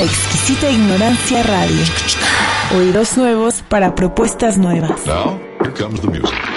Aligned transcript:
La 0.00 0.06
exquisita 0.06 0.70
ignorancia 0.70 1.42
radio. 1.42 1.76
Oídos 2.74 3.18
nuevos 3.18 3.62
para 3.68 3.94
propuestas 3.94 4.56
nuevas. 4.56 5.06
Now, 5.06 5.38
here 5.60 5.74
comes 5.74 6.00
the 6.00 6.08
music. 6.08 6.49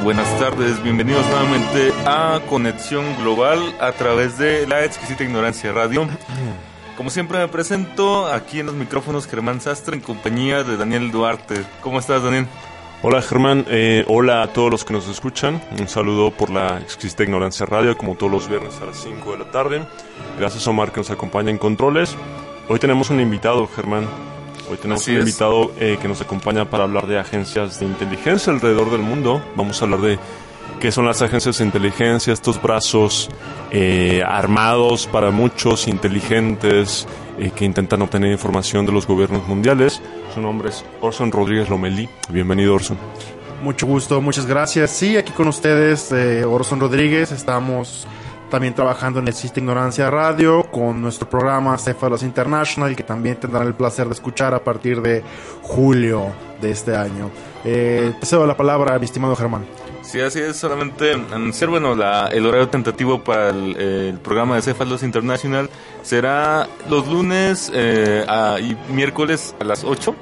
Buenas 0.00 0.38
tardes, 0.38 0.82
bienvenidos 0.82 1.24
nuevamente 1.26 1.92
a 2.06 2.40
Conexión 2.48 3.04
Global 3.18 3.60
a 3.80 3.92
través 3.92 4.36
de 4.36 4.66
la 4.66 4.84
exquisita 4.84 5.22
ignorancia 5.22 5.72
radio. 5.72 6.08
Como 6.96 7.10
siempre 7.10 7.38
me 7.38 7.46
presento 7.46 8.26
aquí 8.26 8.60
en 8.60 8.66
los 8.66 8.74
micrófonos 8.74 9.28
Germán 9.28 9.60
Sastre 9.60 9.94
en 9.94 10.02
compañía 10.02 10.64
de 10.64 10.76
Daniel 10.76 11.12
Duarte. 11.12 11.64
¿Cómo 11.82 12.00
estás, 12.00 12.22
Daniel? 12.22 12.46
Hola 13.02 13.22
Germán, 13.22 13.64
eh, 13.68 14.04
hola 14.08 14.42
a 14.42 14.52
todos 14.52 14.70
los 14.70 14.84
que 14.84 14.92
nos 14.92 15.08
escuchan. 15.08 15.62
Un 15.78 15.88
saludo 15.88 16.30
por 16.32 16.50
la 16.50 16.78
exquisita 16.78 17.22
ignorancia 17.22 17.66
radio, 17.66 17.96
como 17.96 18.16
todos 18.16 18.32
los 18.32 18.48
viernes 18.48 18.80
a 18.80 18.86
las 18.86 18.96
5 18.96 19.32
de 19.32 19.38
la 19.38 19.50
tarde. 19.50 19.82
Gracias 20.38 20.66
Omar 20.66 20.90
que 20.90 21.00
nos 21.00 21.10
acompaña 21.10 21.50
en 21.50 21.58
controles. 21.58 22.16
Hoy 22.68 22.78
tenemos 22.78 23.10
un 23.10 23.20
invitado, 23.20 23.68
Germán. 23.68 24.08
Hoy 24.72 24.78
tenemos 24.78 25.02
Así 25.02 25.10
un 25.10 25.18
invitado 25.18 25.70
eh, 25.78 25.98
que 26.00 26.08
nos 26.08 26.22
acompaña 26.22 26.64
para 26.64 26.84
hablar 26.84 27.06
de 27.06 27.18
agencias 27.18 27.78
de 27.78 27.84
inteligencia 27.84 28.50
alrededor 28.50 28.90
del 28.90 29.02
mundo. 29.02 29.44
Vamos 29.54 29.78
a 29.82 29.84
hablar 29.84 30.00
de 30.00 30.18
qué 30.80 30.90
son 30.90 31.04
las 31.04 31.20
agencias 31.20 31.58
de 31.58 31.64
inteligencia, 31.64 32.32
estos 32.32 32.60
brazos 32.60 33.28
eh, 33.70 34.22
armados 34.26 35.06
para 35.06 35.30
muchos, 35.30 35.88
inteligentes, 35.88 37.06
eh, 37.38 37.50
que 37.54 37.66
intentan 37.66 38.00
obtener 38.00 38.32
información 38.32 38.86
de 38.86 38.92
los 38.92 39.06
gobiernos 39.06 39.46
mundiales. 39.46 40.00
Su 40.32 40.40
nombre 40.40 40.70
es 40.70 40.82
Orson 41.02 41.30
Rodríguez 41.30 41.68
Lomelí. 41.68 42.08
Bienvenido, 42.30 42.74
Orson. 42.74 42.96
Mucho 43.62 43.86
gusto, 43.86 44.22
muchas 44.22 44.46
gracias. 44.46 44.90
Sí, 44.90 45.18
aquí 45.18 45.32
con 45.32 45.48
ustedes, 45.48 46.10
eh, 46.12 46.46
Orson 46.46 46.80
Rodríguez. 46.80 47.30
Estamos 47.30 48.06
también 48.52 48.74
trabajando 48.74 49.18
en 49.18 49.28
Existe 49.28 49.60
Ignorancia 49.60 50.10
Radio 50.10 50.64
con 50.64 51.00
nuestro 51.00 51.26
programa 51.26 51.78
Cefalos 51.78 52.22
International, 52.22 52.94
que 52.94 53.02
también 53.02 53.36
tendrán 53.36 53.66
el 53.66 53.72
placer 53.72 54.06
de 54.08 54.12
escuchar 54.12 54.52
a 54.52 54.62
partir 54.62 55.00
de 55.00 55.22
julio 55.62 56.26
de 56.60 56.70
este 56.70 56.94
año. 56.94 57.30
Eh, 57.64 58.12
te 58.20 58.26
cedo 58.26 58.46
la 58.46 58.54
palabra, 58.54 58.98
mi 58.98 59.06
estimado 59.06 59.34
Germán. 59.36 59.64
Sí, 60.02 60.20
así 60.20 60.40
es, 60.40 60.56
solamente 60.56 61.14
anunciar, 61.14 61.70
bueno, 61.70 61.94
el 61.94 62.46
horario 62.46 62.68
tentativo 62.68 63.24
para 63.24 63.48
el, 63.48 63.74
eh, 63.78 64.14
programa 64.22 64.56
de 64.56 64.62
Cefalos 64.62 65.02
International 65.02 65.70
será 66.02 66.68
los 66.90 67.08
lunes 67.08 67.72
eh, 67.72 68.26
y 68.60 68.92
miércoles 68.92 69.54
a 69.60 69.64
las 69.64 69.82
8, 69.82 70.14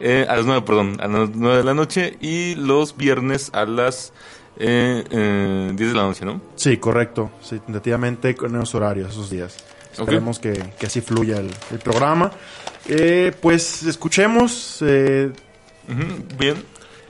eh, 0.00 0.26
a 0.28 0.36
las 0.36 0.44
9, 0.44 0.62
perdón, 0.66 0.98
a 1.00 1.08
las 1.08 1.30
9 1.30 1.56
de 1.56 1.64
la 1.64 1.72
noche 1.72 2.18
y 2.20 2.56
los 2.56 2.94
viernes 2.94 3.50
a 3.54 3.64
las 3.64 4.12
eh, 4.58 5.04
eh, 5.10 5.72
10 5.74 5.90
de 5.90 5.96
la 5.96 6.02
noche, 6.02 6.24
¿no? 6.24 6.40
Sí, 6.56 6.76
correcto. 6.78 7.30
Sí, 7.42 7.58
tentativamente 7.60 8.34
con 8.34 8.54
esos 8.56 8.74
horarios, 8.74 9.10
esos 9.12 9.30
días. 9.30 9.56
Esperemos 9.92 10.38
que, 10.38 10.52
que 10.78 10.86
así 10.86 11.00
fluya 11.00 11.38
el, 11.38 11.50
el 11.72 11.78
programa. 11.78 12.30
Eh, 12.88 13.32
pues 13.40 13.82
escuchemos. 13.84 14.78
eh, 14.82 15.30
Ujú, 15.88 16.36
Bien. 16.38 16.56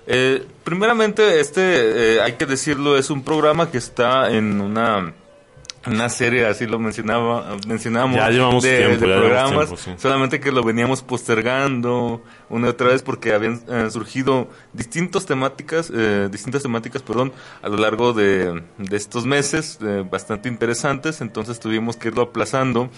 Eh, 0.07 0.45
primeramente, 0.65 1.39
este, 1.41 2.17
eh, 2.17 2.21
hay 2.21 2.33
que 2.33 2.47
decirlo, 2.47 2.97
es 2.97 3.11
un 3.11 3.23
programa 3.23 3.71
que 3.71 3.79
está 3.79 4.31
en 4.31 4.61
una, 4.61 5.13
una 5.87 6.09
serie, 6.09 6.47
así 6.47 6.67
lo 6.67 6.79
mencionaba, 6.79 7.57
mencionamos, 7.67 8.17
Ya 8.17 8.29
llevamos 8.29 8.63
de, 8.63 8.77
tiempo, 8.79 8.95
de 8.95 9.01
ya 9.01 9.07
llevamos 9.07 9.21
programas, 9.21 9.67
tiempo, 9.69 9.77
sí. 9.77 9.91
solamente 9.97 10.41
que 10.41 10.53
lo 10.53 10.63
veníamos 10.63 11.03
postergando 11.03 12.23
una 12.51 12.67
y 12.67 12.71
otra 12.71 12.89
vez 12.89 13.03
porque 13.03 13.33
habían 13.33 13.63
eh, 13.69 13.91
surgido 13.91 14.49
distintas 14.75 15.25
temáticas, 15.25 15.91
eh, 15.95 16.29
distintas 16.31 16.63
temáticas, 16.63 17.03
perdón, 17.03 17.33
a 17.63 17.69
lo 17.69 17.79
largo 17.79 18.13
de, 18.13 18.63
de 18.77 18.97
estos 18.97 19.25
meses, 19.25 19.79
eh, 19.81 20.05
bastante 20.09 20.49
interesantes, 20.49 21.23
entonces 21.23 21.61
tuvimos 21.61 21.97
que 21.97 22.09
irlo 22.09 22.23
aplazando 22.23 22.91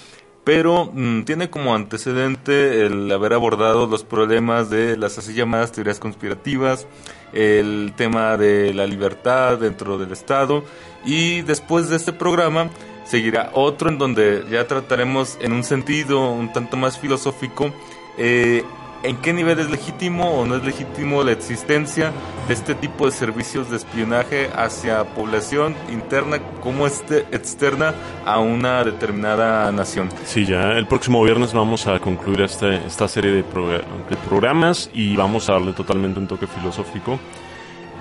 pero 0.45 0.91
mm, 0.93 1.23
tiene 1.23 1.51
como 1.51 1.75
antecedente 1.75 2.85
el 2.85 3.11
haber 3.13 3.33
abordado 3.33 3.87
los 3.87 4.03
problemas 4.03 4.71
de 4.71 4.97
las 4.97 5.19
así 5.19 5.35
llamadas 5.35 5.73
teorías 5.73 6.01
conspirativas, 6.01 6.87
el 7.33 7.93
tema 7.97 8.37
de 8.37 8.75
la 8.75 8.87
libertad 8.87 9.59
dentro 9.59 9.99
del 9.99 10.13
Estado 10.13 10.65
y 11.05 11.43
después 11.43 11.89
de 11.89 11.97
este 11.97 12.13
programa 12.13 12.69
seguirá 13.05 13.51
otro 13.55 13.89
en 13.91 13.99
donde 13.99 14.45
ya 14.51 14.67
trataremos 14.67 15.37
en 15.41 15.53
un 15.53 15.65
sentido 15.65 16.31
un 16.31 16.53
tanto 16.53 16.77
más 16.77 16.99
filosófico 16.99 17.73
eh, 18.17 18.63
en 19.03 19.17
qué 19.17 19.33
nivel 19.33 19.59
es 19.59 19.69
legítimo 19.69 20.31
o 20.41 20.47
no 20.47 20.55
es 20.55 20.63
legítimo 20.63 21.25
la 21.25 21.33
existencia 21.33 22.13
de 22.47 22.55
este 22.55 22.77
tipo 22.77 23.05
de 23.07 23.11
servicios 23.11 23.69
de 23.69 23.77
espionaje 23.79 24.49
hacia 24.55 25.03
población 25.03 25.75
interna 25.93 26.39
como 26.61 26.87
este, 26.87 27.27
externa 27.33 27.95
a 28.25 28.39
una 28.39 28.85
determinada 28.85 29.73
nación. 29.73 30.09
Sí, 30.25 30.47
ya 30.47 30.71
el 30.79 30.87
próximo 30.87 31.21
viernes 31.25 31.53
vamos 31.53 31.89
a 31.89 31.99
concluir 31.99 32.43
este- 32.43 32.77
esta 32.87 33.09
serie 33.09 33.33
de, 33.33 33.45
progr- 33.45 33.83
de 34.09 34.17
programas 34.29 34.89
y 34.95 35.17
vamos 35.17 35.49
a 35.49 35.55
darle 35.55 35.73
totalmente 35.73 36.21
un 36.21 36.29
toque 36.29 36.47
filosófico, 36.47 37.19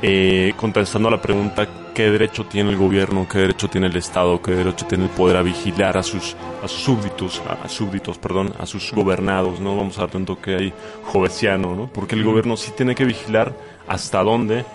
eh, 0.03 0.53
contestando 0.55 1.07
a 1.07 1.11
la 1.11 1.21
pregunta 1.21 1.67
qué 1.93 2.09
derecho 2.11 2.45
tiene 2.45 2.69
el 2.71 2.77
gobierno, 2.77 3.27
qué 3.31 3.39
derecho 3.39 3.67
tiene 3.67 3.87
el 3.87 3.95
Estado, 3.95 4.41
qué 4.41 4.51
derecho 4.51 4.85
tiene 4.85 5.05
el 5.05 5.09
poder 5.09 5.37
a 5.37 5.41
vigilar 5.41 5.97
a 5.97 6.03
sus, 6.03 6.35
a 6.63 6.67
sus 6.67 6.81
súbditos, 6.81 7.41
a, 7.47 7.53
a 7.65 7.69
súbditos, 7.69 8.17
perdón, 8.17 8.53
a 8.59 8.65
sus 8.65 8.91
gobernados, 8.91 9.59
¿no? 9.59 9.75
Vamos 9.77 9.97
a 9.97 10.01
darle 10.01 10.17
un 10.17 10.25
toque 10.25 10.55
ahí 10.55 10.73
jovesiano, 11.03 11.75
¿no? 11.75 11.87
Porque 11.91 12.15
el 12.15 12.23
gobierno 12.23 12.57
sí 12.57 12.71
tiene 12.75 12.95
que 12.95 13.05
vigilar 13.05 13.53
hasta 13.87 14.23
dónde 14.23 14.65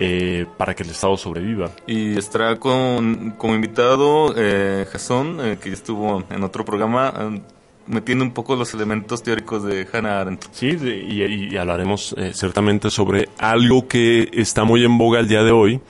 eh, 0.00 0.46
para 0.56 0.74
que 0.74 0.82
el 0.82 0.90
Estado 0.90 1.16
sobreviva. 1.16 1.70
Y 1.86 2.18
estará 2.18 2.56
con, 2.58 3.32
como 3.38 3.54
invitado 3.54 4.34
eh, 4.36 4.86
Jason, 4.90 5.38
eh, 5.42 5.58
que 5.62 5.70
estuvo 5.72 6.22
en 6.30 6.42
otro 6.42 6.64
programa, 6.64 7.12
eh, 7.18 7.40
metiendo 7.86 8.24
un 8.24 8.32
poco 8.32 8.56
los 8.56 8.74
elementos 8.74 9.22
teóricos 9.22 9.62
de 9.62 9.86
Hannah 9.90 10.20
Arendt. 10.20 10.44
Sí, 10.50 10.72
de- 10.72 10.98
y, 10.98 11.22
y- 11.22 11.48
y 11.54 11.56
hablaremos 11.56 12.14
eh, 12.18 12.32
ciertamente 12.34 12.90
sobre 12.90 13.28
algo 13.38 13.86
que 13.86 14.28
está 14.32 14.64
muy 14.64 14.84
en 14.84 14.98
boga 14.98 15.20
el 15.20 15.28
día 15.28 15.42
de 15.44 15.52
hoy, 15.52 15.80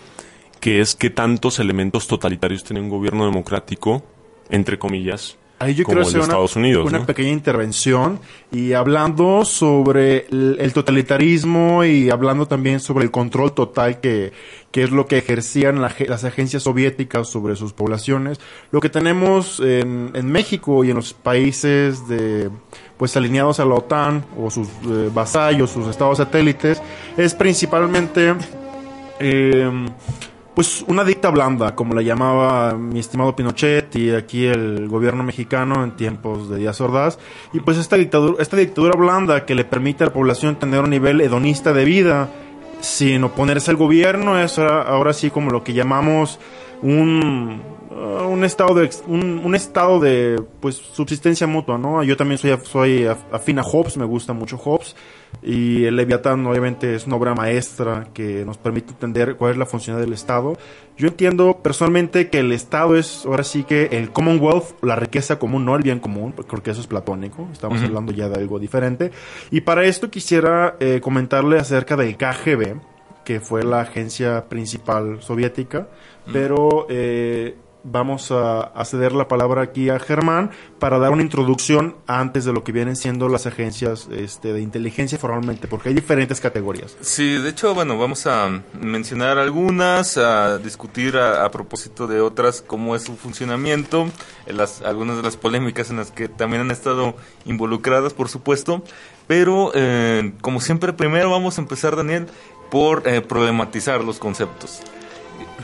que 0.66 0.80
es 0.80 0.96
qué 0.96 1.10
tantos 1.10 1.60
elementos 1.60 2.08
totalitarios 2.08 2.64
tiene 2.64 2.80
un 2.80 2.88
gobierno 2.88 3.24
democrático, 3.24 4.02
entre 4.50 4.80
comillas, 4.80 5.38
Ahí 5.60 5.76
yo 5.76 5.84
como 5.84 5.98
el 5.98 6.02
hacer 6.02 6.14
de 6.14 6.18
una, 6.18 6.26
Estados 6.26 6.56
Unidos. 6.56 6.86
una 6.88 6.98
¿no? 6.98 7.06
pequeña 7.06 7.30
intervención 7.30 8.18
y 8.50 8.72
hablando 8.72 9.44
sobre 9.44 10.26
el, 10.26 10.56
el 10.58 10.72
totalitarismo 10.72 11.84
y 11.84 12.10
hablando 12.10 12.48
también 12.48 12.80
sobre 12.80 13.04
el 13.04 13.12
control 13.12 13.54
total 13.54 14.00
que, 14.00 14.32
que 14.72 14.82
es 14.82 14.90
lo 14.90 15.06
que 15.06 15.18
ejercían 15.18 15.80
la 15.80 15.94
las 16.08 16.24
agencias 16.24 16.64
soviéticas 16.64 17.28
sobre 17.28 17.54
sus 17.54 17.72
poblaciones. 17.72 18.40
Lo 18.72 18.80
que 18.80 18.88
tenemos 18.88 19.60
en, 19.60 20.10
en 20.14 20.26
México 20.32 20.82
y 20.82 20.90
en 20.90 20.96
los 20.96 21.14
países 21.14 22.08
de 22.08 22.50
pues 22.96 23.16
alineados 23.16 23.60
a 23.60 23.64
la 23.64 23.76
OTAN 23.76 24.24
o 24.36 24.50
sus 24.50 24.66
eh, 24.66 25.10
vasallos, 25.14 25.70
sus 25.70 25.86
estados 25.86 26.18
satélites, 26.18 26.82
es 27.16 27.34
principalmente 27.36 28.34
eh, 29.20 29.70
pues 30.56 30.82
una 30.88 31.04
dicta 31.04 31.28
blanda, 31.28 31.74
como 31.74 31.92
la 31.94 32.00
llamaba 32.00 32.72
mi 32.78 32.98
estimado 32.98 33.36
Pinochet 33.36 33.94
y 33.94 34.10
aquí 34.12 34.46
el 34.46 34.88
gobierno 34.88 35.22
mexicano 35.22 35.84
en 35.84 35.94
tiempos 35.96 36.48
de 36.48 36.56
Díaz 36.56 36.80
Ordaz. 36.80 37.18
Y 37.52 37.60
pues 37.60 37.76
esta 37.76 37.96
dictadura, 37.96 38.42
esta 38.42 38.56
dictadura 38.56 38.96
blanda 38.98 39.44
que 39.44 39.54
le 39.54 39.64
permite 39.66 40.04
a 40.04 40.06
la 40.06 40.12
población 40.14 40.56
tener 40.56 40.80
un 40.80 40.88
nivel 40.88 41.20
hedonista 41.20 41.74
de 41.74 41.84
vida 41.84 42.30
sin 42.80 43.22
oponerse 43.24 43.70
al 43.70 43.76
gobierno, 43.76 44.40
es 44.40 44.58
ahora, 44.58 45.12
sí 45.12 45.30
como 45.30 45.50
lo 45.50 45.62
que 45.62 45.74
llamamos 45.74 46.38
un, 46.80 47.60
uh, 47.90 48.26
un 48.26 48.42
estado 48.42 48.74
de 48.74 48.88
un, 49.08 49.54
estado 49.54 50.00
de 50.00 50.42
pues 50.60 50.76
subsistencia 50.76 51.46
mutua, 51.46 51.76
¿no? 51.76 52.02
Yo 52.02 52.16
también 52.16 52.38
soy 52.38 52.56
soy 52.64 53.04
af- 53.04 53.18
afín 53.30 53.58
a 53.58 53.62
Hobbes, 53.62 53.98
me 53.98 54.06
gusta 54.06 54.32
mucho 54.32 54.56
Hobbes. 54.56 54.96
Y 55.42 55.84
el 55.84 55.96
Leviatán 55.96 56.44
obviamente 56.46 56.94
es 56.94 57.06
una 57.06 57.16
obra 57.16 57.34
maestra 57.34 58.08
que 58.12 58.44
nos 58.44 58.58
permite 58.58 58.92
entender 58.92 59.36
cuál 59.36 59.52
es 59.52 59.58
la 59.58 59.66
función 59.66 60.00
del 60.00 60.12
Estado. 60.12 60.56
Yo 60.96 61.08
entiendo 61.08 61.60
personalmente 61.62 62.30
que 62.30 62.40
el 62.40 62.52
Estado 62.52 62.96
es 62.96 63.24
ahora 63.26 63.44
sí 63.44 63.62
que 63.62 63.84
el 63.92 64.10
Commonwealth, 64.10 64.82
la 64.82 64.96
riqueza 64.96 65.38
común, 65.38 65.64
no 65.64 65.76
el 65.76 65.82
bien 65.82 66.00
común, 66.00 66.32
porque 66.32 66.70
eso 66.70 66.80
es 66.80 66.86
platónico, 66.86 67.48
estamos 67.52 67.82
hablando 67.82 68.12
ya 68.12 68.28
de 68.28 68.40
algo 68.40 68.58
diferente. 68.58 69.12
Y 69.50 69.60
para 69.60 69.84
esto 69.84 70.10
quisiera 70.10 70.76
eh, 70.80 71.00
comentarle 71.02 71.58
acerca 71.58 71.96
del 71.96 72.16
KGB, 72.16 72.80
que 73.24 73.40
fue 73.40 73.62
la 73.62 73.80
agencia 73.82 74.48
principal 74.48 75.20
soviética, 75.20 75.88
pero 76.32 76.86
eh, 76.88 77.56
vamos 77.90 78.30
a, 78.30 78.72
ceder 78.84 79.12
la 79.12 79.28
palabra 79.28 79.62
aquí 79.62 79.88
a 79.90 79.98
Germán 79.98 80.50
para 80.78 80.98
dar 80.98 81.12
una 81.12 81.22
introducción 81.22 81.96
antes 82.06 82.44
de 82.44 82.52
lo 82.52 82.62
que 82.64 82.72
vienen 82.72 82.96
siendo 82.96 83.28
las 83.28 83.46
agencias 83.46 84.08
este, 84.10 84.52
de 84.52 84.60
inteligencia 84.60 85.18
formalmente, 85.18 85.68
porque 85.68 85.88
hay 85.88 85.94
diferentes 85.94 86.40
categorías. 86.40 86.96
Sí, 87.00 87.38
de 87.38 87.50
hecho, 87.50 87.74
bueno, 87.74 87.98
vamos 87.98 88.26
a 88.26 88.62
mencionar 88.80 89.38
algunas, 89.38 90.18
a 90.18 90.58
discutir 90.58 91.16
a, 91.16 91.50
propósito 91.50 92.06
de 92.06 92.20
otras 92.20 92.60
cómo 92.60 92.96
es 92.96 93.04
su 93.04 93.16
funcionamiento, 93.16 94.08
las, 94.46 94.82
algunas 94.82 95.16
de 95.16 95.22
las 95.22 95.36
polémicas 95.36 95.90
en 95.90 95.96
las 95.96 96.10
que 96.10 96.28
también 96.28 96.62
han 96.62 96.70
estado 96.70 97.14
involucradas, 97.44 98.12
por 98.12 98.28
supuesto, 98.28 98.82
pero 99.26 99.72
eh, 99.74 100.32
como 100.40 100.60
siempre, 100.60 100.92
primero 100.92 101.30
vamos 101.30 101.58
a 101.58 101.60
empezar, 101.60 101.96
Daniel, 101.96 102.26
por 102.70 103.06
eh, 103.06 103.20
problematizar 103.20 104.04
los 104.04 104.18
conceptos 104.18 104.82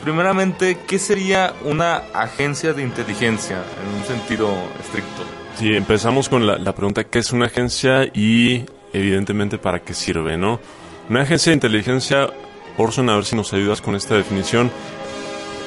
primeramente, 0.03 0.79
¿qué 0.87 0.99
sería 0.99 1.55
una 1.65 2.03
agencia 2.13 2.73
de 2.73 2.83
inteligencia 2.83 3.57
en 3.83 4.01
un 4.01 4.05
sentido 4.05 4.53
estricto? 4.81 5.23
Sí, 5.59 5.75
empezamos 5.75 6.29
con 6.29 6.47
la, 6.47 6.75
pregunta, 6.75 7.05
¿qué 7.05 7.19
es 7.19 7.33
una 7.33 7.47
agencia? 7.47 8.05
Y 8.13 8.65
evidentemente, 8.93 9.59
¿para 9.59 9.81
qué 9.81 9.95
sirve, 9.95 10.37
no? 10.37 10.61
Una 11.09 11.23
agencia 11.23 11.51
de 11.51 11.55
inteligencia, 11.55 12.31
Orson, 12.77 13.11
a 13.11 13.15
ver 13.15 13.25
si 13.25 13.37
nos 13.37 13.53
ayudas 13.53 13.81
con 13.81 13.95
esta 13.95 14.15
definición, 14.15 14.71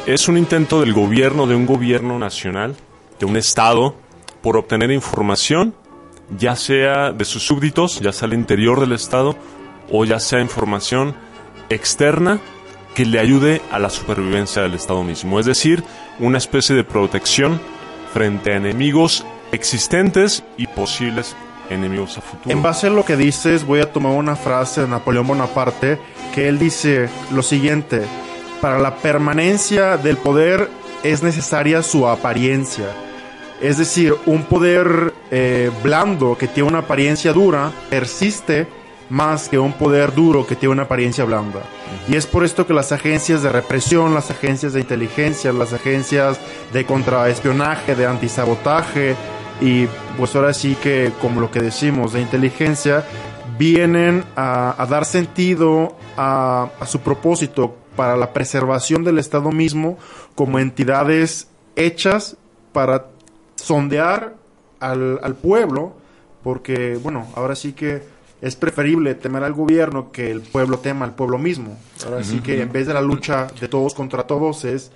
es 0.05 0.27
un 0.27 0.37
intento 0.37 0.81
del 0.81 0.93
gobierno, 0.93 1.47
de 1.47 1.55
un 1.55 1.65
gobierno 1.65 2.19
nacional, 2.19 2.75
de 3.19 3.25
un 3.25 3.37
Estado, 3.37 3.95
por 4.41 4.57
obtener 4.57 4.91
información, 4.91 5.73
ya 6.37 6.55
sea 6.55 7.11
de 7.11 7.25
sus 7.25 7.43
súbditos, 7.43 7.99
ya 7.99 8.11
sea 8.11 8.27
al 8.27 8.33
interior 8.33 8.79
del 8.79 8.91
Estado, 8.91 9.35
o 9.91 10.05
ya 10.05 10.19
sea 10.19 10.41
información 10.41 11.15
externa 11.69 12.39
que 12.95 13.05
le 13.05 13.19
ayude 13.19 13.61
a 13.71 13.77
la 13.77 13.91
supervivencia 13.91 14.63
del 14.63 14.73
Estado 14.73 15.03
mismo, 15.03 15.39
es 15.39 15.45
decir, 15.45 15.83
una 16.17 16.39
especie 16.39 16.75
de 16.75 16.83
protección 16.83 17.61
frente 18.13 18.53
a 18.53 18.55
enemigos 18.55 19.25
existentes 19.51 20.43
y 20.57 20.65
posibles 20.65 21.35
enemigos 21.69 22.17
a 22.17 22.21
futuro. 22.21 22.55
En 22.55 22.63
base 22.63 22.87
a 22.87 22.89
lo 22.89 23.05
que 23.05 23.17
dices, 23.17 23.65
voy 23.65 23.81
a 23.81 23.91
tomar 23.91 24.13
una 24.13 24.35
frase 24.35 24.81
de 24.81 24.87
Napoleón 24.87 25.27
Bonaparte, 25.27 25.99
que 26.33 26.47
él 26.47 26.57
dice 26.57 27.09
lo 27.31 27.43
siguiente, 27.43 28.01
para 28.61 28.79
la 28.79 28.95
permanencia 28.95 29.97
del 29.97 30.17
poder 30.17 30.69
es 31.03 31.21
necesaria 31.21 31.83
su 31.83 32.07
apariencia. 32.07 32.87
Es 33.61 33.77
decir, 33.77 34.15
un 34.25 34.43
poder 34.43 35.13
eh, 35.31 35.71
blando 35.83 36.37
que 36.37 36.47
tiene 36.47 36.69
una 36.69 36.79
apariencia 36.79 37.33
dura 37.33 37.71
persiste 37.89 38.67
más 39.09 39.49
que 39.49 39.59
un 39.59 39.73
poder 39.73 40.13
duro 40.13 40.45
que 40.45 40.55
tiene 40.55 40.73
una 40.73 40.83
apariencia 40.83 41.25
blanda. 41.25 41.61
Y 42.07 42.15
es 42.15 42.25
por 42.25 42.43
esto 42.43 42.65
que 42.65 42.73
las 42.73 42.91
agencias 42.91 43.43
de 43.43 43.49
represión, 43.49 44.13
las 44.13 44.31
agencias 44.31 44.73
de 44.73 44.81
inteligencia, 44.81 45.53
las 45.53 45.73
agencias 45.73 46.39
de 46.73 46.85
contraespionaje, 46.85 47.95
de 47.95 48.05
antisabotaje 48.05 49.15
y 49.61 49.87
pues 50.17 50.35
ahora 50.35 50.53
sí 50.53 50.75
que 50.81 51.11
como 51.21 51.39
lo 51.39 51.51
que 51.51 51.61
decimos 51.61 52.13
de 52.13 52.21
inteligencia, 52.21 53.05
vienen 53.57 54.23
a, 54.35 54.85
dar 54.89 55.05
sentido 55.05 55.95
a, 56.17 56.69
su 56.85 56.99
propósito 56.99 57.75
para 57.95 58.17
la 58.17 58.33
preservación 58.33 59.03
del 59.03 59.19
Estado 59.19 59.51
mismo 59.51 59.97
como 60.35 60.59
entidades 60.59 61.47
hechas 61.77 62.35
para 62.73 63.07
sondear 63.55 64.35
al, 64.81 65.19
al 65.23 65.35
pueblo, 65.35 65.93
porque 66.43 66.99
bueno, 67.01 67.27
ahora 67.35 67.55
sí 67.55 67.71
que 67.71 68.14
es 68.41 68.55
preferible 68.55 69.15
temer 69.15 69.43
al 69.43 69.53
gobierno 69.53 70.11
que 70.11 70.31
el 70.31 70.41
pueblo 70.41 70.79
tema 70.79 71.05
al 71.05 71.15
pueblo 71.15 71.37
mismo. 71.37 71.77
Ahora 72.05 72.23
sí 72.23 72.39
que 72.39 72.61
en 72.61 72.71
vez 72.71 72.87
de 72.87 72.93
la 72.93 73.01
lucha 73.01 73.47
de 73.59 73.67
todos 73.67 73.93
contra 73.93 74.27
todos 74.27 74.65
es 74.65 74.91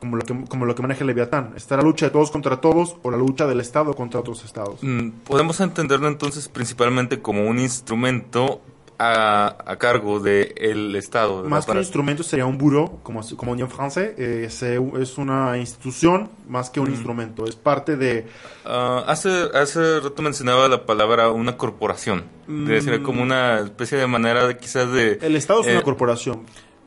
como 0.00 0.16
lo 0.16 0.24
que, 0.24 0.44
como 0.48 0.66
lo 0.66 0.74
que 0.74 0.82
maneja 0.82 1.04
Leviatán. 1.04 1.54
Está 1.56 1.76
la 1.76 1.82
lucha 1.82 2.06
de 2.06 2.12
todos 2.12 2.30
contra 2.30 2.60
todos 2.60 2.96
o 3.02 3.10
la 3.10 3.16
lucha 3.16 3.46
del 3.46 3.60
Estado 3.60 3.94
contra 3.94 4.20
otros 4.20 4.44
estados. 4.44 4.82
Mm, 4.82 5.10
podemos 5.24 5.60
entenderlo 5.60 6.08
entonces 6.08 6.48
principalmente 6.48 7.20
como 7.20 7.46
un 7.46 7.58
instrumento 7.58 8.60
a, 8.98 9.56
a 9.66 9.76
cargo 9.76 10.20
del 10.20 10.52
el 10.56 10.96
Estado. 10.96 11.44
Más 11.44 11.66
que 11.66 11.72
un 11.72 11.78
instrumento 11.78 12.22
sería 12.22 12.46
un 12.46 12.58
bureau, 12.58 13.00
como, 13.02 13.20
como 13.36 13.54
en 13.54 13.68
francés. 13.68 14.14
Eh, 14.18 14.48
es 14.48 15.18
una 15.18 15.58
institución 15.58 16.30
más 16.48 16.70
que 16.70 16.80
un 16.80 16.90
instrumento. 16.90 17.46
Es 17.46 17.56
parte 17.56 17.96
de... 17.96 18.26
Ah, 18.64 19.04
hace, 19.06 19.30
hace 19.54 20.00
rato 20.00 20.22
mencionaba 20.22 20.68
la 20.68 20.86
palabra 20.86 21.30
una 21.30 21.56
corporación. 21.56 22.24
Sería 22.46 23.02
como 23.02 23.22
una 23.22 23.60
especie 23.60 23.98
de 23.98 24.06
manera 24.06 24.46
de 24.46 24.56
quizás 24.56 24.90
de... 24.92 25.18
El 25.20 25.36
Estado 25.36 25.60
es 25.60 25.66
una 25.66 25.80
eh, 25.80 25.82
corporación. 25.82 26.42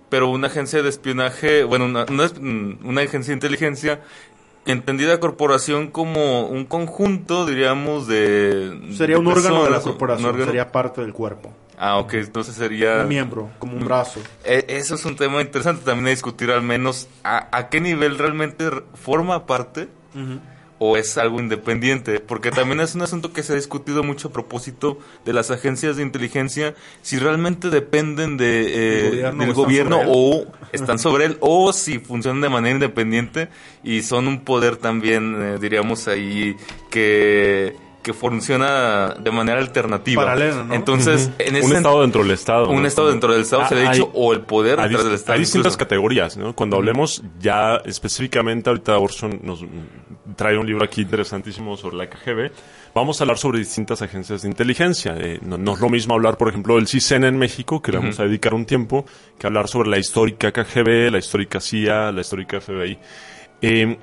Pero 0.10 0.30
una 0.30 0.48
agencia 0.48 0.82
de 0.82 0.90
espionaje, 0.90 1.64
bueno, 1.64 1.86
una, 1.86 2.06
una 2.10 3.02
agencia 3.02 3.32
de 3.32 3.34
inteligencia 3.34 4.02
entendida 4.66 5.20
corporación 5.20 5.88
como 5.88 6.48
un 6.48 6.66
conjunto, 6.66 7.46
diríamos, 7.46 8.08
de... 8.08 8.94
Sería 8.96 9.18
un 9.18 9.28
órgano 9.28 9.64
de 9.64 9.72
la 9.72 9.82
corporación, 9.82 10.46
sería 10.46 10.72
parte 10.72 11.02
del 11.02 11.14
cuerpo. 11.14 11.54
Ah, 11.78 11.98
ok, 11.98 12.16
entonces 12.16 12.56
sería... 12.56 13.02
Un 13.02 13.08
miembro, 13.08 13.50
como 13.58 13.78
un 13.78 13.86
brazo. 13.86 14.20
E, 14.44 14.66
eso 14.68 14.96
es 14.96 15.06
un 15.06 15.16
tema 15.16 15.42
interesante 15.42 15.86
también 15.86 16.08
a 16.08 16.10
discutir 16.10 16.52
al 16.52 16.62
menos 16.62 17.08
a, 17.24 17.70
qué 17.70 17.80
nivel 17.80 18.18
realmente 18.18 18.70
forma 18.96 19.46
parte 19.46 19.88
o 20.80 20.98
es 20.98 21.18
algo 21.18 21.40
independiente, 21.40 22.20
porque 22.22 22.52
también 22.52 22.80
es 22.80 22.96
un 22.96 23.02
asunto 23.02 23.34
que 23.34 23.44
se 23.44 23.54
ha 23.54 23.56
discutido 23.56 24.02
mucho 24.02 24.30
a 24.30 24.32
propósito 24.32 24.98
de 25.26 25.34
las 25.34 25.52
agencias 25.52 25.98
de 25.98 26.04
inteligencia, 26.04 26.74
si 27.02 27.20
realmente 27.20 27.70
dependen 27.70 28.38
de, 28.38 29.20
eh, 29.20 29.32
del 29.38 29.54
gobierno 29.54 30.02
o 30.08 30.46
están 30.72 30.98
sobre 30.98 31.26
él, 31.26 31.38
o 31.42 31.74
si 31.74 32.00
funcionan 32.00 32.42
de 32.42 32.50
manera 32.50 32.76
independiente 32.76 33.50
y 33.84 34.04
son 34.04 34.28
un 34.28 34.46
poder 34.46 34.78
también, 34.78 35.36
eh, 35.42 35.58
diríamos 35.60 36.08
ahí, 36.08 36.56
que 36.90 37.76
que 38.02 38.14
funciona 38.14 39.16
de 39.20 39.32
manera 39.32 39.60
alternativa. 39.60 40.24
Paralela, 40.24 40.64
¿no? 40.64 40.74
Entonces, 40.74 41.32
en 41.38 41.64
un 41.64 41.76
estado 41.76 42.02
dentro 42.02 42.24
del 42.24 42.32
estado. 42.32 42.70
Un 42.70 42.86
estado 42.86 43.10
dentro 43.10 43.32
del 43.34 43.42
estado, 43.42 43.68
se 43.68 43.76
le 43.76 43.88
ha 43.88 43.92
dicho, 43.92 44.10
o 44.14 44.34
el 44.34 44.42
poder 44.42 44.80
dentro 44.80 45.04
del 45.04 45.14
estado. 45.14 45.34
Hay 45.34 45.40
distintas 45.40 45.78
categorías, 45.78 46.38
¿no? 46.38 46.56
Cuando 46.56 46.78
hablemos 46.78 47.22
ya 47.40 47.78
específicamente, 47.86 48.70
ahorita 48.70 48.98
Orson 48.98 49.40
nos 49.44 49.64
trae 50.36 50.58
un 50.58 50.66
libro 50.66 50.84
aquí 50.84 51.02
interesantísimo 51.02 51.76
sobre 51.78 51.98
la 51.98 52.10
KGB. 52.10 52.52
Vamos 52.94 53.20
a 53.20 53.24
hablar 53.24 53.38
sobre 53.38 53.60
distintas 53.60 54.02
agencias 54.02 54.42
de 54.42 54.48
inteligencia. 54.48 55.16
Eh, 55.18 55.40
no, 55.42 55.74
es 55.74 55.80
lo 55.80 55.90
mismo 55.90 56.16
hablar, 56.16 56.38
por 56.38 56.50
ejemplo, 56.50 56.76
del 56.76 56.88
CISEN 56.88 57.24
en 57.24 57.38
México, 57.38 57.82
que 57.82 57.92
le 57.92 58.00
vamos 58.00 58.20
a 58.20 58.24
dedicar 58.24 58.54
un 58.54 58.66
tiempo, 58.66 59.06
que 59.38 59.46
hablar 59.46 59.68
sobre 59.68 59.90
la 59.90 59.98
histórica 59.98 60.52
KGB, 60.52 61.12
la 61.12 61.20
histórica 61.20 61.60
CIA, 61.60 62.12
la 62.12 62.22
histórica 62.22 62.60
FBI. 62.60 62.98
Eh, 63.62 63.98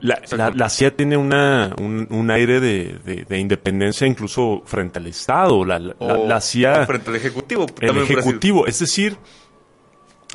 la, 0.00 0.52
la, 0.54 0.68
CIA 0.68 0.96
tiene 0.96 1.16
una, 1.16 1.74
un, 1.78 2.30
aire 2.30 2.60
de, 2.60 3.24
de, 3.28 3.38
independencia 3.38 4.06
incluso 4.06 4.62
frente 4.64 4.98
al 4.98 5.06
Estado. 5.06 5.64
La, 5.64 5.78
la 5.78 6.40
CIA... 6.40 6.86
Frente 6.86 7.10
al 7.10 7.16
Ejecutivo. 7.16 7.66
El 7.80 7.98
Ejecutivo. 7.98 8.66
Es 8.66 8.78
decir, 8.78 9.16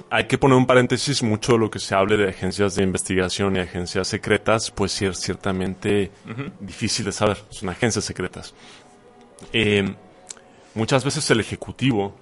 hay 0.09 0.25
que 0.25 0.37
poner 0.37 0.57
un 0.57 0.65
paréntesis, 0.65 1.23
mucho 1.23 1.53
de 1.53 1.59
lo 1.59 1.71
que 1.71 1.79
se 1.79 1.95
hable 1.95 2.17
de 2.17 2.29
agencias 2.29 2.75
de 2.75 2.83
investigación 2.83 3.55
y 3.55 3.59
agencias 3.59 4.07
secretas, 4.07 4.71
pues 4.71 5.01
es 5.01 5.19
ciertamente 5.19 6.11
difícil 6.59 7.05
de 7.05 7.11
saber. 7.11 7.37
Son 7.49 7.69
agencias 7.69 8.03
secretas. 8.03 8.53
Eh, 9.51 9.95
muchas 10.73 11.05
veces 11.05 11.29
el 11.31 11.39
Ejecutivo 11.39 12.15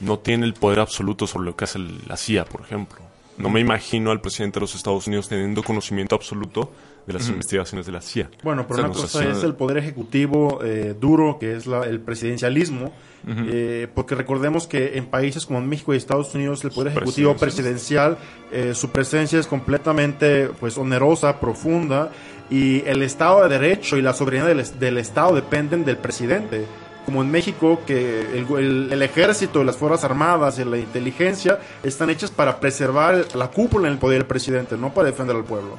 no 0.00 0.18
tiene 0.18 0.44
el 0.46 0.54
poder 0.54 0.80
absoluto 0.80 1.26
sobre 1.26 1.46
lo 1.46 1.56
que 1.56 1.64
hace 1.64 1.78
la 1.78 2.16
CIA, 2.16 2.44
por 2.44 2.60
ejemplo. 2.60 3.07
No 3.38 3.50
me 3.50 3.60
imagino 3.60 4.10
al 4.10 4.20
presidente 4.20 4.56
de 4.56 4.62
los 4.62 4.74
Estados 4.74 5.06
Unidos 5.06 5.28
teniendo 5.28 5.62
conocimiento 5.62 6.14
absoluto 6.14 6.72
de 7.06 7.14
las 7.14 7.28
investigaciones 7.28 7.86
de 7.86 7.92
la 7.92 8.02
CIA. 8.02 8.30
Bueno, 8.42 8.66
pero 8.68 8.84
una 8.84 8.92
cosa 8.92 9.24
es 9.28 9.42
el 9.42 9.54
poder 9.54 9.78
ejecutivo 9.78 10.60
eh, 10.62 10.94
duro, 10.98 11.38
que 11.38 11.56
es 11.56 11.66
el 11.66 12.00
presidencialismo, 12.00 12.92
eh, 13.26 13.88
porque 13.94 14.14
recordemos 14.14 14.66
que 14.66 14.98
en 14.98 15.06
países 15.06 15.46
como 15.46 15.60
México 15.60 15.94
y 15.94 15.96
Estados 15.96 16.34
Unidos 16.34 16.64
el 16.64 16.70
poder 16.70 16.92
ejecutivo 16.92 17.34
presidencial, 17.36 18.18
eh, 18.52 18.74
su 18.74 18.90
presencia 18.90 19.38
es 19.38 19.46
completamente 19.46 20.48
pues 20.60 20.76
onerosa, 20.76 21.40
profunda, 21.40 22.12
y 22.50 22.82
el 22.86 23.02
Estado 23.02 23.42
de 23.42 23.58
Derecho 23.58 23.96
y 23.96 24.02
la 24.02 24.12
soberanía 24.12 24.54
del, 24.54 24.78
del 24.78 24.98
Estado 24.98 25.34
dependen 25.34 25.84
del 25.84 25.96
presidente 25.96 26.66
como 27.08 27.22
en 27.22 27.30
México, 27.30 27.80
que 27.86 28.20
el, 28.20 29.02
ejército, 29.02 29.64
las 29.64 29.78
Fuerzas 29.78 30.04
Armadas 30.04 30.58
y 30.58 30.64
la 30.66 30.76
inteligencia 30.76 31.58
están 31.82 32.10
hechas 32.10 32.30
para 32.30 32.60
preservar 32.60 33.34
la 33.34 33.48
cúpula 33.48 33.86
en 33.86 33.94
el 33.94 33.98
poder 33.98 34.18
del 34.18 34.26
presidente, 34.26 34.76
no 34.76 34.92
para 34.92 35.06
defender 35.06 35.34
al 35.34 35.44
pueblo. 35.44 35.78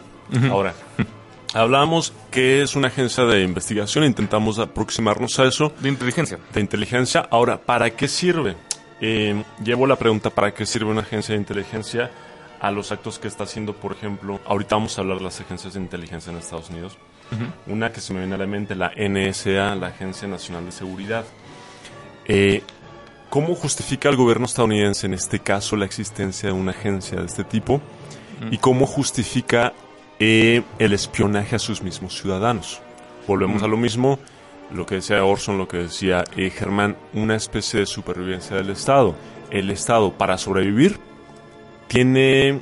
Ahora, 0.50 0.74
Hablamos 1.53 2.13
que 2.31 2.63
es 2.63 2.75
una 2.75 2.88
agencia 2.88 3.25
de 3.25 3.43
investigación, 3.43 4.05
intentamos 4.05 4.57
aproximarnos 4.57 5.38
a 5.38 5.45
eso. 5.45 5.71
De 5.79 5.89
inteligencia. 5.89 6.39
De 6.51 6.62
inteligencia. 6.62 7.27
Ahora, 7.29 7.62
¿para 7.62 7.91
qué 7.91 8.07
sirve? 8.07 8.55
Eh, 9.00 9.43
llevo 9.63 9.86
la 9.86 9.98
pregunta, 9.98 10.31
¿para 10.31 10.51
qué 10.51 10.65
sirve 10.65 10.89
una 10.89 11.01
agencia 11.01 11.36
de 11.36 11.41
inteligencia? 11.41 12.09
A 12.59 12.71
los 12.71 12.91
actos 12.91 13.19
que 13.19 13.27
está 13.27 13.43
haciendo, 13.43 13.74
por 13.74 13.91
ejemplo, 13.91 14.39
ahorita 14.48 14.75
vamos 14.75 14.98
a 14.98 15.01
hablar 15.01 15.19
de 15.19 15.25
las 15.25 15.39
agencias 15.41 15.75
de 15.75 15.79
inteligencia 15.79 16.31
en 16.31 16.39
Estados 16.39 16.71
Unidos. 16.71 16.98
Una 17.67 17.91
que 17.91 18.01
se 18.01 18.13
me 18.13 18.19
viene 18.19 18.36
a 18.36 18.38
la 18.38 18.48
mente, 18.48 18.75
la 18.75 18.91
NSA, 18.95 19.75
la 19.75 19.88
Agencia 19.88 20.27
Nacional 20.27 20.65
de 20.65 20.71
Seguridad. 20.71 21.25
Eh, 22.25 22.63
¿Cómo 23.29 23.53
justifica 23.53 24.09
el 24.09 24.15
gobierno 24.15 24.45
estadounidense 24.45 25.05
en 25.05 25.13
este 25.13 25.39
caso 25.39 25.75
la 25.75 25.86
existencia 25.86 26.50
de 26.50 26.53
una 26.53 26.71
agencia 26.71 27.19
de 27.19 27.25
este 27.25 27.43
tipo? 27.43 27.79
¿Y 28.50 28.57
cómo 28.57 28.88
justifica 28.88 29.74
eh, 30.19 30.63
el 30.79 30.93
espionaje 30.93 31.55
a 31.55 31.59
sus 31.59 31.83
mismos 31.83 32.17
ciudadanos? 32.19 32.81
Volvemos 33.27 33.62
a 33.62 33.67
lo 33.67 33.77
mismo, 33.77 34.17
lo 34.74 34.86
que 34.86 34.95
decía 34.95 35.24
Orson, 35.24 35.57
lo 35.59 35.67
que 35.67 35.77
decía 35.77 36.24
eh, 36.36 36.50
Germán, 36.50 36.95
una 37.13 37.36
especie 37.36 37.81
de 37.81 37.86
supervivencia 37.86 38.55
del 38.55 38.71
Estado. 38.71 39.15
El 39.51 39.69
Estado, 39.69 40.17
para 40.17 40.38
sobrevivir, 40.39 40.98
tiene 41.88 42.62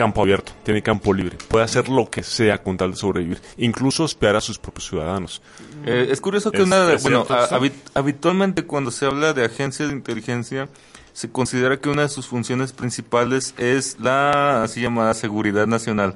campo 0.00 0.22
abierto, 0.22 0.52
tiene 0.62 0.82
campo 0.82 1.12
libre. 1.12 1.36
Puede 1.48 1.64
hacer 1.66 1.90
lo 1.90 2.08
que 2.08 2.22
sea 2.22 2.62
con 2.62 2.78
tal 2.78 2.92
de 2.92 2.96
sobrevivir, 2.96 3.38
incluso 3.58 4.06
espiar 4.06 4.34
a 4.34 4.40
sus 4.40 4.58
propios 4.58 4.86
ciudadanos. 4.88 5.42
Eh, 5.84 6.08
es 6.10 6.20
curioso 6.22 6.50
que 6.50 6.58
¿Es- 6.62 6.64
una 6.64 6.86
de- 6.86 6.94
es 6.94 7.02
bueno, 7.02 7.26
cierto 7.26 7.34
a- 7.34 7.44
eso? 7.44 7.56
habit- 7.60 7.90
habitualmente 7.94 8.64
cuando 8.64 8.90
se 8.90 9.04
habla 9.04 9.34
de 9.34 9.44
agencias 9.44 9.90
de 9.90 9.94
inteligencia 9.94 10.68
se 11.12 11.30
considera 11.30 11.76
que 11.78 11.90
una 11.90 12.02
de 12.02 12.08
sus 12.08 12.26
funciones 12.26 12.72
principales 12.72 13.54
es 13.58 13.98
la 14.00 14.62
así 14.62 14.80
llamada 14.80 15.12
seguridad 15.12 15.66
nacional. 15.66 16.14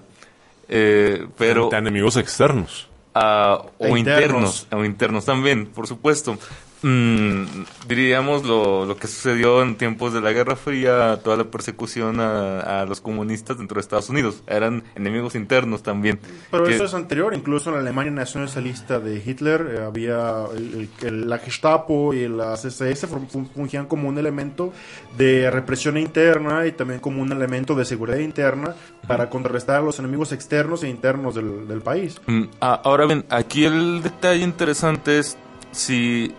Eh, 0.69 1.27
pero 1.37 1.65
Ante 1.65 1.77
enemigos 1.77 2.17
externos. 2.17 2.89
Ah, 3.15 3.63
o 3.79 3.97
internos. 3.99 3.99
internos. 3.99 4.67
o 4.73 4.85
internos 4.85 5.25
también, 5.27 5.67
por 5.67 5.87
supuesto. 5.87 6.39
Mm, 6.87 7.65
diríamos 7.89 8.45
lo, 8.45 8.85
lo 8.85 8.97
que 8.97 9.07
sucedió 9.07 9.63
en 9.63 9.77
tiempos 9.77 10.13
de 10.13 10.21
la 10.21 10.33
Guerra 10.33 10.55
Fría, 10.55 11.19
toda 11.25 11.39
la 11.39 11.45
persecución 11.45 12.21
a, 12.21 12.83
a 12.83 12.85
los 12.85 13.01
comunistas 13.01 13.57
dentro 13.57 13.77
de 13.77 13.81
Estados 13.81 14.11
Unidos. 14.11 14.43
Eran 14.47 14.85
enemigos 14.95 15.35
internos 15.35 15.83
también. 15.83 16.21
Pero 16.51 16.65
Que- 16.65 16.75
eso 16.75 16.85
es 16.85 16.93
anterior, 16.93 17.33
incluso 17.35 17.71
en 17.71 17.77
la 17.77 17.81
Alemania 17.81 18.13
nacionalista 18.13 19.01
de 19.01 19.17
Hitler 19.25 19.67
eh, 19.79 19.83
había 19.83 20.45
el- 20.55 20.91
el- 21.03 21.27
la 21.29 21.39
Gestapo 21.39 22.13
y 22.13 22.29
las 22.29 22.67
SS 22.67 23.07
fun- 23.07 23.29
fun- 23.29 23.49
fungían 23.55 23.87
como 23.87 24.07
un 24.11 24.19
elemento 24.19 24.71
de 25.17 25.51
represión 25.51 25.97
interna 25.97 26.67
y 26.67 26.73
también 26.73 27.01
como 27.01 27.23
un 27.23 27.33
elemento 27.33 27.75
de 27.75 27.87
seguridad 27.87 28.19
interna 28.19 28.75
para 29.09 29.31
contrarrestar 29.31 29.77
a 29.77 29.83
los 29.83 29.99
enemigos 30.01 30.33
externos 30.33 30.83
e 30.85 30.89
internos 30.91 31.35
del, 31.35 31.67
del 31.67 31.81
país. 31.81 32.21
Mm, 32.27 32.43
ah, 32.61 32.83
ahora 32.85 33.07
bien, 33.07 33.25
aquí 33.31 33.65
el 33.65 34.03
detalle 34.03 34.43
interesante 34.45 35.19
es 35.19 35.39
si 35.73 36.33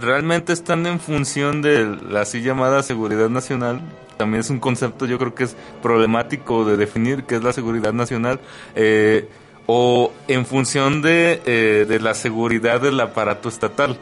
realmente 0.00 0.52
están 0.52 0.86
en 0.86 1.00
función 1.00 1.62
de 1.62 1.96
la 2.08 2.22
así 2.22 2.40
llamada 2.42 2.82
seguridad 2.82 3.28
nacional. 3.28 3.80
También 4.16 4.40
es 4.40 4.50
un 4.50 4.58
concepto 4.60 5.06
yo 5.06 5.18
creo 5.18 5.34
que 5.34 5.44
es 5.44 5.56
problemático 5.82 6.64
de 6.64 6.76
definir 6.76 7.24
qué 7.24 7.36
es 7.36 7.42
la 7.42 7.52
seguridad 7.52 7.92
nacional. 7.92 8.40
eh, 8.74 9.28
o 9.70 10.12
en 10.28 10.46
función 10.46 11.02
de, 11.02 11.42
eh, 11.44 11.84
de 11.86 12.00
la 12.00 12.14
seguridad 12.14 12.80
del 12.80 12.98
aparato 13.00 13.50
estatal. 13.50 13.98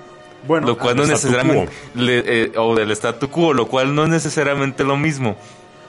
Bueno, 0.47 0.65
lo 0.69 0.79
cual 0.79 0.95
no 0.97 1.05
necesariamente 1.07 1.73
le- 1.97 2.23
eh, 2.45 2.53
o 2.57 2.77
del 2.77 2.93
statu 2.93 3.29
quo 3.31 3.53
lo 3.53 3.67
cual 3.67 3.93
no 3.93 4.05
es 4.05 4.11
necesariamente 4.11 4.85
lo 4.85 4.97
mismo 4.97 5.37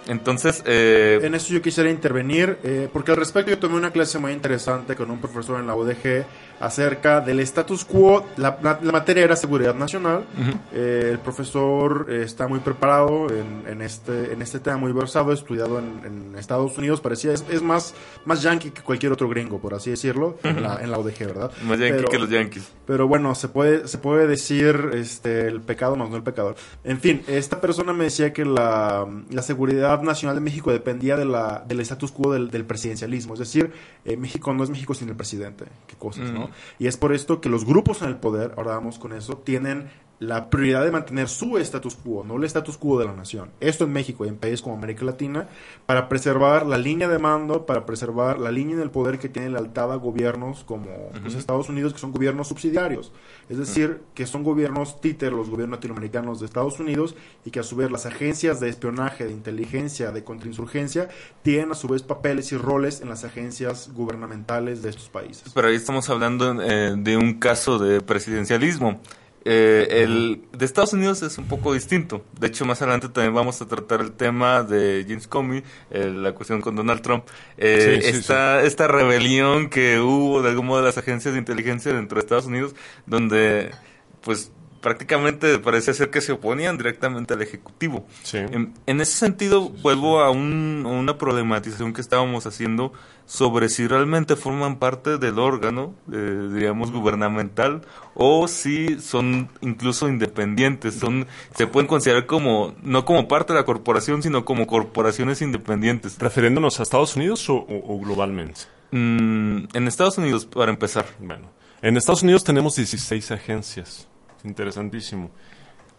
entonces 0.08 0.64
eh, 0.66 1.20
En 1.22 1.36
eso 1.36 1.54
yo 1.54 1.62
quisiera 1.62 1.90
intervenir, 1.92 2.58
eh, 2.64 2.88
porque 2.92 3.12
al 3.12 3.18
respecto 3.18 3.52
yo 3.52 3.60
tomé 3.60 3.76
una 3.76 3.92
clase 3.92 4.18
muy 4.18 4.32
interesante 4.32 4.96
con 4.96 5.12
un 5.12 5.20
profesor 5.20 5.60
en 5.60 5.68
la 5.68 5.76
UDG 5.76 6.26
acerca 6.60 7.22
del 7.22 7.40
status 7.42 7.86
quo. 7.86 8.26
La, 8.38 8.58
la- 8.62 8.80
la 8.82 8.92
materia 8.92 9.24
era 9.24 9.36
seguridad 9.36 9.76
nacional. 9.76 10.26
Eh, 10.74 11.10
el 11.12 11.20
profesor 11.20 12.08
eh, 12.10 12.22
está 12.24 12.48
muy 12.48 12.60
preparado 12.60 13.28
en, 13.30 13.64
en 13.68 13.82
este, 13.82 14.34
en 14.34 14.42
este 14.42 14.60
tema, 14.60 14.78
muy 14.78 14.92
versado, 14.92 15.32
estudiado 15.34 15.80
en, 15.80 16.02
en 16.32 16.38
Estados 16.38 16.78
Unidos. 16.78 17.02
Parecía, 17.02 17.34
es, 17.34 17.44
es 17.50 17.62
más, 17.62 17.94
más 18.26 18.42
yankee 18.42 18.72
que 18.72 18.82
cualquier 18.82 19.12
otro 19.12 19.30
gringo, 19.30 19.60
por 19.60 19.74
así 19.74 19.90
decirlo, 19.92 20.38
en, 20.44 20.62
la, 20.64 20.80
en 20.82 20.92
la 20.92 21.00
UDG, 21.00 21.20
¿verdad? 21.20 21.52
más 21.64 21.80
yankee 21.80 21.96
Pero- 21.98 22.10
que 22.10 22.20
los 22.20 22.30
yankees 22.30 22.72
pero 22.88 23.06
bueno, 23.06 23.36
se 23.36 23.50
puede, 23.50 23.86
se 23.90 23.98
puede 23.98 24.28
decir 24.28 24.92
este, 24.94 25.48
el 25.50 25.60
pecado 25.60 25.98
más 25.98 26.10
no 26.10 26.16
el 26.16 26.24
pecador. 26.24 26.56
En 26.86 27.02
fin, 27.02 27.22
esta 27.28 27.60
persona 27.60 27.92
me 27.92 28.06
decía 28.06 28.32
que 28.32 28.46
la, 28.46 29.06
la 29.30 29.42
seguridad 29.42 30.02
nacional 30.04 30.36
de 30.38 30.42
México 30.42 30.72
dependía 30.72 31.18
de 31.18 31.26
la, 31.26 31.66
del 31.68 31.82
status 31.82 32.14
quo 32.14 32.32
del, 32.32 32.50
del 32.50 32.64
presidencialismo. 32.64 33.34
Es 33.34 33.40
decir, 33.42 33.74
eh, 34.06 34.16
México 34.16 34.54
no 34.54 34.64
es 34.64 34.70
México 34.70 34.94
sin 34.94 35.10
el 35.10 35.16
presidente. 35.18 35.66
Qué 35.86 35.98
cosas, 35.98 36.32
¿no? 36.32 36.47
Y 36.80 36.88
es 36.88 36.98
por 36.98 37.14
esto 37.14 37.42
que 37.42 37.50
los 37.50 37.66
grupos 37.66 38.02
en 38.02 38.10
el 38.10 38.18
poder, 38.18 38.54
ahora 38.58 38.72
vamos 38.72 39.00
con 39.00 39.14
eso, 39.14 39.38
tienen 39.38 39.90
la 40.20 40.50
prioridad 40.50 40.84
de 40.84 40.92
mantener 40.92 41.30
su 41.30 41.58
status 41.60 41.96
quo, 41.96 42.24
no 42.24 42.38
el 42.38 42.44
status 42.46 42.78
quo 42.78 43.00
de 43.00 43.06
la 43.06 43.14
nación. 43.14 43.52
Esto 43.60 43.84
en 43.84 43.94
México 43.94 44.26
y 44.26 44.30
en 44.30 44.38
países 44.38 44.62
como 44.62 44.76
América 44.76 45.06
Latina, 45.06 45.48
para 45.86 46.10
preservar 46.10 46.66
la 46.66 46.78
línea 46.78 47.08
de 47.08 47.20
mando, 47.20 47.66
para 47.66 47.86
preservar 47.86 48.40
la 48.40 48.52
línea 48.52 48.78
del 48.78 48.90
poder 48.90 49.20
que 49.20 49.30
tiene 49.30 49.50
lealtad 49.50 49.92
a 49.92 49.96
gobiernos 49.96 50.64
como 50.64 51.12
pues, 51.22 51.36
Estados 51.36 51.70
Unidos, 51.70 51.94
que 51.94 52.00
son 52.00 52.12
gobiernos 52.12 52.48
subsidiarios. 52.48 53.12
Es 53.48 53.58
decir, 53.60 54.02
que 54.16 54.26
son 54.26 54.44
gobiernos 54.44 55.00
títer, 55.02 55.32
los 55.34 55.50
gobiernos 55.50 55.78
latinoamericanos 55.78 56.40
de 56.40 56.48
Estados 56.48 56.80
Unidos, 56.80 57.16
y 57.46 57.52
que 57.52 57.60
a 57.60 57.64
su 57.64 57.76
vez 57.76 57.92
las 57.92 58.08
agencias 58.08 58.60
de 58.60 58.70
espionaje, 58.70 59.26
de 59.26 59.32
inteligencia, 59.32 60.12
de 60.12 60.24
contrainsurgencia, 60.24 61.10
tienen 61.44 61.72
a 61.72 61.76
su 61.76 61.88
vez 61.88 62.02
papeles 62.02 62.52
y 62.52 62.58
roles 62.58 63.02
en 63.02 63.10
las 63.10 63.24
agencias 63.24 63.92
gubernamentales 63.94 64.82
de 64.82 64.90
estos 64.90 65.10
países. 65.10 65.52
Pero 65.54 65.68
ahí 65.68 65.76
estamos 65.76 66.10
hablando 66.10 66.60
eh, 66.62 66.96
de 66.98 67.18
un 67.18 67.36
caso 67.36 67.78
de 67.78 68.02
presidencialismo. 68.02 69.00
Eh, 69.50 70.04
el 70.04 70.42
de 70.52 70.66
Estados 70.66 70.92
Unidos 70.92 71.22
es 71.22 71.38
un 71.38 71.48
poco 71.48 71.74
distinto. 71.74 72.26
De 72.38 72.48
hecho, 72.48 72.66
más 72.66 72.82
adelante 72.82 73.08
también 73.08 73.34
vamos 73.34 73.62
a 73.62 73.68
tratar 73.68 74.02
el 74.02 74.12
tema 74.12 74.62
de 74.64 75.06
James 75.08 75.26
Comey, 75.26 75.64
eh, 75.90 76.12
la 76.14 76.34
cuestión 76.34 76.60
con 76.60 76.76
Donald 76.76 77.02
Trump. 77.02 77.24
Eh, 77.58 78.02
Sí, 78.02 78.12
sí, 78.12 78.18
esta, 78.18 78.62
esta 78.64 78.90
rebelión 78.90 79.70
que 79.70 80.02
hubo 80.02 80.42
de 80.42 80.50
algún 80.50 80.66
modo 80.66 80.82
de 80.82 80.88
las 80.88 80.98
agencias 80.98 81.34
de 81.34 81.40
inteligencia 81.40 81.94
dentro 81.94 82.18
de 82.18 82.20
Estados 82.20 82.46
Unidos, 82.46 82.76
donde 83.06 83.72
pues 84.20 84.52
prácticamente 84.88 85.60
parece 85.60 85.94
ser 85.94 86.10
que 86.10 86.22
se 86.22 86.32
oponían 86.32 86.78
directamente 86.78 87.34
al 87.34 87.42
Ejecutivo. 87.42 88.06
Sí. 88.24 88.38
En, 88.38 88.74
en 88.86 89.02
ese 89.02 89.12
sentido, 89.18 89.70
vuelvo 89.70 90.22
a, 90.22 90.32
un- 90.32 90.84
a 90.86 90.90
una 90.90 91.18
problematización 91.18 91.92
que 91.94 92.00
estábamos 92.00 92.46
haciendo 92.46 92.94
sobre 93.26 93.68
si 93.68 93.86
realmente 93.86 94.38
forman 94.38 94.78
parte 94.80 95.18
del 95.18 95.40
órgano, 95.40 95.94
eh, 96.14 96.50
diríamos, 96.54 96.92
gubernamental, 96.94 97.82
o 98.14 98.48
si 98.48 99.02
son 99.02 99.50
incluso 99.60 100.08
independientes, 100.08 100.96
son 100.96 101.28
se 101.54 101.68
pueden 101.68 101.88
considerar 101.88 102.26
como, 102.26 102.74
no 102.82 103.04
como 103.04 103.28
parte 103.28 103.52
de 103.52 103.60
la 103.60 103.66
corporación, 103.66 104.24
sino 104.24 104.46
como 104.46 104.66
corporaciones 104.68 105.42
independientes. 105.42 106.18
¿Refiriéndonos 106.18 106.80
a 106.80 106.84
Estados 106.84 107.18
Unidos 107.18 107.50
o, 107.50 107.56
o- 107.56 107.94
o 107.96 108.00
globalmente? 108.00 108.62
Mm, 108.92 109.66
en 109.74 109.88
Estados 109.90 110.18
Unidos, 110.18 110.46
para 110.46 110.72
empezar. 110.72 111.06
Bueno, 111.20 111.50
en 111.82 111.98
Estados 111.98 112.24
Unidos 112.24 112.46
tenemos 112.46 112.78
16 112.78 113.32
agencias. 113.32 114.08
Es 114.48 114.50
interesantísimo. 114.50 115.30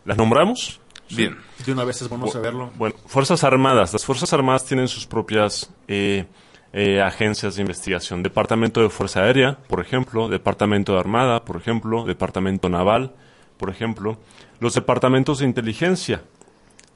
¿Las 0.04 0.16
nombramos? 0.16 0.80
Bien. 1.10 1.36
De 1.64 1.72
una 1.72 1.84
vez 1.84 2.00
es 2.00 2.08
bueno 2.08 2.26
saberlo. 2.28 2.70
Bueno, 2.76 2.94
Fuerzas 3.06 3.44
Armadas. 3.44 3.92
Las 3.92 4.04
Fuerzas 4.04 4.32
Armadas 4.32 4.64
tienen 4.64 4.88
sus 4.88 5.06
propias 5.06 5.70
eh, 5.86 6.24
eh, 6.72 7.02
agencias 7.02 7.56
de 7.56 7.62
investigación. 7.62 8.22
Departamento 8.22 8.80
de 8.80 8.88
Fuerza 8.88 9.22
Aérea, 9.22 9.58
por 9.68 9.80
ejemplo. 9.80 10.28
Departamento 10.28 10.94
de 10.94 11.00
Armada, 11.00 11.44
por 11.44 11.56
ejemplo. 11.56 12.04
Departamento 12.04 12.68
Naval, 12.70 13.14
por 13.58 13.68
ejemplo. 13.68 14.18
Los 14.60 14.74
departamentos 14.74 15.40
de 15.40 15.44
inteligencia. 15.44 16.22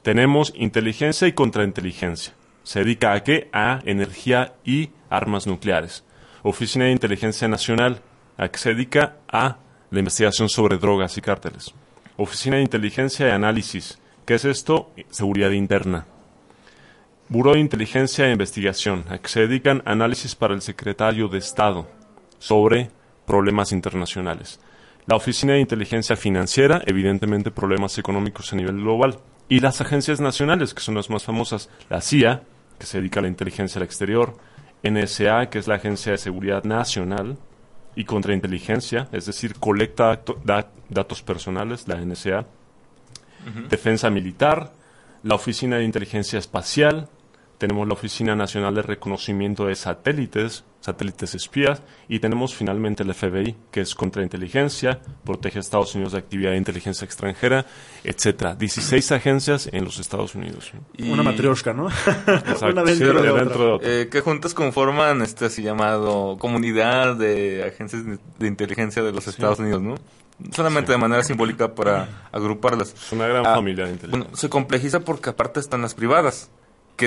Tenemos 0.01 0.53
inteligencia 0.55 1.27
y 1.27 1.33
contrainteligencia. 1.33 2.33
¿Se 2.63 2.79
dedica 2.79 3.13
a 3.13 3.23
qué? 3.23 3.49
A 3.53 3.79
energía 3.85 4.55
y 4.65 4.89
armas 5.09 5.45
nucleares. 5.45 6.03
Oficina 6.41 6.85
de 6.85 6.91
Inteligencia 6.91 7.47
Nacional. 7.47 8.01
¿A 8.37 8.49
qué 8.49 8.57
se 8.57 8.69
dedica? 8.73 9.17
A 9.31 9.57
la 9.93 9.99
investigación 9.99 10.49
sobre 10.49 10.79
drogas 10.79 11.17
y 11.19 11.21
cárteles. 11.21 11.71
Oficina 12.17 12.55
de 12.55 12.63
Inteligencia 12.63 13.27
y 13.27 13.31
Análisis. 13.31 13.99
¿Qué 14.25 14.33
es 14.33 14.43
esto? 14.43 14.91
Seguridad 15.11 15.51
interna. 15.51 16.07
Buró 17.29 17.53
de 17.53 17.59
Inteligencia 17.59 18.27
e 18.27 18.31
Investigación. 18.31 19.05
¿A 19.09 19.19
qué 19.19 19.29
se 19.29 19.41
dedican? 19.41 19.83
Análisis 19.85 20.33
para 20.33 20.55
el 20.55 20.63
secretario 20.63 21.27
de 21.27 21.37
Estado 21.37 21.87
sobre 22.39 22.89
problemas 23.27 23.71
internacionales. 23.71 24.59
La 25.05 25.15
Oficina 25.15 25.53
de 25.53 25.59
Inteligencia 25.59 26.15
Financiera, 26.15 26.81
evidentemente 26.87 27.51
problemas 27.51 27.95
económicos 27.99 28.51
a 28.51 28.55
nivel 28.55 28.77
global. 28.77 29.19
Y 29.47 29.59
las 29.59 29.79
agencias 29.79 30.19
nacionales, 30.19 30.73
que 30.73 30.81
son 30.81 30.95
las 30.95 31.11
más 31.11 31.23
famosas. 31.23 31.69
La 31.91 32.01
CIA, 32.01 32.41
que 32.79 32.87
se 32.87 32.97
dedica 32.97 33.19
a 33.19 33.23
la 33.23 33.29
inteligencia 33.29 33.77
al 33.77 33.85
exterior. 33.85 34.37
NSA, 34.81 35.51
que 35.51 35.59
es 35.59 35.67
la 35.67 35.75
Agencia 35.75 36.13
de 36.13 36.17
Seguridad 36.17 36.63
Nacional 36.63 37.37
y 37.95 38.05
Contrainteligencia, 38.05 39.07
es 39.11 39.25
decir, 39.25 39.55
colecta 39.59 40.11
acto- 40.11 40.39
da- 40.43 40.69
datos 40.89 41.21
personales, 41.21 41.87
la 41.87 41.95
NSA. 42.03 42.45
Defensa 43.69 44.09
Militar, 44.09 44.71
la 45.23 45.35
Oficina 45.35 45.77
de 45.77 45.83
Inteligencia 45.83 46.39
Espacial, 46.39 47.09
tenemos 47.63 47.87
la 47.87 47.93
Oficina 47.93 48.35
Nacional 48.35 48.75
de 48.75 48.81
Reconocimiento 48.81 49.67
de 49.67 49.75
Satélites, 49.75 50.65
satélites 50.81 51.33
espías, 51.33 51.81
y 52.09 52.19
tenemos 52.19 52.53
finalmente 52.53 53.03
el 53.03 53.13
FBI, 53.13 53.55
que 53.71 53.79
es 53.79 53.95
contrainteligencia, 53.95 54.99
protege 55.23 55.59
a 55.59 55.61
Estados 55.61 55.95
Unidos 55.95 56.11
de 56.11 56.19
actividad 56.19 56.51
de 56.51 56.57
inteligencia 56.57 57.05
extranjera, 57.05 57.65
etcétera. 58.03 58.55
16 58.55 59.13
agencias 59.13 59.69
en 59.71 59.85
los 59.85 59.97
Estados 59.97 60.35
Unidos. 60.35 60.73
Y- 60.97 61.09
Una 61.09 61.23
matrioshka, 61.23 61.71
¿no? 61.71 61.87
Exacto. 62.27 62.65
Una 62.67 62.85
Sí, 62.85 62.99
dentro 62.99 63.21
de 63.21 63.31
dentro 63.31 63.65
de 63.65 63.71
otra. 63.71 63.89
Eh, 63.89 64.09
que 64.11 64.19
juntas 64.19 64.53
conforman 64.53 65.21
este 65.21 65.45
así 65.45 65.63
llamado 65.63 66.35
comunidad 66.37 67.15
de 67.15 67.63
agencias 67.63 68.05
de, 68.05 68.19
de 68.39 68.47
inteligencia 68.47 69.01
de 69.03 69.13
los 69.13 69.25
Estados 69.29 69.59
Unidos, 69.59 69.81
¿no? 69.81 69.95
Solamente 70.51 70.91
de 70.91 70.97
manera 70.97 71.23
simbólica 71.23 71.73
para 71.75 72.27
agruparlas. 72.33 72.93
Es 72.93 73.11
una 73.13 73.25
gran 73.27 73.45
Ah, 73.45 73.55
familia 73.55 73.85
de 73.85 73.91
inteligencia. 73.93 74.25
Bueno, 74.25 74.35
se 74.37 74.49
complejiza 74.49 74.99
porque 74.99 75.29
aparte 75.29 75.61
están 75.61 75.81
las 75.81 75.93
privadas, 75.93 76.49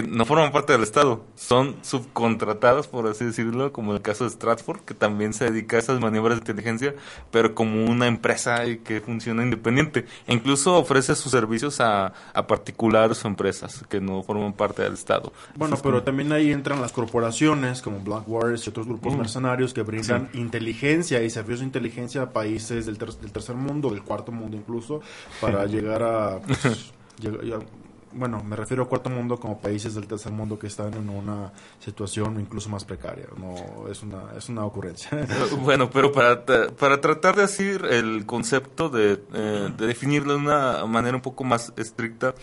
que 0.02 0.08
no 0.08 0.26
forman 0.26 0.52
parte 0.52 0.72
del 0.72 0.82
Estado, 0.82 1.24
son 1.34 1.76
subcontratadas, 1.82 2.86
por 2.88 3.06
así 3.06 3.24
decirlo, 3.24 3.72
como 3.72 3.94
el 3.94 4.02
caso 4.02 4.24
de 4.24 4.30
Stratford, 4.30 4.80
que 4.80 4.94
también 4.94 5.32
se 5.32 5.44
dedica 5.50 5.76
a 5.76 5.80
esas 5.80 6.00
maniobras 6.00 6.36
de 6.36 6.40
inteligencia, 6.42 6.94
pero 7.30 7.54
como 7.54 7.84
una 7.86 8.06
empresa 8.06 8.62
que 8.84 9.00
funciona 9.00 9.42
independiente. 9.42 10.06
E 10.26 10.34
incluso 10.34 10.76
ofrece 10.76 11.14
sus 11.14 11.32
servicios 11.32 11.80
a, 11.80 12.12
a 12.34 12.46
particulares 12.46 13.24
o 13.24 13.28
empresas 13.28 13.84
que 13.88 14.00
no 14.00 14.22
forman 14.22 14.52
parte 14.52 14.82
del 14.82 14.94
Estado. 14.94 15.32
Bueno, 15.54 15.76
pero 15.82 16.02
también 16.02 16.32
ahí 16.32 16.52
entran 16.52 16.80
las 16.80 16.92
corporaciones 16.92 17.82
como 17.82 18.00
Blackwater 18.00 18.58
y 18.64 18.68
otros 18.68 18.86
grupos 18.86 19.16
mercenarios 19.16 19.72
que 19.72 19.82
brindan 19.82 20.28
inteligencia 20.34 21.22
y 21.22 21.30
servicios 21.30 21.60
de 21.60 21.66
inteligencia 21.66 22.22
a 22.22 22.30
países 22.30 22.86
del, 22.86 22.98
ter- 22.98 23.14
del 23.14 23.32
tercer 23.32 23.54
mundo, 23.56 23.90
del 23.90 24.02
cuarto 24.02 24.32
mundo 24.32 24.56
incluso, 24.56 25.00
para 25.40 25.64
llegar 25.66 26.02
a... 26.02 26.40
pues, 26.40 26.92
bueno, 28.16 28.42
me 28.42 28.56
refiero 28.56 28.84
a 28.84 28.88
cuarto 28.88 29.10
mundo 29.10 29.38
como 29.38 29.60
países 29.60 29.94
del 29.94 30.06
tercer 30.06 30.32
mundo 30.32 30.58
que 30.58 30.66
están 30.66 30.94
en 30.94 31.08
una 31.08 31.52
situación 31.78 32.40
incluso 32.40 32.68
más 32.68 32.84
precaria. 32.84 33.26
No, 33.36 33.88
es 33.90 34.02
una, 34.02 34.32
es 34.36 34.48
una 34.48 34.64
ocurrencia. 34.64 35.10
Bueno, 35.60 35.90
pero 35.90 36.12
para, 36.12 36.44
para 36.44 37.00
tratar 37.00 37.36
de 37.36 37.42
decir 37.42 37.84
el 37.90 38.24
concepto, 38.26 38.88
de, 38.88 39.22
eh, 39.34 39.70
de 39.76 39.86
definirlo 39.86 40.32
de 40.32 40.38
una 40.38 40.86
manera 40.86 41.16
un 41.16 41.22
poco 41.22 41.44
más 41.44 41.72
estricta, 41.76 42.34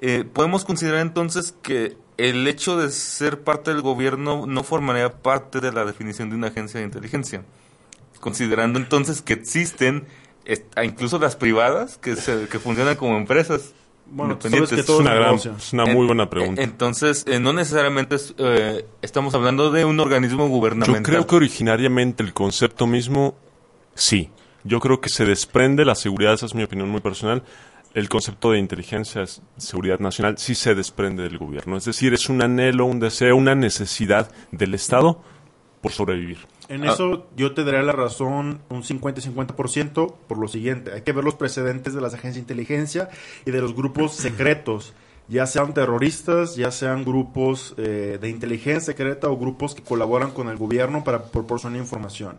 eh, 0.00 0.24
podemos 0.24 0.64
considerar 0.64 1.00
entonces 1.00 1.54
que 1.62 1.96
el 2.16 2.46
hecho 2.46 2.78
de 2.78 2.90
ser 2.90 3.42
parte 3.42 3.72
del 3.72 3.82
gobierno 3.82 4.46
no 4.46 4.62
formaría 4.62 5.22
parte 5.22 5.60
de 5.60 5.72
la 5.72 5.84
definición 5.84 6.30
de 6.30 6.36
una 6.36 6.48
agencia 6.48 6.80
de 6.80 6.86
inteligencia. 6.86 7.44
Considerando 8.20 8.78
entonces 8.78 9.22
que 9.22 9.34
existen 9.34 10.06
incluso 10.82 11.18
las 11.18 11.36
privadas 11.36 11.98
que, 11.98 12.16
se, 12.16 12.48
que 12.48 12.58
funcionan 12.58 12.96
como 12.96 13.16
empresas 13.16 13.72
Bueno, 14.10 14.36
sabes 14.40 14.72
es 14.72 14.88
una, 14.88 15.10
es 15.10 15.16
gran, 15.16 15.20
negocio. 15.28 15.54
es 15.56 15.72
una 15.72 15.84
muy 15.86 16.00
En- 16.00 16.06
buena 16.06 16.28
pregunta. 16.30 16.62
Entonces, 16.62 17.24
eh, 17.28 17.38
no 17.38 17.52
necesariamente 17.52 18.16
es, 18.16 18.34
eh, 18.38 18.84
estamos 19.02 19.34
hablando 19.34 19.70
de 19.70 19.84
un 19.84 20.00
organismo 20.00 20.48
gubernamental. 20.48 20.96
Yo 20.96 21.02
creo 21.02 21.26
que 21.26 21.36
originariamente 21.36 22.22
el 22.22 22.32
concepto 22.32 22.86
mismo, 22.86 23.34
sí. 23.94 24.30
Yo 24.64 24.80
creo 24.80 25.00
que 25.00 25.08
se 25.08 25.24
desprende 25.24 25.84
la 25.84 25.94
seguridad, 25.94 26.34
esa 26.34 26.46
es 26.46 26.54
mi 26.54 26.62
opinión 26.64 26.88
muy 26.90 27.00
personal. 27.00 27.42
El 27.94 28.08
concepto 28.08 28.52
de 28.52 28.58
inteligencia, 28.58 29.24
seguridad 29.56 29.98
nacional, 30.00 30.38
sí 30.38 30.54
se 30.54 30.74
desprende 30.74 31.22
del 31.22 31.38
gobierno. 31.38 31.76
Es 31.76 31.84
decir, 31.86 32.12
es 32.14 32.28
un 32.28 32.42
anhelo, 32.42 32.84
un 32.84 33.00
deseo, 33.00 33.34
una 33.36 33.54
necesidad 33.54 34.30
del 34.52 34.74
Estado 34.74 35.22
por 35.80 35.92
sobrevivir. 35.92 36.38
En 36.70 36.84
Ah. 36.84 36.92
eso 36.92 37.26
yo 37.36 37.52
te 37.52 37.64
daré 37.64 37.82
la 37.82 37.92
razón 37.92 38.60
un 38.70 38.82
50-50% 38.82 40.14
por 40.28 40.38
lo 40.38 40.48
siguiente. 40.48 40.92
Hay 40.92 41.02
que 41.02 41.12
ver 41.12 41.24
los 41.24 41.34
precedentes 41.34 41.94
de 41.94 42.00
las 42.00 42.14
agencias 42.14 42.34
de 42.36 42.40
inteligencia 42.40 43.08
y 43.44 43.50
de 43.50 43.60
los 43.60 43.74
grupos 43.74 44.12
secretos, 44.14 44.94
ya 45.28 45.46
sean 45.46 45.74
terroristas, 45.74 46.56
ya 46.56 46.70
sean 46.70 47.04
grupos 47.04 47.74
eh, 47.76 48.18
de 48.20 48.28
inteligencia 48.28 48.80
secreta 48.92 49.28
o 49.28 49.36
grupos 49.36 49.74
que 49.74 49.82
colaboran 49.82 50.30
con 50.30 50.48
el 50.48 50.56
gobierno 50.56 51.04
para 51.04 51.24
proporcionar 51.24 51.78
información. 51.80 52.38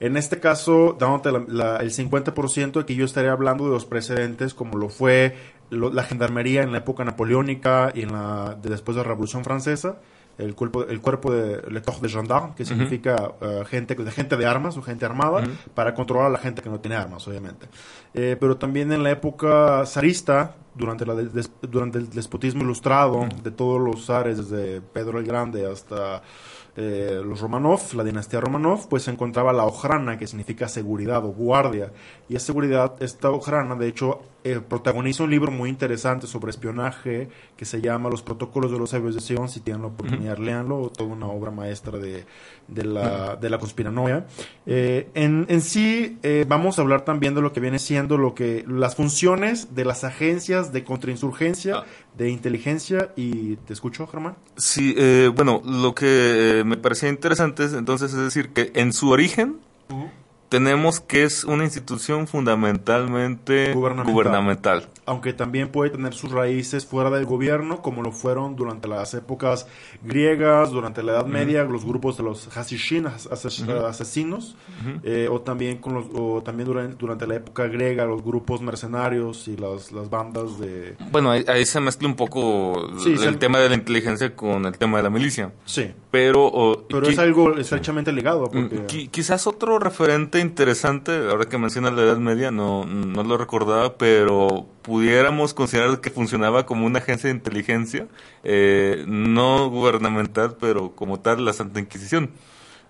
En 0.00 0.16
este 0.16 0.40
caso, 0.40 0.96
dándote 0.98 1.30
la- 1.30 1.44
la- 1.46 1.76
el 1.76 1.92
50% 1.92 2.80
de 2.80 2.86
que 2.86 2.94
yo 2.96 3.04
estaré 3.04 3.28
hablando 3.28 3.64
de 3.66 3.70
los 3.70 3.84
precedentes 3.84 4.54
como 4.54 4.76
lo 4.78 4.88
fue 4.88 5.36
lo- 5.70 5.90
la 5.92 6.02
gendarmería 6.02 6.62
en 6.62 6.72
la 6.72 6.78
época 6.78 7.04
napoleónica 7.04 7.92
y 7.94 8.02
en 8.02 8.12
la 8.12 8.56
de 8.60 8.68
después 8.70 8.96
de 8.96 9.02
la 9.02 9.08
Revolución 9.08 9.42
Francesa, 9.44 9.98
el 10.42 10.54
cuerpo, 10.54 10.84
el 10.84 11.00
cuerpo 11.00 11.32
de 11.32 11.62
Le 11.70 11.80
Corps 11.82 12.00
de 12.02 12.08
Gendarme, 12.08 12.54
que 12.56 12.64
significa 12.64 13.32
eh, 13.40 13.62
gente, 13.66 13.94
de 13.94 14.10
gente 14.10 14.36
de 14.36 14.46
armas 14.46 14.76
o 14.76 14.82
gente 14.82 15.04
armada, 15.04 15.44
para 15.74 15.94
controlar 15.94 16.26
a 16.26 16.30
la 16.30 16.38
gente 16.38 16.62
que 16.62 16.68
no 16.70 16.80
tiene 16.80 16.96
armas, 16.96 17.26
obviamente. 17.28 17.66
Eh, 18.14 18.36
pero 18.38 18.56
también 18.56 18.92
en 18.92 19.02
la 19.02 19.10
época 19.10 19.84
zarista, 19.86 20.56
durante, 20.74 21.04
la 21.04 21.14
des- 21.14 21.50
durante 21.60 21.98
el 21.98 22.08
despotismo 22.10 22.62
ilustrado 22.62 23.26
de 23.42 23.50
todos 23.50 23.80
los 23.80 24.06
zares, 24.06 24.38
desde 24.38 24.80
Pedro 24.80 25.18
el 25.18 25.26
Grande 25.26 25.70
hasta 25.70 26.22
eh, 26.76 27.20
los 27.22 27.40
Romanov, 27.40 27.80
la 27.94 28.02
dinastía 28.04 28.40
Romanov, 28.40 28.88
pues 28.88 29.02
se 29.02 29.10
encontraba 29.10 29.52
la 29.52 29.64
ojrana, 29.64 30.16
que 30.16 30.26
significa 30.26 30.68
seguridad 30.68 31.22
o 31.26 31.28
guardia. 31.28 31.92
Y 32.28 32.36
esa 32.36 32.46
seguridad, 32.46 32.94
esta 33.00 33.30
ojrana, 33.30 33.74
de 33.74 33.88
hecho, 33.88 34.22
eh, 34.44 34.60
protagoniza 34.60 35.22
un 35.24 35.30
libro 35.30 35.50
muy 35.52 35.70
interesante 35.70 36.26
sobre 36.26 36.50
espionaje 36.50 37.28
que 37.56 37.64
se 37.64 37.80
llama 37.80 38.10
Los 38.10 38.22
Protocolos 38.22 38.70
de 38.72 38.78
los 38.78 38.90
Sabios 38.90 39.14
de 39.14 39.20
Sion. 39.20 39.48
Si 39.48 39.60
tienen 39.60 39.82
la 39.82 39.88
oportunidad, 39.88 40.38
léanlo. 40.38 40.90
Toda 40.96 41.10
una 41.10 41.26
obra 41.26 41.50
maestra 41.50 41.98
de, 41.98 42.24
de, 42.68 42.84
la, 42.84 43.36
de 43.36 43.50
la 43.50 43.58
conspiranoia. 43.58 44.26
Eh, 44.66 45.08
en, 45.14 45.46
en 45.48 45.60
sí, 45.60 46.18
eh, 46.22 46.44
vamos 46.48 46.78
a 46.78 46.82
hablar 46.82 47.04
también 47.04 47.34
de 47.34 47.40
lo 47.42 47.52
que 47.52 47.60
viene 47.60 47.78
siendo 47.78 48.18
lo 48.18 48.34
que 48.34 48.64
las 48.66 48.96
funciones 48.96 49.74
de 49.74 49.84
las 49.84 50.04
agencias 50.04 50.72
de 50.72 50.84
contrainsurgencia, 50.84 51.76
Ah. 51.78 51.84
de 52.18 52.30
inteligencia. 52.30 53.10
Y 53.16 53.56
te 53.56 53.72
escucho, 53.72 54.06
Germán. 54.06 54.36
Sí, 54.56 54.94
eh, 54.98 55.30
bueno, 55.34 55.62
lo 55.64 55.94
que 55.94 56.62
me 56.66 56.76
parecía 56.76 57.08
interesante 57.08 57.64
es 57.64 57.72
entonces 57.72 58.12
es 58.12 58.18
decir 58.18 58.50
que 58.50 58.72
en 58.74 58.92
su 58.92 59.10
origen 59.10 59.56
tenemos 60.52 61.00
que 61.00 61.24
es 61.24 61.44
una 61.44 61.64
institución 61.64 62.26
fundamentalmente 62.26 63.72
Gubernamental. 63.72 64.12
gubernamental. 64.14 64.88
aunque 65.06 65.32
también 65.32 65.68
puede 65.70 65.90
tener 65.90 66.12
sus 66.14 66.30
raíces 66.30 66.84
fuera 66.86 67.08
del 67.10 67.24
gobierno, 67.24 67.80
como 67.82 68.02
lo 68.02 68.12
fueron 68.12 68.54
durante 68.54 68.86
las 68.86 69.14
épocas 69.14 69.66
griegas, 70.02 70.70
durante 70.70 71.02
la 71.02 71.12
Edad 71.12 71.26
Media, 71.26 71.64
los 71.64 71.84
grupos 71.84 72.16
de 72.18 72.22
los 72.24 72.54
Hasishin, 72.56 73.06
as- 73.06 73.26
ases- 73.30 73.66
asesinos, 73.68 74.56
eh, 75.02 75.28
o 75.30 75.40
también 75.40 75.78
con 75.78 75.94
los, 75.94 76.04
o 76.14 76.42
también 76.42 76.68
durante, 76.68 76.96
durante 76.96 77.26
la 77.26 77.36
época 77.36 77.66
griega, 77.66 78.04
los 78.04 78.22
grupos 78.22 78.60
mercenarios 78.60 79.48
y 79.48 79.56
las, 79.56 79.90
las 79.90 80.10
bandas 80.10 80.58
de... 80.60 80.96
Bueno, 81.10 81.30
ahí, 81.30 81.44
ahí 81.48 81.64
se 81.64 81.80
mezcla 81.80 82.06
un 82.06 82.14
poco 82.16 82.90
Sí, 82.98 83.12
el 83.12 83.18
se- 83.18 83.32
tema 83.34 83.58
de 83.58 83.70
la 83.70 83.74
inteligencia 83.74 84.36
con 84.36 84.66
el 84.66 84.76
tema 84.76 84.98
de 84.98 85.02
la 85.04 85.10
milicia. 85.10 85.52
Sí, 85.64 85.90
Pero, 86.10 86.84
pero 86.90 87.08
es 87.08 87.18
algo 87.18 87.56
estrechamente 87.56 88.12
ligado, 88.12 88.50
porque... 88.50 89.08
Quizás 89.10 89.46
otro 89.46 89.78
referente 89.78 90.38
interesante, 90.42 91.12
ahora 91.30 91.46
que 91.46 91.56
mencionas 91.58 91.94
la 91.94 92.02
Edad 92.02 92.18
Media, 92.18 92.50
no, 92.50 92.84
no 92.84 93.22
lo 93.24 93.36
recordaba, 93.38 93.96
pero 93.96 94.66
pudiéramos 94.82 95.54
considerar 95.54 96.00
que 96.00 96.10
funcionaba 96.10 96.66
como 96.66 96.86
una 96.86 96.98
agencia 96.98 97.28
de 97.30 97.36
inteligencia, 97.36 98.06
eh, 98.44 99.04
no 99.06 99.68
gubernamental, 99.70 100.56
pero 100.60 100.92
como 100.94 101.20
tal 101.20 101.44
la 101.44 101.52
Santa 101.52 101.80
Inquisición. 101.80 102.30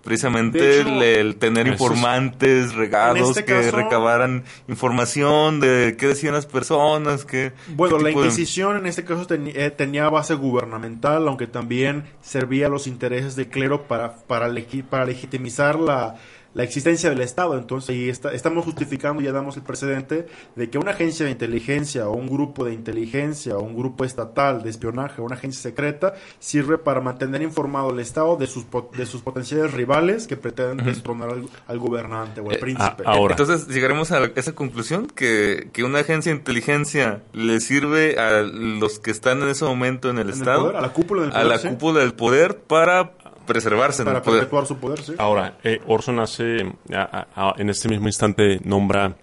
Precisamente 0.03 0.81
hecho, 0.81 0.89
el, 0.89 1.01
el 1.01 1.35
tener 1.37 1.65
es- 1.65 1.71
informantes 1.73 2.73
regados 2.75 3.29
este 3.29 3.45
que 3.45 3.53
caso- 3.53 3.71
recabaran 3.77 4.43
información 4.67 5.61
de 5.61 5.95
qué 5.97 6.07
decían 6.07 6.33
las 6.33 6.45
personas, 6.45 7.23
qué... 7.23 7.53
Bueno, 7.69 7.95
qué 7.95 8.03
la 8.03 8.09
de- 8.09 8.15
Inquisición 8.15 8.75
en 8.75 8.85
este 8.85 9.05
caso 9.05 9.25
teni- 9.25 9.53
eh, 9.55 9.71
tenía 9.71 10.09
base 10.09 10.33
gubernamental, 10.33 11.25
aunque 11.25 11.47
también 11.47 12.03
servía 12.21 12.65
a 12.65 12.69
los 12.69 12.85
intereses 12.85 13.37
del 13.37 13.47
clero 13.47 13.83
para, 13.83 14.17
para, 14.17 14.49
legi- 14.49 14.83
para 14.83 15.05
legitimizar 15.05 15.79
la, 15.79 16.17
la 16.53 16.63
existencia 16.63 17.09
del 17.09 17.21
Estado. 17.21 17.57
Entonces, 17.57 17.89
ahí 17.91 18.09
está, 18.09 18.31
estamos 18.33 18.63
justificando, 18.65 19.21
ya 19.21 19.31
damos 19.31 19.57
el 19.57 19.63
precedente 19.63 20.27
de 20.55 20.69
que 20.69 20.77
una 20.77 20.91
agencia 20.91 21.25
de 21.25 21.31
inteligencia 21.31 22.07
o 22.07 22.13
un 22.13 22.27
grupo 22.27 22.63
de 22.65 22.73
inteligencia 22.73 23.57
o 23.57 23.61
un 23.63 23.75
grupo 23.75 24.05
estatal 24.05 24.63
de 24.63 24.69
espionaje 24.69 25.21
o 25.21 25.25
una 25.25 25.35
agencia 25.35 25.61
secreta 25.61 26.13
sirve 26.39 26.77
para 26.77 27.01
mantener 27.01 27.41
informado 27.41 27.91
el 27.91 27.99
Estado 27.99 28.35
de 28.37 28.47
sus, 28.47 28.63
po- 28.65 28.89
de 28.95 29.05
sus 29.05 29.21
potenciales 29.21 29.73
rivales 29.73 30.27
que 30.27 30.37
pretenden 30.37 30.85
destronar 30.85 31.29
al, 31.29 31.45
al 31.67 31.79
gobernante 31.79 32.41
o 32.41 32.49
al 32.49 32.55
Eh, 32.55 32.59
príncipe. 32.59 33.03
ah, 33.05 33.13
ahora. 33.13 33.33
Entonces 33.33 33.67
llegaremos 33.67 34.11
a 34.11 34.23
esa 34.35 34.53
conclusión 34.53 35.07
que, 35.07 35.69
que 35.73 35.83
una 35.83 35.99
agencia 35.99 36.31
de 36.31 36.37
inteligencia 36.37 37.21
le 37.33 37.59
sirve 37.59 38.19
a 38.19 38.41
los 38.41 38.99
que 38.99 39.11
están 39.11 39.41
en 39.41 39.49
ese 39.49 39.65
momento 39.65 40.09
en 40.09 40.17
el 40.17 40.23
En 40.23 40.27
el 40.29 40.33
Estado, 40.35 40.61
poder, 40.63 40.75
a 40.77 40.81
la 40.81 40.89
cúpula 40.93 41.21
del 41.23 41.31
a 41.31 41.33
poder, 41.33 41.47
la 41.47 41.57
sí, 41.57 41.67
cúpula 41.69 41.99
del 42.01 42.13
poder 42.13 42.57
para 42.59 43.13
preservarse 43.45 44.01
en 44.01 44.05
para 44.07 44.17
el 44.19 44.23
poder. 44.23 44.39
perpetuar 44.41 44.65
su 44.65 44.77
poder, 44.77 45.01
sí. 45.01 45.13
Ahora, 45.17 45.57
eh, 45.63 45.81
Orson 45.87 46.19
hace, 46.19 46.61
a- 46.93 47.27
a- 47.35 47.49
a- 47.49 47.55
en 47.57 47.69
este 47.69 47.89
mismo 47.89 48.07
instante 48.07 48.59
nombra, 48.63 49.15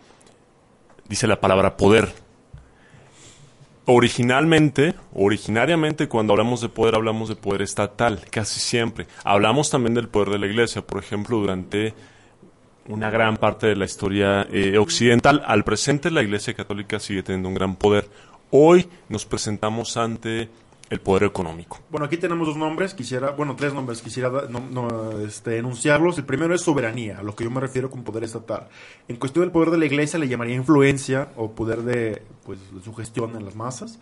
dice 1.09 1.26
la 1.26 1.40
palabra 1.40 1.76
poder. 1.76 2.09
Originalmente, 3.87 4.94
originariamente 5.14 6.06
cuando 6.09 6.33
hablamos 6.35 6.61
de 6.61 6.68
poder 6.68 6.94
hablamos 6.94 7.28
de 7.28 7.35
poder 7.37 7.62
estatal, 7.62 8.20
casi 8.30 8.61
siempre. 8.61 9.06
Hablamos 9.24 9.70
también 9.70 9.94
del 9.94 10.09
poder 10.09 10.30
de 10.30 10.38
la 10.38 10.46
iglesia, 10.46 10.83
por 10.87 11.02
ejemplo, 11.02 11.38
durante 11.38 11.94
una 12.87 13.11
gran 13.11 13.37
parte 13.37 13.66
de 13.68 13.76
la 13.76 13.87
historia 13.87 14.46
eh, 14.52 14.78
occidental. 14.78 15.42
Al 15.46 15.64
presente 15.64 16.11
la 16.11 16.22
iglesia 16.22 16.54
católica 16.54 17.00
sigue 17.00 17.22
teniendo 17.22 17.48
un 17.48 17.54
gran 17.54 17.74
poder. 17.74 18.09
Hoy 18.50 18.88
nos 19.09 19.26
presentamos 19.26 19.96
ante 19.96 20.48
el 20.90 21.00
poder 21.00 21.22
económico. 21.22 21.79
Bueno, 21.88 22.05
aquí 22.07 22.16
tenemos 22.16 22.48
dos 22.48 22.57
nombres, 22.57 22.94
quisiera, 22.94 23.31
bueno, 23.31 23.55
tres 23.57 23.72
nombres, 23.72 24.03
quisiera 24.03 24.29
da- 24.29 24.48
no, 24.50 24.61
no, 24.70 25.20
este, 25.20 25.57
enunciarlos. 25.59 26.18
El 26.18 26.24
primero 26.24 26.53
es 26.53 26.62
soberanía, 26.62 27.20
a 27.20 27.22
lo 27.22 27.37
que 27.37 27.44
yo 27.44 27.50
me 27.50 27.61
refiero 27.61 27.90
con 27.90 28.03
poder 28.03 28.24
estatal. 28.24 28.66
En 29.07 29.14
cuestión 29.16 29.44
del 29.44 29.53
poder 29.53 29.70
de 29.70 29.79
la 29.79 29.87
iglesia 29.87 30.18
le 30.18 30.26
llamaría 30.29 30.57
influencia 30.57 31.29
o 31.37 31.53
poder 31.53 31.83
de, 31.83 32.22
pues, 32.44 32.59
de 32.74 32.83
sugestión 32.83 33.37
en 33.37 33.44
las 33.44 33.55
masas. 33.55 34.00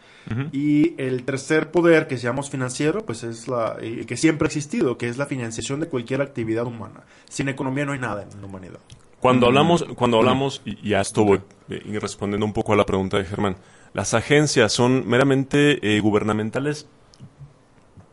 Y 0.53 0.95
el 1.01 1.25
tercer 1.25 1.71
poder, 1.71 2.07
que 2.09 2.17
llamamos 2.17 2.49
financiero, 2.51 3.05
pues 3.05 3.23
es 3.23 3.49
la, 3.49 3.77
eh, 3.81 4.05
que 4.07 4.17
siempre 4.17 4.47
ha 4.47 4.49
existido, 4.49 4.97
que 4.97 5.09
es 5.09 5.19
la 5.19 5.27
financiación 5.27 5.81
de 5.81 5.89
cualquier 5.89 6.23
actividad 6.23 6.65
humana. 6.67 7.03
Sin 7.29 7.49
economía 7.51 7.85
no 7.85 7.93
hay 7.93 7.99
nada 7.99 8.23
en 8.33 8.41
la 8.41 8.47
humanidad. 8.47 8.79
Cuando 9.21 9.47
hablamos, 9.47 9.85
cuando 9.97 10.19
hablamos, 10.19 10.63
y 10.65 10.89
ya 10.91 11.01
esto 11.01 11.25
voy 11.25 11.41
eh, 11.69 11.99
respondiendo 12.01 12.47
un 12.47 12.53
poco 12.53 12.73
a 12.73 12.77
la 12.77 12.87
pregunta 12.87 13.19
de 13.19 13.25
Germán, 13.25 13.57
las 13.99 14.15
agencias 14.15 14.73
son 14.73 15.09
meramente 15.09 15.81
eh, 15.83 15.99
gubernamentales. 15.99 16.87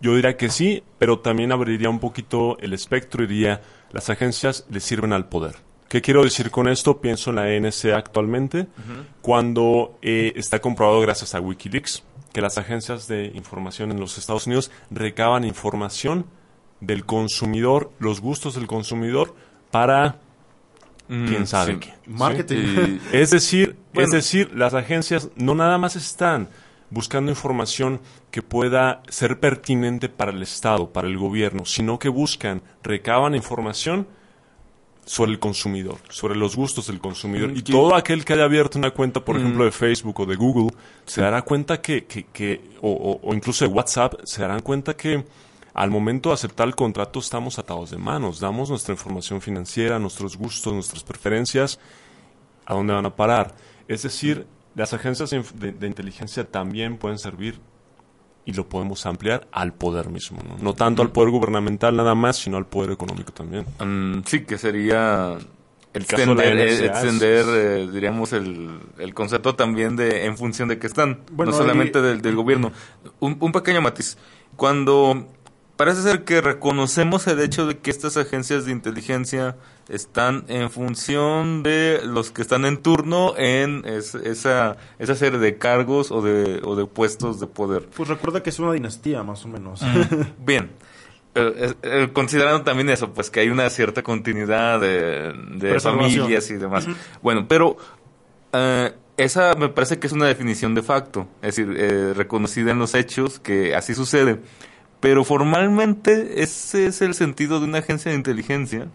Yo 0.01 0.15
diría 0.15 0.35
que 0.35 0.49
sí, 0.49 0.81
pero 0.97 1.19
también 1.19 1.51
abriría 1.51 1.91
un 1.91 1.99
poquito 1.99 2.57
el 2.57 2.73
espectro 2.73 3.23
y 3.23 3.27
diría, 3.27 3.61
las 3.91 4.09
agencias 4.09 4.65
le 4.71 4.79
sirven 4.79 5.13
al 5.13 5.29
poder. 5.29 5.57
¿Qué 5.87 6.01
quiero 6.01 6.23
decir 6.23 6.49
con 6.49 6.67
esto? 6.67 7.01
Pienso 7.01 7.29
en 7.29 7.35
la 7.35 7.59
NSA 7.59 7.97
actualmente, 7.97 8.65
cuando 9.21 9.99
eh, 10.01 10.33
está 10.35 10.59
comprobado 10.59 10.99
gracias 11.01 11.35
a 11.35 11.39
Wikileaks 11.39 12.01
que 12.33 12.41
las 12.41 12.57
agencias 12.57 13.07
de 13.07 13.27
información 13.35 13.91
en 13.91 13.99
los 13.99 14.17
Estados 14.17 14.47
Unidos 14.47 14.71
recaban 14.89 15.43
información 15.43 16.25
del 16.81 17.05
consumidor, 17.05 17.91
los 17.99 18.21
gustos 18.21 18.55
del 18.55 18.65
consumidor, 18.65 19.35
para 19.69 20.17
quién 21.07 21.45
sabe 21.47 21.73
sí. 21.73 21.79
qué. 21.79 21.93
Marketing. 22.07 22.55
Y- 22.57 23.01
Es 23.15 23.31
decir, 23.31 23.75
Bueno. 23.93 24.07
es 24.07 24.11
decir, 24.13 24.51
las 24.55 24.73
agencias 24.73 25.29
no 25.35 25.55
nada 25.55 25.77
más 25.77 25.95
están 25.95 26.49
buscando 26.89 27.31
información 27.31 27.99
que 28.31 28.41
pueda 28.41 29.01
ser 29.09 29.39
pertinente 29.39 30.07
para 30.09 30.31
el 30.31 30.41
Estado, 30.41 30.91
para 30.91 31.07
el 31.07 31.17
gobierno, 31.17 31.65
sino 31.65 31.99
que 31.99 32.09
buscan, 32.09 32.61
recaban 32.83 33.35
información 33.35 34.07
sobre 35.05 35.31
el 35.31 35.39
consumidor, 35.39 35.97
sobre 36.09 36.35
los 36.35 36.55
gustos 36.55 36.87
del 36.87 36.99
consumidor. 36.99 37.51
Y 37.51 37.61
Que- 37.61 37.71
todo 37.71 37.95
aquel 37.95 38.25
que 38.25 38.33
haya 38.33 38.45
abierto 38.45 38.79
una 38.79 38.89
cuenta, 38.91 39.23
por 39.23 39.35
Mm. 39.35 39.39
ejemplo, 39.39 39.65
de 39.65 39.71
Facebook 39.71 40.19
o 40.21 40.25
de 40.25 40.35
Google, 40.35 40.75
se 41.05 41.21
dará 41.21 41.43
cuenta 41.43 41.79
que, 41.81 42.05
que, 42.05 42.25
que- 42.25 42.61
o, 42.81 42.89
o- 42.91 43.19
o 43.29 43.33
incluso 43.35 43.65
de 43.67 43.71
WhatsApp, 43.71 44.15
se 44.23 44.41
darán 44.41 44.61
cuenta 44.61 44.95
que 44.95 45.23
al 45.75 45.91
momento 45.91 46.29
de 46.29 46.33
aceptar 46.35 46.67
el 46.67 46.75
contrato 46.75 47.19
estamos 47.19 47.59
atados 47.59 47.91
de 47.91 47.97
manos, 47.97 48.39
damos 48.39 48.69
nuestra 48.69 48.93
información 48.93 49.41
financiera, 49.41 49.99
nuestros 49.99 50.37
gustos, 50.37 50.73
nuestras 50.73 51.03
preferencias, 51.03 51.79
a 52.65 52.73
dónde 52.73 52.93
van 52.93 53.05
a 53.05 53.15
parar. 53.15 53.53
Es 53.87 54.01
decir, 54.01 54.47
las 54.73 54.93
agencias 54.93 55.29
de, 55.29 55.71
de- 55.73 55.87
inteligencia 55.87 56.43
también 56.49 56.97
pueden 56.97 57.19
servir 57.19 57.59
y 58.45 58.53
lo 58.53 58.67
podemos 58.69 59.05
ampliar 59.05 59.47
al 59.51 59.73
poder 59.73 60.09
mismo, 60.09 60.39
¿no? 60.47 60.57
No 60.59 60.73
tanto 60.73 61.01
al 61.01 61.11
poder 61.11 61.29
gubernamental 61.31 61.95
nada 61.95 62.15
más, 62.15 62.37
sino 62.37 62.57
al 62.57 62.65
poder 62.67 62.91
económico 62.91 63.31
también. 63.33 63.65
Mm, 63.83 64.23
sí, 64.25 64.45
que 64.45 64.57
sería 64.57 65.37
El 65.93 66.05
caso 66.05 66.35
de 66.35 66.55
la 66.55 66.63
extender, 66.63 66.67
eh, 66.83 66.85
extender, 66.85 67.45
eh, 67.49 67.89
diríamos, 67.91 68.33
el, 68.33 68.79
el 68.99 69.13
concepto 69.13 69.55
también 69.55 69.95
de 69.95 70.25
en 70.25 70.37
función 70.37 70.67
de 70.69 70.77
que 70.79 70.87
están, 70.87 71.21
Bueno, 71.31 71.51
no 71.51 71.57
solamente 71.57 71.97
ahí- 71.99 72.03
del, 72.05 72.21
del 72.21 72.35
gobierno. 72.35 72.71
Un, 73.19 73.37
un 73.39 73.51
pequeño 73.51 73.81
matiz. 73.81 74.17
Cuando 74.55 75.27
parece 75.77 76.01
ser 76.01 76.23
que 76.23 76.41
reconocemos 76.41 77.27
el 77.27 77.39
hecho 77.39 77.67
de 77.67 77.77
que 77.77 77.91
estas 77.91 78.17
agencias 78.17 78.65
de 78.65 78.71
inteligencia 78.71 79.55
están 79.89 80.45
en 80.47 80.71
función 80.71 81.61
de 81.63 82.01
los 82.03 82.31
que 82.31 82.41
están 82.41 82.65
en 82.65 82.77
turno 82.77 83.33
en 83.37 83.83
es- 83.85 84.15
esa, 84.15 84.77
esa 84.99 85.15
serie 85.15 85.37
de 85.39 85.57
cargos 85.57 86.11
o 86.11 86.21
de, 86.21 86.61
o 86.63 86.75
de 86.75 86.85
puestos 86.85 87.39
de 87.39 87.47
poder. 87.47 87.87
Pues 87.95 88.09
recuerda 88.09 88.41
que 88.41 88.49
es 88.49 88.59
una 88.59 88.71
dinastía, 88.73 89.21
más 89.23 89.45
o 89.45 89.47
menos. 89.47 89.81
Bien. 90.45 90.71
Eh, 91.37 91.73
eh, 91.83 92.09
considerando 92.13 92.63
también 92.63 92.89
eso, 92.89 93.13
pues 93.13 93.29
que 93.29 93.41
hay 93.41 93.49
una 93.49 93.69
cierta 93.69 94.01
continuidad 94.01 94.79
de, 94.79 95.79
familias 95.81 96.49
y 96.49 96.53
demás. 96.55 96.87
Bueno, 97.21 97.45
pero 97.47 97.75
eh, 98.53 98.93
esa 99.17 99.53
me 99.55 99.67
parece 99.67 99.99
que 99.99 100.07
es 100.07 100.13
una 100.13 100.27
definición 100.27 100.73
de 100.75 100.81
facto, 100.81 101.27
es 101.41 101.57
decir, 101.57 101.75
eh, 101.77 102.13
reconocida 102.15 102.71
en 102.71 102.79
los 102.79 102.95
hechos 102.95 103.39
que 103.39 103.75
así 103.75 103.93
sucede. 103.93 104.39
Pero 105.05 105.23
formalmente 105.23 106.41
ese 106.41 106.87
es 106.87 106.99
el 107.03 107.13
sentido 107.13 107.59
de 107.59 107.65
una 107.65 107.77
agencia 107.77 108.09
de 108.09 108.17
inteligencia. 108.17 108.87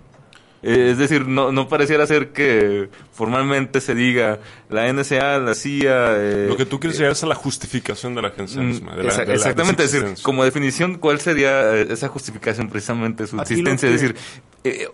Eh, 0.62 0.88
es 0.90 0.99
decir, 0.99 1.29
no, 1.29 1.53
no 1.53 1.68
pareciera 1.68 2.05
ser 2.05 2.31
que 2.33 2.88
formalmente 3.12 3.81
se 3.81 3.94
diga 3.94 4.40
la 4.68 4.92
NSA, 4.92 5.38
la 5.38 5.55
CIA... 5.55 6.16
eh, 6.16 6.46
Lo 6.49 6.57
que 6.57 6.66
tú 6.66 6.81
quieres 6.81 6.99
llegar 6.99 7.12
es 7.12 7.23
a 7.23 7.29
la 7.29 7.37
justificación 7.37 8.16
de 8.16 8.23
la 8.23 8.29
agencia 8.29 8.61
Mm, 8.61 8.66
misma. 8.66 8.96
de 8.96 9.05
la- 9.05 9.11
exa- 9.12 9.18
de 9.20 9.27
la- 9.27 9.33
de 9.33 9.38
su 9.38 9.49
exactamente, 9.49 9.85
es 9.85 9.92
decir, 9.92 10.14
como 10.25 10.42
definición, 10.44 10.96
¿cuál 10.99 11.20
sería 11.20 11.77
eh, 11.77 11.87
esa 11.90 12.09
justificación 12.09 12.68
precisamente 12.68 13.23
de 13.23 13.29
su 13.29 13.40
Aquí 13.40 13.53
existencia? 13.55 13.88
Es 13.88 14.01
decir, 14.03 14.16
eh, 14.64 14.88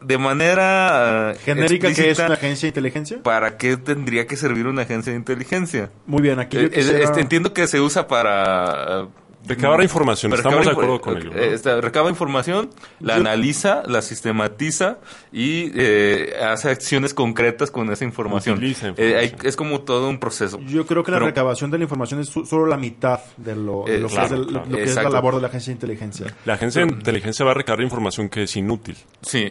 de 0.00 0.16
manera 0.16 1.32
eh, 1.34 1.38
Genérica 1.44 1.92
que 1.92 2.10
es 2.10 2.18
una 2.18 2.32
agencia 2.34 2.62
de 2.66 2.68
inteligencia. 2.70 3.22
¿para 3.22 3.58
qué 3.58 3.76
tendría 3.76 4.26
que 4.26 4.36
servir 4.38 4.66
una 4.66 4.82
agencia 4.82 5.12
de 5.12 5.18
inteligencia? 5.18 5.90
Muy 6.06 6.22
bien, 6.22 6.38
aquí 6.40 6.56
Eh, 6.56 6.60
yo 6.62 6.66
eh, 6.66 6.70
quisiera- 6.70 6.98
este, 7.04 7.20
entiendo 7.20 7.52
que 7.52 7.66
se 7.68 7.78
usa 7.82 8.08
para... 8.08 9.06
Recabar 9.50 9.82
información, 9.82 10.32
estamos 10.32 10.64
de 10.64 10.70
acuerdo 10.72 11.00
con 11.00 11.16
ello. 11.16 11.30
¿no? 11.34 11.36
esta- 11.40 11.80
recaba 11.80 12.08
información, 12.08 12.70
la 13.00 13.14
Yo- 13.14 13.20
analiza, 13.20 13.82
la 13.86 14.00
sistematiza 14.02 14.98
y 15.32 15.70
eh, 15.74 16.34
hace 16.42 16.70
acciones 16.70 17.14
concretas 17.14 17.70
con 17.70 17.90
esa 17.92 18.04
información. 18.04 18.56
Utiliza 18.58 18.88
Eh, 18.96 19.16
hay- 19.16 19.24
información. 19.24 19.46
es 19.48 19.56
como 19.56 19.80
todo 19.82 20.08
un 20.08 20.18
proceso. 20.18 20.58
Yo 20.66 20.86
creo 20.86 21.02
que 21.04 21.10
la 21.10 21.16
Pero- 21.18 21.26
recabación 21.26 21.70
de 21.70 21.78
la 21.78 21.84
información 21.84 22.20
es 22.20 22.28
su- 22.28 22.46
solo 22.46 22.66
la 22.66 22.76
mitad 22.76 23.20
de 23.36 23.56
lo, 23.56 23.84
de 23.86 23.96
Eh, 23.96 23.98
lo 23.98 24.08
que, 24.08 24.14
claro, 24.14 24.26
es, 24.26 24.32
el- 24.40 24.46
claro. 24.46 24.66
lo 24.68 24.76
que 24.76 24.82
es 24.84 24.94
la 24.94 25.10
labor 25.10 25.34
de 25.36 25.40
la 25.42 25.48
agencia 25.48 25.70
de 25.70 25.74
inteligencia. 25.74 26.34
La 26.44 26.54
agencia 26.54 26.84
de 26.86 26.92
inteligencia 26.92 27.44
va 27.44 27.50
a 27.50 27.54
recabar 27.54 27.80
información 27.82 28.28
que 28.28 28.44
es 28.44 28.56
inútil. 28.56 28.96
Sí, 29.22 29.50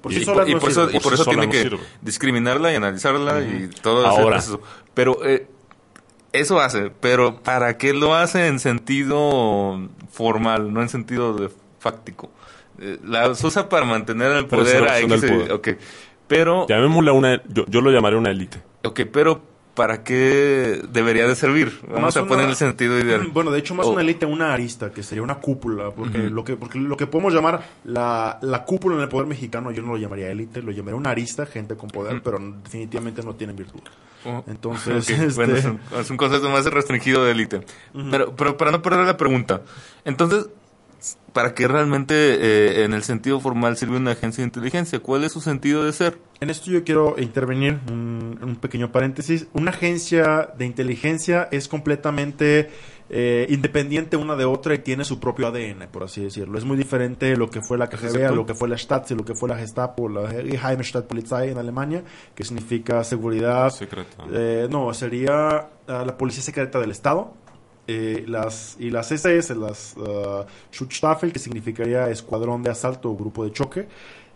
Por 0.00 0.12
y, 0.12 0.24
por 0.24 0.70
eso, 0.70 0.90
y 0.90 0.98
Por 1.00 1.14
tiene 1.24 1.46
no 1.46 1.52
que 1.52 1.62
sirve. 1.62 1.78
discriminarla 2.02 2.72
y 2.72 2.76
analizarla 2.76 3.40
y 3.42 3.68
todo 3.82 4.00
ese 4.00 4.08
Ahora. 4.08 4.36
proceso. 4.36 4.60
Pero 4.94 5.24
eh, 5.26 5.46
eso 6.40 6.60
hace, 6.60 6.90
pero 7.00 7.36
¿para 7.42 7.76
qué 7.78 7.92
lo 7.92 8.14
hace 8.14 8.46
en 8.46 8.58
sentido 8.58 9.88
formal, 10.10 10.72
no 10.72 10.82
en 10.82 10.88
sentido 10.88 11.34
de 11.34 11.50
fáctico? 11.78 12.30
Eh, 12.80 12.98
la 13.04 13.30
usa 13.30 13.68
para 13.68 13.84
mantener 13.86 14.32
el 14.32 14.46
poder 14.46 14.88
a 14.88 14.98
X, 15.00 15.08
poder. 15.20 15.52
ok. 15.52 15.68
Pero, 16.28 16.66
Llamémosla 16.68 17.12
una, 17.12 17.42
yo, 17.48 17.64
yo 17.68 17.80
lo 17.80 17.90
llamaré 17.90 18.16
una 18.16 18.30
élite. 18.30 18.60
ok, 18.84 19.00
pero 19.12 19.40
¿para 19.76 20.02
qué 20.02 20.82
debería 20.90 21.28
de 21.28 21.36
servir? 21.36 21.78
Vamos 21.88 22.16
a 22.16 22.22
una- 22.22 22.28
poner 22.28 22.48
el 22.48 22.56
sentido 22.56 22.98
ideal. 22.98 23.28
Bueno, 23.32 23.52
de 23.52 23.60
hecho, 23.60 23.74
más 23.76 23.86
Oh. 23.86 23.90
una 23.92 24.00
élite, 24.00 24.26
una 24.26 24.52
arista, 24.52 24.90
que 24.90 25.04
sería 25.04 25.22
una 25.22 25.36
cúpula, 25.36 25.90
porque, 25.92 26.18
lo 26.18 26.42
que, 26.42 26.56
porque 26.56 26.78
lo 26.80 26.96
que 26.96 27.06
podemos 27.06 27.32
llamar 27.32 27.62
la, 27.84 28.38
la 28.42 28.64
cúpula 28.64 28.96
en 28.96 29.02
el 29.02 29.08
poder 29.08 29.28
mexicano, 29.28 29.70
yo 29.70 29.82
no 29.82 29.92
lo 29.92 29.98
llamaría 29.98 30.28
élite, 30.32 30.60
lo 30.62 30.72
llamaría 30.72 30.96
una 30.96 31.10
arista, 31.10 31.46
gente 31.46 31.76
con 31.76 31.88
poder, 31.90 32.20
pero 32.24 32.38
definitivamente 32.64 33.22
no 33.22 33.34
tienen 33.36 33.54
virtud. 33.54 33.80
Oh. 34.24 34.42
Entonces, 34.48 35.08
este, 35.08 35.28
bueno, 35.36 35.54
es 35.54 35.64
un, 35.66 35.78
es 36.00 36.10
un 36.10 36.16
concepto 36.16 36.50
más 36.50 36.64
restringido 36.64 37.24
de 37.24 37.30
élite. 37.30 37.60
pero, 38.10 38.34
pero 38.34 38.56
para 38.56 38.72
no 38.72 38.82
perder 38.82 39.06
la 39.06 39.16
pregunta, 39.16 39.60
entonces, 40.04 40.48
¿para 41.32 41.54
qué 41.54 41.68
realmente 41.68 42.14
eh, 42.14 42.84
en 42.84 42.94
el 42.94 43.02
sentido 43.02 43.40
formal 43.40 43.76
sirve 43.76 43.96
una 43.96 44.12
agencia 44.12 44.42
de 44.42 44.46
inteligencia? 44.46 45.00
¿Cuál 45.00 45.24
es 45.24 45.32
su 45.32 45.40
sentido 45.40 45.84
de 45.84 45.92
ser? 45.92 46.18
En 46.40 46.50
esto 46.50 46.70
yo 46.70 46.84
quiero 46.84 47.16
intervenir 47.18 47.80
un, 47.90 48.38
un 48.42 48.56
pequeño 48.56 48.92
paréntesis. 48.92 49.46
Una 49.52 49.70
agencia 49.70 50.50
de 50.56 50.66
inteligencia 50.66 51.48
es 51.50 51.68
completamente 51.68 52.70
eh, 53.08 53.46
independiente 53.50 54.16
una 54.16 54.34
de 54.34 54.44
otra 54.44 54.74
y 54.74 54.78
tiene 54.78 55.04
su 55.04 55.20
propio 55.20 55.46
ADN, 55.46 55.88
por 55.92 56.02
así 56.02 56.22
decirlo. 56.22 56.58
Es 56.58 56.64
muy 56.64 56.76
diferente 56.76 57.36
lo 57.36 57.48
que 57.48 57.60
fue 57.62 57.78
la 57.78 57.88
KGB, 57.88 58.04
Exacto. 58.04 58.34
lo 58.34 58.46
que 58.46 58.54
fue 58.54 58.68
la 58.68 58.76
Stasi, 58.76 59.14
lo 59.14 59.24
que 59.24 59.34
fue 59.34 59.48
la 59.48 59.56
Gestapo, 59.56 60.08
la 60.08 60.28
Geheimstaatspolizei 60.28 61.50
en 61.50 61.58
Alemania, 61.58 62.02
que 62.34 62.42
significa 62.42 63.04
seguridad. 63.04 63.70
Secreta. 63.70 64.24
Eh, 64.32 64.66
no, 64.70 64.92
sería 64.92 65.68
ah, 65.86 66.04
la 66.04 66.18
policía 66.18 66.42
secreta 66.42 66.80
del 66.80 66.90
Estado. 66.90 67.34
Eh, 67.88 68.24
las, 68.26 68.76
y 68.78 68.90
las 68.90 69.12
SS, 69.12 69.54
las 69.54 69.94
ah, 69.98 70.46
Schutzstaffel, 70.72 71.32
que 71.32 71.38
significaría 71.38 72.10
escuadrón 72.10 72.62
de 72.62 72.70
asalto 72.70 73.10
o 73.10 73.16
grupo 73.16 73.44
de 73.44 73.52
choque. 73.52 73.88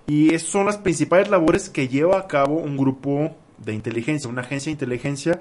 Y 0.06 0.34
esas 0.34 0.48
son 0.48 0.66
las 0.66 0.78
principales 0.78 1.28
labores 1.28 1.68
que 1.68 1.88
lleva 1.88 2.18
a 2.18 2.26
cabo 2.26 2.56
un 2.56 2.76
grupo 2.76 3.36
de 3.58 3.74
inteligencia, 3.74 4.28
una 4.28 4.42
agencia 4.42 4.70
de 4.70 4.72
inteligencia. 4.72 5.40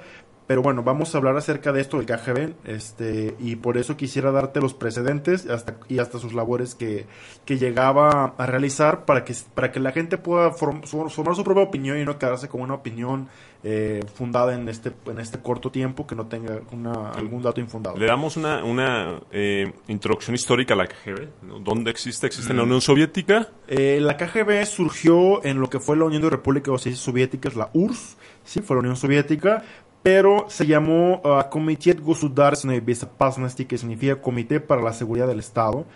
Pero 0.49 0.63
bueno, 0.63 0.81
vamos 0.81 1.13
a 1.13 1.19
hablar 1.19 1.37
acerca 1.37 1.71
de 1.71 1.79
esto 1.79 1.97
del 1.97 2.07
KGB, 2.07 2.53
este, 2.65 3.35
y 3.39 3.55
por 3.57 3.77
eso 3.77 3.95
quisiera 3.95 4.31
darte 4.31 4.59
los 4.59 4.73
precedentes 4.73 5.47
hasta, 5.47 5.75
y 5.87 5.99
hasta 5.99 6.17
sus 6.17 6.33
labores 6.33 6.73
que, 6.73 7.05
que 7.45 7.59
llegaba 7.59 8.33
a 8.35 8.45
realizar 8.47 9.05
para 9.05 9.23
que, 9.23 9.35
para 9.53 9.71
que 9.71 9.79
la 9.79 9.91
gente 9.91 10.17
pueda 10.17 10.49
form- 10.49 10.81
formar 10.87 11.35
su 11.35 11.43
propia 11.43 11.61
opinión 11.61 11.99
y 11.99 12.03
no 12.03 12.17
quedarse 12.17 12.47
con 12.47 12.61
una 12.61 12.73
opinión 12.73 13.27
eh, 13.63 14.03
fundada 14.15 14.55
en 14.55 14.67
este, 14.69 14.91
en 15.05 15.19
este 15.19 15.37
corto 15.37 15.69
tiempo 15.69 16.07
que 16.07 16.15
no 16.15 16.25
tenga 16.25 16.61
una, 16.71 17.11
algún 17.11 17.43
dato 17.43 17.61
infundado. 17.61 17.95
Le 17.97 18.07
damos 18.07 18.35
una, 18.35 18.63
una 18.63 19.19
eh, 19.31 19.71
introducción 19.87 20.33
histórica 20.33 20.73
a 20.73 20.77
la 20.77 20.87
KGB. 20.87 21.27
¿no? 21.43 21.59
¿Dónde 21.59 21.91
existe? 21.91 22.25
Existe 22.25 22.49
en 22.53 22.57
la 22.57 22.63
Unión 22.63 22.81
Soviética. 22.81 23.49
Eh, 23.67 23.99
la 24.01 24.17
KGB 24.17 24.65
surgió 24.65 25.45
en 25.45 25.59
lo 25.59 25.69
que 25.69 25.79
fue 25.79 25.95
la 25.95 26.05
Unión 26.05 26.23
de 26.23 26.31
Repúblicas 26.31 26.81
Soviéticas, 26.81 27.55
la 27.55 27.69
URSS, 27.73 28.17
sí, 28.43 28.61
fue 28.61 28.77
la 28.77 28.79
Unión 28.79 28.95
Soviética, 28.95 29.63
pero 30.02 30.46
se 30.48 30.66
llamó 30.66 31.22
uh, 31.24 31.50
Комитет 31.50 32.00
Государственной 32.00 32.80
Безопасности, 32.80 33.64
que 33.64 33.78
significa 33.78 34.20
Comité 34.20 34.60
para 34.60 34.82
la 34.82 34.92
Seguridad 34.92 35.26
del 35.26 35.38
Estado. 35.38 35.86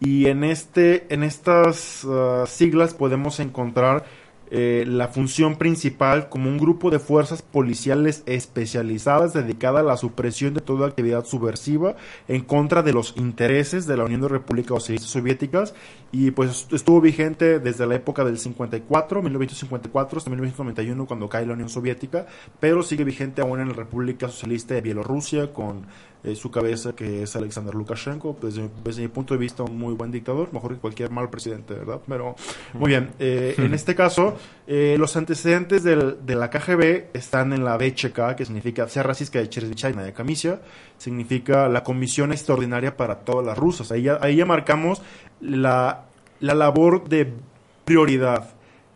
Y 0.00 0.26
en, 0.26 0.42
este, 0.44 1.12
en 1.12 1.22
estas 1.22 2.02
uh, 2.04 2.46
siglas 2.46 2.94
podemos 2.94 3.40
encontrar 3.40 4.04
eh, 4.55 4.85
la 4.85 5.07
función 5.07 5.55
principal 5.55 6.29
como 6.29 6.47
un 6.47 6.59
grupo 6.59 6.91
de 6.91 6.99
fuerzas 6.99 7.41
policiales 7.41 8.21
especializadas 8.27 9.33
dedicada 9.33 9.79
a 9.79 9.83
la 9.83 9.97
supresión 9.97 10.53
de 10.53 10.61
toda 10.61 10.87
actividad 10.87 11.25
subversiva 11.25 11.95
en 12.27 12.43
contra 12.43 12.83
de 12.83 12.93
los 12.93 13.15
intereses 13.17 13.87
de 13.87 13.97
la 13.97 14.03
Unión 14.03 14.21
de 14.21 14.27
Repúblicas 14.27 14.77
Socialistas 14.77 15.09
Soviéticas. 15.09 15.73
Y 16.11 16.29
pues 16.29 16.67
estuvo 16.71 17.01
vigente 17.01 17.57
desde 17.57 17.87
la 17.87 17.95
época 17.95 18.23
del 18.23 18.37
54, 18.37 19.23
1954 19.23 20.17
hasta 20.19 20.29
1991 20.29 21.07
cuando 21.07 21.27
cae 21.27 21.47
la 21.47 21.53
Unión 21.53 21.69
Soviética, 21.69 22.27
pero 22.59 22.83
sigue 22.83 23.03
vigente 23.03 23.41
aún 23.41 23.59
en 23.59 23.69
la 23.69 23.73
República 23.73 24.27
Socialista 24.27 24.75
de 24.75 24.81
Bielorrusia 24.81 25.51
con 25.51 25.87
eh, 26.23 26.35
su 26.35 26.49
cabeza, 26.51 26.95
que 26.95 27.23
es 27.23 27.35
Alexander 27.35 27.75
Lukashenko, 27.75 28.37
desde, 28.41 28.69
desde, 28.81 29.01
mi 29.01 29.09
punto 29.09 29.33
de 29.33 29.41
vista 29.41 29.63
un 29.63 29.77
muy 29.77 29.93
buen 29.93 30.09
dictador, 30.09 30.53
mejor 30.53 30.73
que 30.73 30.79
cualquier 30.79 31.09
mal 31.09 31.29
presidente, 31.29 31.73
¿verdad? 31.73 31.99
Pero 32.07 32.35
muy 32.73 32.91
bien, 32.91 33.09
eh, 33.19 33.55
en 33.57 33.73
este 33.73 33.93
caso, 33.93 34.37
eh, 34.65 34.95
los 34.97 35.17
antecedentes 35.17 35.83
del, 35.83 36.25
de 36.25 36.35
la 36.35 36.49
KGB 36.49 37.07
están 37.13 37.51
en 37.51 37.65
la 37.65 37.75
BCK, 37.75 38.35
que 38.37 38.45
significa 38.45 38.87
Sea 38.87 39.03
Racista 39.03 39.39
de 39.39 39.49
China 39.49 40.01
de 40.01 40.13
Camisia, 40.13 40.61
significa 40.97 41.67
la 41.67 41.83
Comisión 41.83 42.31
Extraordinaria 42.31 42.95
para 42.95 43.19
todas 43.19 43.45
las 43.45 43.57
rusas. 43.57 43.91
Ahí 43.91 44.03
ya, 44.03 44.17
ahí 44.21 44.37
ya 44.37 44.45
marcamos 44.45 45.01
la, 45.41 46.05
la 46.39 46.53
labor 46.53 47.09
de 47.09 47.33
prioridad. 47.83 48.49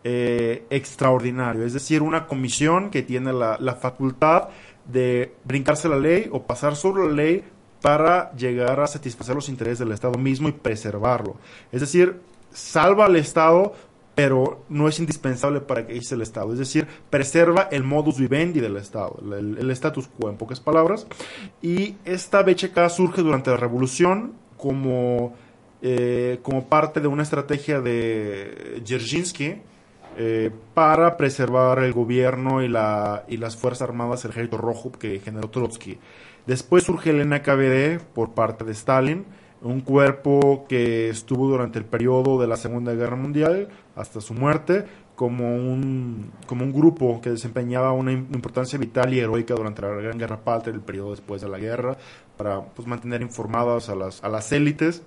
Eh, 0.04 0.64
extraordinario, 0.70 1.66
es 1.66 1.74
decir, 1.74 2.02
una 2.02 2.28
comisión 2.28 2.88
que 2.88 3.02
tiene 3.02 3.32
la, 3.32 3.58
la 3.60 3.74
facultad 3.74 4.48
de 4.88 5.34
brincarse 5.44 5.88
la 5.88 5.98
ley 5.98 6.28
o 6.32 6.42
pasar 6.42 6.74
sobre 6.74 7.06
la 7.06 7.12
ley 7.12 7.44
para 7.80 8.32
llegar 8.32 8.80
a 8.80 8.86
satisfacer 8.86 9.34
los 9.34 9.48
intereses 9.48 9.78
del 9.78 9.92
Estado 9.92 10.18
mismo 10.18 10.48
y 10.48 10.52
preservarlo. 10.52 11.36
Es 11.70 11.80
decir, 11.80 12.20
salva 12.50 13.04
al 13.06 13.16
Estado, 13.16 13.72
pero 14.14 14.64
no 14.68 14.88
es 14.88 14.98
indispensable 14.98 15.60
para 15.60 15.86
que 15.86 15.94
hice 15.94 16.16
el 16.16 16.22
Estado. 16.22 16.52
Es 16.52 16.58
decir, 16.58 16.88
preserva 17.08 17.68
el 17.70 17.84
modus 17.84 18.18
vivendi 18.18 18.58
del 18.58 18.76
Estado, 18.76 19.16
el, 19.22 19.58
el 19.58 19.70
status 19.70 20.08
quo, 20.08 20.28
en 20.28 20.36
pocas 20.36 20.58
palabras. 20.58 21.06
Y 21.62 21.94
esta 22.04 22.42
BCK 22.42 22.88
surge 22.88 23.22
durante 23.22 23.50
la 23.50 23.56
Revolución 23.58 24.32
como, 24.56 25.34
eh, 25.82 26.40
como 26.42 26.66
parte 26.66 27.00
de 27.00 27.06
una 27.06 27.22
estrategia 27.22 27.80
de 27.80 28.82
Dzerzhinsky, 28.84 29.62
eh, 30.20 30.50
para 30.74 31.16
preservar 31.16 31.78
el 31.78 31.92
gobierno 31.92 32.60
y, 32.60 32.66
la, 32.66 33.24
y 33.28 33.36
las 33.36 33.56
Fuerzas 33.56 33.82
Armadas, 33.88 34.24
el 34.24 34.32
Ejército 34.32 34.58
Rojo 34.58 34.90
que 34.90 35.20
generó 35.20 35.48
Trotsky. 35.48 35.96
Después 36.44 36.82
surge 36.82 37.10
el 37.10 37.28
NKVD 37.28 38.02
por 38.14 38.34
parte 38.34 38.64
de 38.64 38.72
Stalin, 38.72 39.26
un 39.62 39.80
cuerpo 39.80 40.66
que 40.68 41.08
estuvo 41.08 41.46
durante 41.46 41.78
el 41.78 41.84
periodo 41.84 42.40
de 42.40 42.48
la 42.48 42.56
Segunda 42.56 42.94
Guerra 42.94 43.14
Mundial 43.14 43.68
hasta 43.94 44.20
su 44.20 44.34
muerte 44.34 44.86
como 45.14 45.54
un, 45.54 46.32
como 46.46 46.64
un 46.64 46.72
grupo 46.72 47.20
que 47.20 47.30
desempeñaba 47.30 47.92
una 47.92 48.10
importancia 48.10 48.76
vital 48.76 49.14
y 49.14 49.20
heroica 49.20 49.54
durante 49.54 49.82
la 49.82 49.88
Gran 49.90 50.18
Guerra 50.18 50.40
Patria, 50.42 50.74
el 50.74 50.80
periodo 50.80 51.12
después 51.12 51.42
de 51.42 51.48
la 51.48 51.58
guerra, 51.58 51.96
para 52.36 52.60
pues, 52.62 52.88
mantener 52.88 53.22
informadas 53.22 53.88
a 53.88 53.94
las, 53.94 54.24
a 54.24 54.28
las 54.28 54.50
élites 54.50 55.04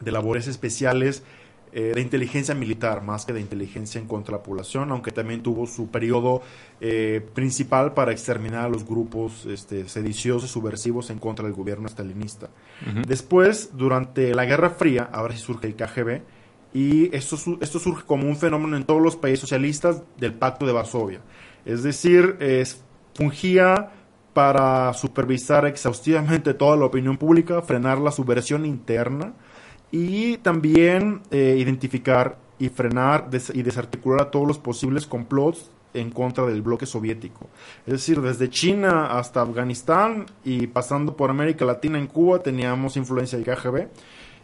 de 0.00 0.12
labores 0.12 0.46
especiales 0.46 1.24
eh, 1.72 1.92
de 1.94 2.00
inteligencia 2.00 2.54
militar 2.54 3.02
más 3.02 3.24
que 3.24 3.32
de 3.32 3.40
inteligencia 3.40 4.00
en 4.00 4.06
contra 4.06 4.32
de 4.32 4.38
la 4.38 4.42
población, 4.42 4.90
aunque 4.90 5.12
también 5.12 5.42
tuvo 5.42 5.66
su 5.66 5.88
periodo 5.88 6.42
eh, 6.80 7.24
principal 7.34 7.94
para 7.94 8.12
exterminar 8.12 8.64
a 8.64 8.68
los 8.68 8.84
grupos 8.84 9.46
este, 9.46 9.88
sediciosos, 9.88 10.50
subversivos 10.50 11.10
en 11.10 11.18
contra 11.18 11.44
del 11.44 11.54
gobierno 11.54 11.88
stalinista. 11.88 12.50
Después, 13.06 13.70
durante 13.76 14.34
la 14.34 14.44
Guerra 14.46 14.70
Fría, 14.70 15.08
ahora 15.12 15.34
sí 15.34 15.40
surge 15.40 15.66
el 15.66 15.76
KGB, 15.76 16.22
y 16.72 17.14
esto, 17.14 17.36
esto 17.60 17.78
surge 17.78 18.04
como 18.04 18.28
un 18.28 18.36
fenómeno 18.36 18.76
en 18.76 18.84
todos 18.84 19.02
los 19.02 19.16
países 19.16 19.40
socialistas 19.40 20.02
del 20.18 20.34
Pacto 20.34 20.66
de 20.66 20.72
Varsovia. 20.72 21.20
Es 21.64 21.82
decir, 21.82 22.36
es, 22.40 22.82
fungía 23.14 23.90
para 24.32 24.92
supervisar 24.94 25.66
exhaustivamente 25.66 26.54
toda 26.54 26.76
la 26.76 26.86
opinión 26.86 27.16
pública, 27.16 27.62
frenar 27.62 27.98
la 27.98 28.12
subversión 28.12 28.64
interna, 28.64 29.34
y 29.90 30.38
también 30.38 31.22
eh, 31.30 31.56
identificar 31.58 32.38
y 32.58 32.68
frenar 32.68 33.28
y 33.54 33.62
desarticular 33.62 34.20
a 34.20 34.30
todos 34.30 34.46
los 34.46 34.58
posibles 34.58 35.06
complots 35.06 35.70
en 35.94 36.10
contra 36.10 36.46
del 36.46 36.62
bloque 36.62 36.86
soviético. 36.86 37.48
Es 37.86 37.92
decir, 37.92 38.20
desde 38.20 38.48
China 38.48 39.18
hasta 39.18 39.42
Afganistán 39.42 40.26
y 40.44 40.66
pasando 40.68 41.16
por 41.16 41.30
América 41.30 41.64
Latina 41.64 41.98
en 41.98 42.06
Cuba 42.06 42.42
teníamos 42.42 42.96
influencia 42.96 43.38
del 43.38 43.46
KGB 43.46 43.88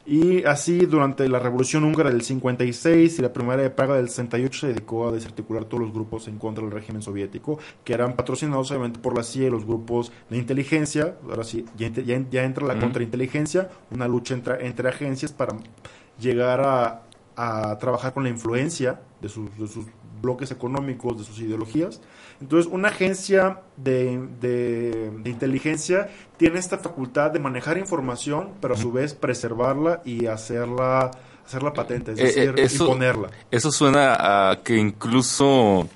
y 0.07 0.45
así, 0.45 0.87
durante 0.87 1.29
la 1.29 1.40
Revolución 1.40 1.83
Húngara 1.83 2.11
del 2.11 2.23
56 2.23 3.19
y 3.19 3.23
la 3.23 3.33
Primera 3.33 3.61
de 3.61 3.71
Praga 3.71 3.97
del 3.97 4.09
68 4.09 4.61
se 4.61 4.66
dedicó 4.69 5.09
a 5.09 5.12
desarticular 5.12 5.64
todos 5.64 5.83
los 5.83 5.92
grupos 5.92 6.29
en 6.29 6.38
contra 6.38 6.62
del 6.62 6.73
régimen 6.73 7.03
soviético, 7.03 7.59
que 7.83 7.92
eran 7.92 8.14
patrocinados 8.14 8.71
obviamente 8.71 9.01
por 9.01 9.16
la 9.16 9.25
CIA 9.25 9.49
y 9.49 9.51
los 9.51 9.66
grupos 9.66 10.12
de 10.31 10.38
inteligencia. 10.38 11.16
Ahora 11.29 11.42
sí, 11.42 11.64
ya, 11.77 11.88
ya, 11.88 12.23
ya 12.31 12.45
entra 12.45 12.64
la 12.66 12.79
contrainteligencia, 12.79 13.69
una 13.90 14.07
lucha 14.07 14.35
entre, 14.35 14.64
entre 14.66 14.88
agencias 14.88 15.33
para 15.33 15.57
llegar 16.21 16.61
a, 16.61 17.03
a 17.35 17.77
trabajar 17.79 18.14
con 18.14 18.23
la 18.23 18.31
influencia 18.31 19.01
de 19.21 19.29
sus, 19.29 19.59
de 19.59 19.66
sus 19.66 19.87
bloques 20.23 20.51
económicos, 20.51 21.19
de 21.19 21.25
sus 21.25 21.40
ideologías. 21.40 22.01
Entonces, 22.40 22.70
una 22.70 22.88
agencia 22.88 23.61
de, 23.77 24.20
de, 24.40 25.11
de, 25.22 25.31
inteligencia 25.31 26.09
tiene 26.37 26.59
esta 26.59 26.79
facultad 26.79 27.31
de 27.31 27.38
manejar 27.38 27.79
información, 27.79 28.51
pero 28.61 28.75
a 28.75 28.77
su 28.77 28.92
vez 28.92 29.14
preservarla 29.14 30.03
y 30.05 30.27
hacerla, 30.27 31.11
hacerla 31.46 31.72
patente, 31.72 32.12
es 32.12 32.18
decir, 32.18 32.55
eh, 32.57 32.62
eso, 32.62 32.85
imponerla. 32.85 33.31
Eso 33.51 33.72
suena 33.72 34.51
a 34.51 34.62
que 34.62 34.77
incluso 34.77 35.88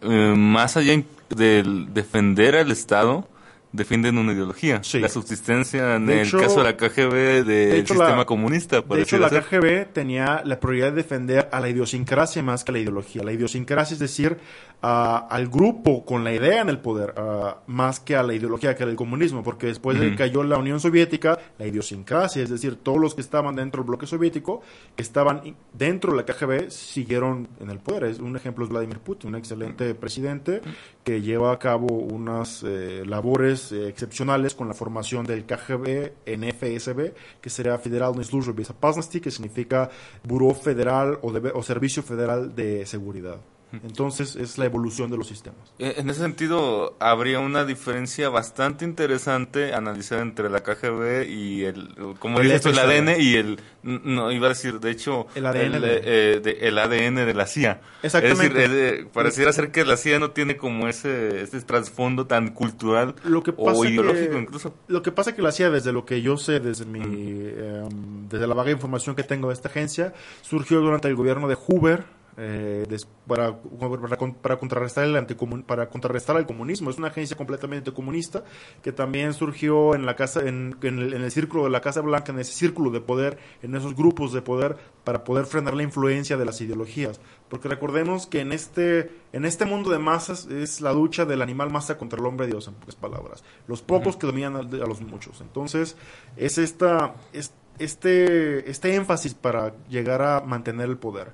eh, 0.00 0.34
más 0.36 0.76
allá 0.76 1.02
del 1.28 1.92
defender 1.92 2.56
al 2.56 2.70
Estado, 2.70 3.26
defienden 3.72 4.18
una 4.18 4.32
ideología. 4.32 4.82
Sí. 4.82 5.00
La 5.00 5.08
subsistencia 5.08 5.96
en 5.96 6.06
De 6.06 6.20
el 6.20 6.26
hecho- 6.28 6.38
caso 6.38 6.58
de 6.62 6.64
la 6.64 6.76
KGB 6.76 7.14
del 7.14 7.46
de 7.46 7.78
hecho, 7.78 7.94
sistema 7.94 8.16
la- 8.18 8.24
comunista. 8.26 8.82
por 8.82 8.96
De 8.96 9.02
hecho, 9.04 9.18
la. 9.18 9.28
KGB 9.30 9.92
tenía 9.92 10.42
la 10.44 10.60
prioridad 10.60 10.90
de 10.90 10.96
defender 10.96 11.48
a 11.52 11.60
la 11.60 11.68
idiosincrasia 11.70 12.42
más 12.42 12.64
que 12.64 12.70
a 12.70 12.74
la 12.74 12.78
ideología. 12.80 13.22
La 13.22 13.32
idiosincrasia 13.32 13.94
es 13.94 14.00
decir, 14.00 14.36
a- 14.84 15.28
al 15.30 15.46
grupo 15.48 16.04
con 16.04 16.24
la 16.24 16.34
idea 16.34 16.60
en 16.60 16.68
el 16.68 16.78
poder, 16.80 17.14
a- 17.16 17.58
más 17.66 18.00
que 18.00 18.16
a 18.16 18.22
la 18.24 18.34
ideología 18.34 18.74
que 18.74 18.82
era 18.82 18.90
el 18.90 18.96
comunismo, 18.96 19.42
porque 19.44 19.68
después 19.68 19.98
de 19.98 20.10
que 20.10 20.16
cayó 20.16 20.42
la 20.42 20.58
Unión 20.58 20.80
Soviética, 20.80 21.38
la 21.58 21.66
idiosincrasia, 21.66 22.42
es 22.42 22.50
decir, 22.50 22.76
todos 22.76 22.98
los 22.98 23.14
que 23.14 23.20
estaban 23.20 23.54
dentro 23.54 23.82
del 23.82 23.88
bloque 23.88 24.06
soviético, 24.06 24.60
que 24.96 25.02
estaban 25.02 25.54
dentro 25.72 26.10
de 26.12 26.16
la 26.18 26.24
KGB, 26.26 26.70
siguieron 26.70 27.46
en 27.60 27.70
el 27.70 27.78
poder. 27.78 28.04
Es, 28.04 28.18
un 28.18 28.34
ejemplo 28.36 28.64
es 28.64 28.70
Vladimir 28.70 28.98
Putin, 28.98 29.30
un 29.30 29.36
excelente 29.36 29.94
presidente 29.94 30.60
que 31.04 31.22
lleva 31.22 31.52
a 31.52 31.58
cabo 31.60 31.86
unas 31.86 32.64
eh, 32.66 33.04
labores 33.06 33.61
eh, 33.61 33.87
excepcionales 33.87 34.55
con 34.55 34.67
la 34.67 34.73
formación 34.73 35.25
del 35.25 35.45
KGB 35.45 36.11
en 36.25 36.43
FSB, 36.43 37.13
que 37.41 37.49
sería 37.49 37.77
Federal 37.77 38.13
Служба 38.23 38.53
Безопасности, 38.53 39.19
que 39.21 39.31
significa 39.31 39.89
Buró 40.23 40.53
Federal 40.53 41.19
o, 41.21 41.31
Debe- 41.31 41.51
o 41.53 41.61
Servicio 41.63 42.03
Federal 42.03 42.55
de 42.55 42.85
Seguridad. 42.85 43.37
Entonces 43.72 44.36
es 44.36 44.58
la 44.58 44.66
evolución 44.66 45.10
de 45.10 45.16
los 45.16 45.26
sistemas. 45.28 45.72
Eh, 45.78 45.94
En 45.96 46.10
ese 46.10 46.20
sentido, 46.20 46.96
habría 47.00 47.40
una 47.40 47.64
diferencia 47.64 48.28
bastante 48.28 48.84
interesante 48.84 49.72
analizar 49.74 50.18
entre 50.20 50.50
la 50.50 50.62
KGB 50.62 51.26
y 51.28 51.64
el, 51.64 51.94
como 52.18 52.38
El 52.40 52.48
dices 52.50 52.66
el. 52.66 52.78
ADN 52.78 53.20
y 53.20 53.34
el, 53.36 53.60
no, 53.82 54.30
iba 54.30 54.46
a 54.46 54.48
decir, 54.50 54.78
de 54.80 54.90
hecho, 54.90 55.26
El 55.34 55.46
ADN 55.46 55.74
el, 55.76 55.82
de- 55.82 56.00
eh, 56.04 56.40
de- 56.40 56.58
el 56.68 56.78
ADN 56.78 57.24
de 57.26 57.34
la 57.34 57.46
CIA. 57.46 57.80
Exactamente. 58.02 58.62
Es 58.64 58.70
decir, 58.70 59.00
eh, 59.04 59.06
pareciera 59.12 59.52
ser 59.52 59.70
que 59.70 59.84
la 59.84 59.96
CIA 59.96 60.18
no 60.18 60.30
tiene 60.32 60.56
como 60.56 60.88
ese, 60.88 61.42
ese 61.42 61.60
trasfondo 61.62 62.26
tan 62.26 62.50
cultural 62.50 63.14
Lo 63.24 63.42
que 63.42 63.52
pasa 63.52 63.72
o 63.78 63.82
que- 63.82 63.88
ideológico 63.90 64.38
incluso. 64.38 64.74
Lo 64.88 65.02
que 65.02 65.12
pasa 65.12 65.34
que 65.34 65.42
la 65.42 65.52
CIA, 65.52 65.70
desde 65.70 65.92
lo 65.92 66.04
que 66.04 66.20
yo 66.20 66.36
sé, 66.36 66.60
desde 66.60 66.84
mi, 66.84 67.00
eh, 67.02 67.88
desde 68.28 68.46
la 68.46 68.54
vaga 68.54 68.70
información 68.70 69.16
que 69.16 69.22
tengo 69.22 69.48
de 69.48 69.54
esta 69.54 69.68
agencia, 69.68 70.12
surgió 70.42 70.80
durante 70.80 71.08
el 71.08 71.14
gobierno 71.16 71.48
de 71.48 71.54
Hoover. 71.54 72.04
Eh, 72.36 72.86
des- 72.88 73.06
para, 73.26 73.58
para, 73.58 74.16
con- 74.16 74.34
para 74.34 74.58
contrarrestar 74.58 75.04
el 75.04 75.14
anticomun- 75.16 75.64
para 75.64 75.88
contrarrestar 75.88 76.36
al 76.36 76.46
comunismo. 76.46 76.90
Es 76.90 76.98
una 76.98 77.08
agencia 77.08 77.36
completamente 77.36 77.92
comunista 77.92 78.42
que 78.82 78.92
también 78.92 79.34
surgió 79.34 79.94
en 79.94 80.06
la 80.06 80.16
casa 80.16 80.40
en, 80.40 80.76
en 80.82 80.98
el, 80.98 81.12
en 81.14 81.22
el 81.22 81.30
círculo 81.30 81.64
de 81.64 81.70
la 81.70 81.80
Casa 81.80 82.00
Blanca 82.00 82.32
en 82.32 82.38
ese 82.38 82.52
círculo 82.52 82.90
de 82.90 83.00
poder 83.00 83.38
en 83.62 83.74
esos 83.74 83.94
grupos 83.94 84.32
de 84.32 84.42
poder 84.42 84.76
para 85.04 85.24
poder 85.24 85.46
frenar 85.46 85.74
la 85.74 85.82
influencia 85.82 86.36
de 86.36 86.44
las 86.44 86.60
ideologías. 86.60 87.20
Porque 87.48 87.68
recordemos 87.68 88.26
que 88.26 88.40
en 88.40 88.52
este 88.52 89.10
en 89.32 89.44
este 89.44 89.64
mundo 89.64 89.90
de 89.90 89.98
masas 89.98 90.46
es 90.46 90.80
la 90.80 90.92
lucha 90.92 91.24
del 91.24 91.42
animal 91.42 91.70
masa 91.70 91.98
contra 91.98 92.18
el 92.18 92.26
hombre 92.26 92.46
Dios 92.46 92.66
en 92.68 92.74
pocas 92.74 92.96
palabras. 92.96 93.44
Los 93.68 93.82
pocos 93.82 94.16
que 94.16 94.26
dominan 94.26 94.56
a, 94.56 94.60
a 94.60 94.86
los 94.86 95.00
muchos. 95.02 95.40
Entonces 95.42 95.96
es 96.36 96.56
esta 96.58 97.14
es, 97.32 97.52
este 97.78 98.70
este 98.70 98.94
énfasis 98.94 99.34
para 99.34 99.74
llegar 99.88 100.22
a 100.22 100.40
mantener 100.40 100.88
el 100.88 100.96
poder 100.98 101.32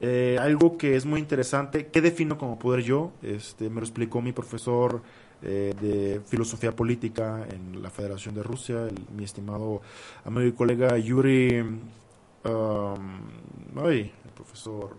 eh, 0.00 0.38
algo 0.40 0.76
que 0.78 0.96
es 0.96 1.04
muy 1.06 1.20
interesante, 1.20 1.88
¿qué 1.88 2.00
defino 2.00 2.38
como 2.38 2.58
poder 2.58 2.82
yo? 2.82 3.12
Este, 3.22 3.68
me 3.68 3.76
lo 3.76 3.86
explicó 3.86 4.22
mi 4.22 4.32
profesor 4.32 5.02
eh, 5.42 5.74
de 5.80 6.20
filosofía 6.26 6.74
política 6.76 7.46
en 7.50 7.82
la 7.82 7.90
Federación 7.90 8.34
de 8.34 8.42
Rusia, 8.42 8.82
el- 8.88 9.04
mi 9.16 9.24
estimado 9.24 9.80
amigo 10.24 10.46
y 10.46 10.52
colega 10.52 10.96
Yuri, 10.98 11.60
um, 11.60 11.80
ay, 13.84 14.12
el 14.24 14.30
profesor 14.34 14.90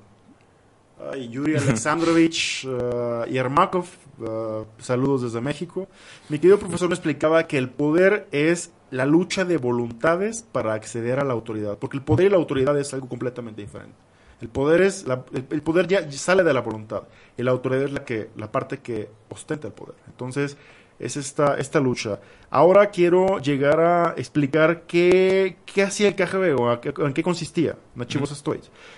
ay, 1.12 1.30
Yuri 1.30 1.56
Alexandrovich 1.58 2.66
uh, 2.66 3.26
Yermakov, 3.26 3.86
uh, 4.20 4.66
saludos 4.80 5.24
desde 5.24 5.42
México. 5.42 5.88
Mi 6.30 6.38
querido 6.40 6.60
profesor 6.60 6.90
me 6.90 6.96
explicaba 6.96 7.48
que 7.48 7.58
el 7.58 7.70
poder 7.70 8.28
es 8.32 8.72
la 8.92 9.06
lucha 9.06 9.46
de 9.46 9.58
voluntades 9.58 10.42
para 10.44 10.74
acceder 10.74 11.20
a 11.20 11.24
la 11.24 11.34
autoridad, 11.34 11.78
porque 11.78 11.98
el 11.98 12.04
poder 12.04 12.28
y 12.28 12.30
la 12.30 12.38
autoridad 12.38 12.78
es 12.80 12.94
algo 12.94 13.08
completamente 13.08 13.62
diferente. 13.62 13.96
El 14.42 14.50
poder 14.50 14.82
es 14.82 15.06
la- 15.08 15.24
el, 15.34 15.46
el 15.50 15.62
poder 15.62 15.88
ya 15.88 16.10
sale 16.12 16.44
de 16.44 16.54
la 16.54 16.62
voluntad 16.62 17.04
y 17.38 17.44
la 17.44 17.52
autoridad 17.52 17.84
es 17.84 17.92
la 17.94 18.04
que 18.06 18.30
la 18.36 18.52
parte 18.52 18.80
que 18.80 19.10
ostenta 19.30 19.68
el 19.68 19.74
poder. 19.74 19.96
Entonces 20.08 20.58
es 21.00 21.18
esta 21.18 21.56
esta 21.58 21.80
lucha. 21.80 22.20
Ahora 22.50 22.90
quiero 22.90 23.40
llegar 23.40 23.80
a 23.80 24.14
explicar 24.18 24.84
qué, 24.88 25.58
qué 25.66 25.84
hacía 25.84 26.08
el 26.10 26.16
KGB 26.16 26.60
o 26.60 26.70
a 26.70 26.82
en 26.84 27.14
qué 27.14 27.24
consistía. 27.24 27.76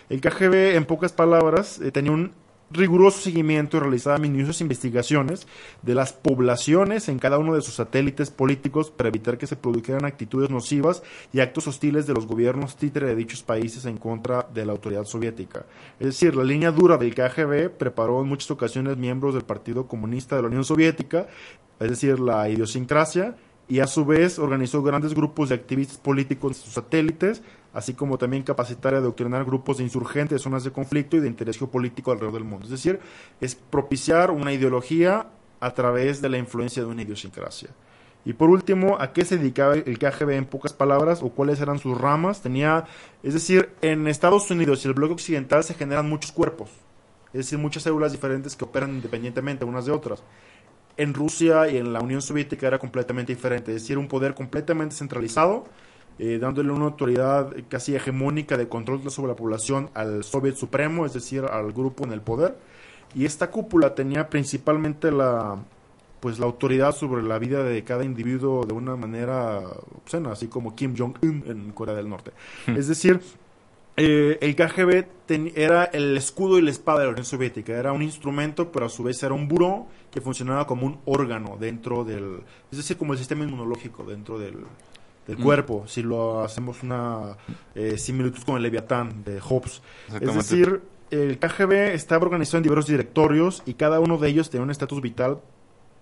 El 0.09 0.21
KGB, 0.21 0.75
en 0.75 0.85
pocas 0.85 1.11
palabras, 1.13 1.79
eh, 1.81 1.91
tenía 1.91 2.11
un 2.11 2.31
riguroso 2.73 3.19
seguimiento 3.19 3.77
y 3.77 3.79
realizaba 3.79 4.17
minuciosas 4.17 4.61
investigaciones 4.61 5.47
de 5.81 5.95
las 5.95 6.13
poblaciones 6.13 7.07
en 7.09 7.19
cada 7.19 7.37
uno 7.37 7.55
de 7.55 7.61
sus 7.61 7.75
satélites 7.75 8.31
políticos 8.31 8.91
para 8.91 9.09
evitar 9.09 9.37
que 9.37 9.47
se 9.47 9.55
produjeran 9.55 10.05
actitudes 10.05 10.49
nocivas 10.49 11.03
y 11.31 11.39
actos 11.39 11.67
hostiles 11.67 12.07
de 12.07 12.13
los 12.13 12.25
gobiernos 12.25 12.75
títere 12.75 13.07
de 13.07 13.15
dichos 13.15 13.43
países 13.43 13.85
en 13.85 13.97
contra 13.97 14.47
de 14.53 14.65
la 14.65 14.71
autoridad 14.71 15.05
soviética. 15.05 15.65
Es 15.99 16.07
decir, 16.07 16.35
la 16.35 16.43
línea 16.43 16.71
dura 16.71 16.97
del 16.97 17.15
KGB 17.15 17.69
preparó 17.77 18.21
en 18.21 18.27
muchas 18.27 18.51
ocasiones 18.51 18.97
miembros 18.97 19.33
del 19.33 19.43
Partido 19.43 19.87
Comunista 19.87 20.35
de 20.35 20.41
la 20.41 20.47
Unión 20.47 20.65
Soviética, 20.65 21.27
es 21.79 21.89
decir, 21.89 22.19
la 22.19 22.49
idiosincrasia, 22.49 23.35
y 23.67 23.79
a 23.79 23.87
su 23.87 24.05
vez 24.05 24.39
organizó 24.39 24.83
grandes 24.83 25.13
grupos 25.13 25.49
de 25.49 25.55
activistas 25.55 25.97
políticos 25.97 26.57
en 26.57 26.63
sus 26.63 26.73
satélites, 26.73 27.41
así 27.73 27.93
como 27.93 28.17
también 28.17 28.43
capacitar 28.43 28.93
y 28.93 28.97
adoctrinar 28.97 29.45
grupos 29.45 29.77
de 29.77 29.83
insurgentes 29.83 30.37
de 30.37 30.43
zonas 30.43 30.63
de 30.63 30.71
conflicto 30.71 31.17
y 31.17 31.19
de 31.19 31.27
interés 31.27 31.57
geopolítico 31.57 32.11
alrededor 32.11 32.33
del 32.33 32.43
mundo. 32.43 32.65
Es 32.65 32.71
decir, 32.71 32.99
es 33.41 33.55
propiciar 33.55 34.31
una 34.31 34.53
ideología 34.53 35.27
a 35.59 35.73
través 35.73 36.21
de 36.21 36.29
la 36.29 36.37
influencia 36.37 36.83
de 36.83 36.89
una 36.89 37.01
idiosincrasia. 37.01 37.69
Y 38.25 38.33
por 38.33 38.49
último, 38.49 38.97
¿a 38.99 39.11
qué 39.11 39.25
se 39.25 39.37
dedicaba 39.37 39.75
el 39.75 39.99
KGB 39.99 40.31
en 40.31 40.45
pocas 40.45 40.71
palabras 40.71 41.21
o 41.21 41.29
cuáles 41.29 41.59
eran 41.59 41.79
sus 41.79 41.97
ramas? 41.99 42.41
Tenía, 42.41 42.85
es 43.21 43.33
decir, 43.33 43.71
en 43.81 44.07
Estados 44.07 44.49
Unidos 44.49 44.85
y 44.85 44.87
el 44.87 44.93
bloque 44.93 45.13
occidental 45.13 45.63
se 45.63 45.73
generan 45.73 46.07
muchos 46.07 46.31
cuerpos, 46.31 46.69
es 47.27 47.39
decir, 47.39 47.59
muchas 47.59 47.83
células 47.83 48.13
diferentes 48.13 48.55
que 48.55 48.63
operan 48.63 48.91
independientemente 48.91 49.65
unas 49.65 49.85
de 49.85 49.91
otras 49.91 50.23
en 50.97 51.13
Rusia 51.13 51.69
y 51.69 51.77
en 51.77 51.93
la 51.93 52.01
Unión 52.01 52.21
Soviética 52.21 52.67
era 52.67 52.79
completamente 52.79 53.33
diferente, 53.33 53.73
es 53.73 53.81
decir, 53.81 53.97
un 53.97 54.07
poder 54.07 54.33
completamente 54.33 54.95
centralizado, 54.95 55.65
eh, 56.19 56.37
dándole 56.39 56.71
una 56.71 56.85
autoridad 56.85 57.53
casi 57.69 57.95
hegemónica 57.95 58.57
de 58.57 58.67
control 58.67 59.09
sobre 59.09 59.29
la 59.29 59.35
población 59.35 59.89
al 59.93 60.23
Soviet 60.23 60.55
Supremo, 60.55 61.05
es 61.05 61.13
decir, 61.13 61.43
al 61.45 61.71
grupo 61.71 62.03
en 62.05 62.11
el 62.13 62.21
poder. 62.21 62.55
Y 63.15 63.25
esta 63.25 63.51
cúpula 63.51 63.93
tenía 63.95 64.29
principalmente 64.29 65.11
la 65.11 65.57
pues 66.19 66.39
la 66.39 66.45
autoridad 66.45 66.95
sobre 66.95 67.21
la 67.21 67.37
vida 67.37 67.63
de 67.63 67.83
cada 67.83 68.05
individuo 68.05 68.63
de 68.65 68.73
una 68.73 68.95
manera 68.95 69.59
obscena, 70.01 70.31
así 70.31 70.47
como 70.47 70.73
Kim 70.73 70.95
Jong-un 70.97 71.43
en 71.45 71.71
Corea 71.73 71.93
del 71.95 72.07
Norte. 72.07 72.31
Es 72.65 72.87
decir, 72.87 73.19
eh, 73.97 74.37
el 74.41 74.55
KGB 74.55 75.05
ten- 75.25 75.51
era 75.55 75.83
el 75.83 76.15
escudo 76.15 76.57
y 76.57 76.61
la 76.61 76.71
espada 76.71 76.99
de 76.99 77.05
la 77.07 77.11
Unión 77.11 77.25
Soviética. 77.25 77.73
Era 77.73 77.91
un 77.91 78.01
instrumento, 78.01 78.71
pero 78.71 78.85
a 78.85 78.89
su 78.89 79.03
vez 79.03 79.21
era 79.21 79.33
un 79.33 79.49
buró 79.49 79.85
que 80.11 80.21
funcionaba 80.21 80.65
como 80.65 80.85
un 80.87 80.97
órgano 81.05 81.57
dentro 81.59 82.05
del... 82.05 82.39
Es 82.71 82.77
decir, 82.77 82.95
como 82.97 83.11
el 83.11 83.19
sistema 83.19 83.43
inmunológico 83.43 84.03
dentro 84.05 84.39
del, 84.39 84.55
del 85.27 85.37
Mm. 85.37 85.43
cuerpo, 85.43 85.83
si 85.87 86.01
lo 86.03 86.41
hacemos 86.41 86.83
una 86.83 87.37
eh, 87.75 87.97
similitud 87.97 88.43
con 88.43 88.57
el 88.57 88.63
Leviatán 88.63 89.23
de 89.23 89.39
Hobbes. 89.39 89.81
Es 90.19 90.33
decir, 90.35 90.81
el 91.11 91.37
KGB 91.39 91.93
estaba 91.93 92.25
organizado 92.25 92.57
en 92.57 92.63
diversos 92.63 92.89
directorios 92.89 93.63
y 93.65 93.75
cada 93.75 93.99
uno 93.99 94.17
de 94.17 94.29
ellos 94.29 94.49
tenía 94.49 94.63
un 94.63 94.71
estatus 94.71 95.01
vital 95.01 95.39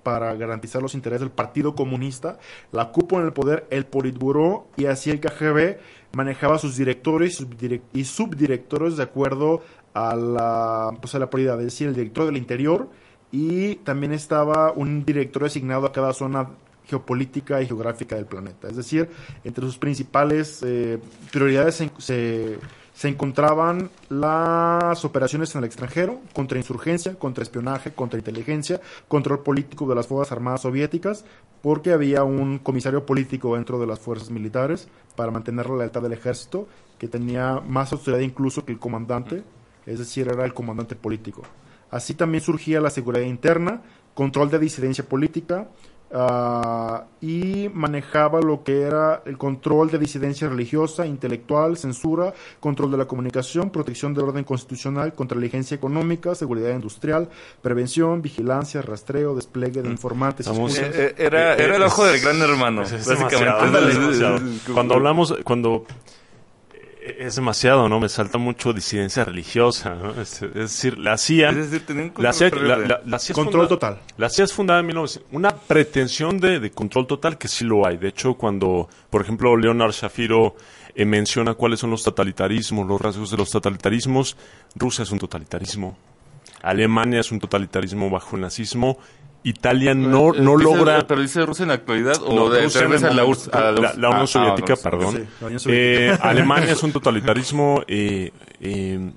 para 0.04 0.34
garantizar 0.36 0.82
los 0.82 0.96
intereses 0.96 1.22
del 1.22 1.32
Partido 1.32 1.76
Comunista, 1.76 2.40
la 2.72 2.92
cúpula 2.92 3.22
en 3.22 3.28
el 3.28 3.34
poder, 3.34 3.68
el 3.70 3.86
Politburó, 3.86 4.68
y 4.76 4.86
así 4.86 5.12
el 5.12 5.20
KGB 5.20 5.78
manejaba 6.14 6.58
sus 6.58 6.76
directores 6.76 7.46
y 7.94 8.04
subdirectores 8.06 8.98
de 8.98 9.04
acuerdo 9.04 9.62
a 9.94 10.16
la, 10.16 10.92
pues 11.00 11.14
a 11.14 11.20
la 11.20 11.30
prioridad, 11.30 11.60
es 11.60 11.66
decir, 11.66 11.88
el 11.88 11.94
director 11.94 12.26
del 12.26 12.38
interior, 12.38 12.90
y 13.32 13.76
también 13.76 14.12
estaba 14.12 14.72
un 14.72 15.06
director 15.06 15.46
asignado 15.46 15.86
a 15.86 15.92
cada 15.92 16.14
zona 16.14 16.50
geopolítica 16.86 17.62
y 17.62 17.68
geográfica 17.68 18.16
del 18.16 18.26
planeta. 18.26 18.68
Es 18.68 18.76
decir, 18.76 19.10
entre 19.44 19.66
sus 19.66 19.78
principales 19.78 20.62
eh, 20.64 21.00
prioridades 21.32 21.76
se, 21.76 22.60
se, 22.94 23.08
encontraban 23.08 23.90
las 24.10 25.04
operaciones 25.06 25.56
en 25.56 25.60
el 25.60 25.66
extranjero, 25.66 26.20
contrainsurgencia, 26.34 27.16
contraespionaje, 27.16 27.92
contrainteligencia, 27.94 28.82
control 29.08 29.40
político 29.40 29.88
de 29.88 29.96
las 29.96 30.08
Fuerzas 30.08 30.34
Armadas 30.34 30.62
soviéticas, 30.62 31.26
porque 31.62 31.94
había 31.94 32.24
un 32.24 32.60
comisario 32.60 33.06
político 33.06 33.56
dentro 33.56 33.80
de 33.80 33.88
las 33.88 34.00
fuerzas 34.00 34.30
militares 34.30 34.88
para 35.16 35.32
mantener 35.32 35.70
la 35.70 35.78
lealtad 35.78 36.02
del 36.02 36.14
ejército, 36.14 36.68
que 36.98 37.08
tenía 37.08 37.62
más 37.66 37.92
autoridad 37.92 38.20
incluso 38.20 38.66
que 38.66 38.72
el 38.72 38.80
comandante, 38.80 39.44
es 39.86 40.00
decir, 40.00 40.28
era 40.28 40.46
el 40.46 40.54
comandante 40.54 40.96
político. 40.96 41.44
Así 41.90 42.14
también 42.14 42.44
surgía 42.44 42.80
la 42.80 42.90
seguridad 42.90 43.26
interna, 43.26 43.82
control 44.14 44.50
de 44.50 44.60
disidencia 44.60 45.08
política, 45.08 45.68
ah, 46.14 47.06
y 47.22 47.70
manejaba 47.74 48.42
lo 48.42 48.64
que 48.64 48.82
era 48.82 49.22
el 49.26 49.38
control 49.38 49.92
de 49.92 49.98
disidencia 50.00 50.50
religiosa, 50.50 51.06
intelectual, 51.06 51.78
censura, 51.78 52.34
control 52.60 52.92
de 52.92 52.98
la 52.98 53.06
comunicación, 53.06 53.70
protección 53.70 54.14
del 54.14 54.26
orden 54.26 54.44
constitucional, 54.44 55.14
contrainteligencia 55.14 55.76
económica, 55.76 56.34
seguridad 56.36 56.72
industrial, 56.74 57.30
prevención, 57.62 58.22
vigilancia, 58.22 58.82
rastreo, 58.82 59.36
despliegue 59.36 59.82
de 59.82 59.90
informantes. 59.90 60.48
Estamos- 60.48 60.78
excusas. 60.78 60.96
Eh, 61.00 61.16
eh, 61.18 61.26
era, 61.26 61.56
era 61.56 61.76
el 61.76 61.84
ojo 61.84 62.06
del 62.06 62.20
gran 62.22 62.42
hermano, 62.42 62.82
básicamente. 62.82 63.36
demasiado, 63.36 63.88
demasiado. 63.88 64.40
Cuando 64.74 64.94
hablamos, 64.96 65.36
cuando 65.44 65.86
eh, 65.90 65.94
es 67.02 67.36
demasiado, 67.36 67.90
¿no? 67.90 68.00
Me 68.00 68.10
salta 68.10 68.38
mucho 68.38 68.74
disidencia 68.74 69.24
religiosa, 69.26 69.96
¿no? 69.96 70.22
Es, 70.22 70.42
es 70.42 70.54
decir, 70.54 70.98
la 71.00 71.18
CIA, 71.18 71.50
Es 71.50 71.56
decir, 71.72 71.86
tenía 71.86 72.04
un 72.04 72.14
la 72.18 72.32
CIA, 72.34 72.50
control 72.52 72.68
la, 72.70 72.76
terrible. 72.76 72.96
la- 73.06 73.10
la 73.12 73.20
CIA 73.20 73.34
Control 73.36 73.54
funda- 73.68 73.68
total. 73.70 74.00
La 74.18 74.30
CIA 74.30 74.46
es 74.46 74.54
fundada 74.54 74.80
en 74.82 74.86
1900. 74.88 75.34
Una 75.36 75.50
pretensión 75.56 76.40
de, 76.40 76.60
de 76.60 76.72
control 76.72 77.08
total 77.08 77.38
que 77.38 77.48
sí 77.48 77.66
lo 77.66 77.86
hay. 77.88 77.98
De 77.98 78.10
hecho, 78.10 78.36
cuando, 78.36 78.88
por 79.10 79.22
ejemplo, 79.22 79.56
Leonard 79.58 79.92
Shapiro 79.94 80.56
eh, 80.94 81.06
menciona 81.06 81.56
cuáles 81.56 81.80
son 81.80 81.90
los 81.90 82.04
totalitarismos, 82.04 82.88
los 82.88 83.02
rasgos 83.02 83.32
de 83.32 83.38
los 83.38 83.50
totalitarismos, 83.50 84.38
Rusia 84.76 85.04
es 85.04 85.12
un 85.12 85.20
totalitarismo. 85.20 85.98
Alemania 86.62 87.20
es 87.22 87.32
un 87.32 87.40
totalitarismo 87.40 88.10
bajo 88.10 88.36
el 88.36 88.44
nazismo. 88.44 89.00
Italia 89.44 89.94
no, 89.96 90.34
Eh, 90.36 90.40
no 90.42 90.58
dice- 90.58 90.64
logra... 90.64 91.08
¿Pero 91.08 91.22
dice 91.22 91.46
Rusia 91.46 91.64
en 91.64 91.70
la 91.70 91.74
actualidad 91.76 92.16
o 92.24 92.34
No, 92.36 92.50
de, 92.50 92.64
Rusia 92.64 92.82
en 92.84 92.92
la, 92.92 93.00
momento- 93.00 93.28
URSS- 93.28 93.50
a 93.54 93.72
la- 93.72 93.94
la 93.96 94.10
Unión 94.10 94.24
ah, 94.24 94.28
Soviética, 94.28 94.74
ah, 94.74 94.78
no, 94.84 94.90
perdón. 94.92 95.16
Sí, 95.16 95.24
la 95.42 95.48
Unión 95.48 95.56
Eh, 95.56 95.60
Soviética. 95.60 96.16
Alemania 96.30 96.72
es 96.72 96.84
un 96.84 96.92
totalitarismo 96.92 97.84
eh, 97.88 98.32
eh, 98.60 99.12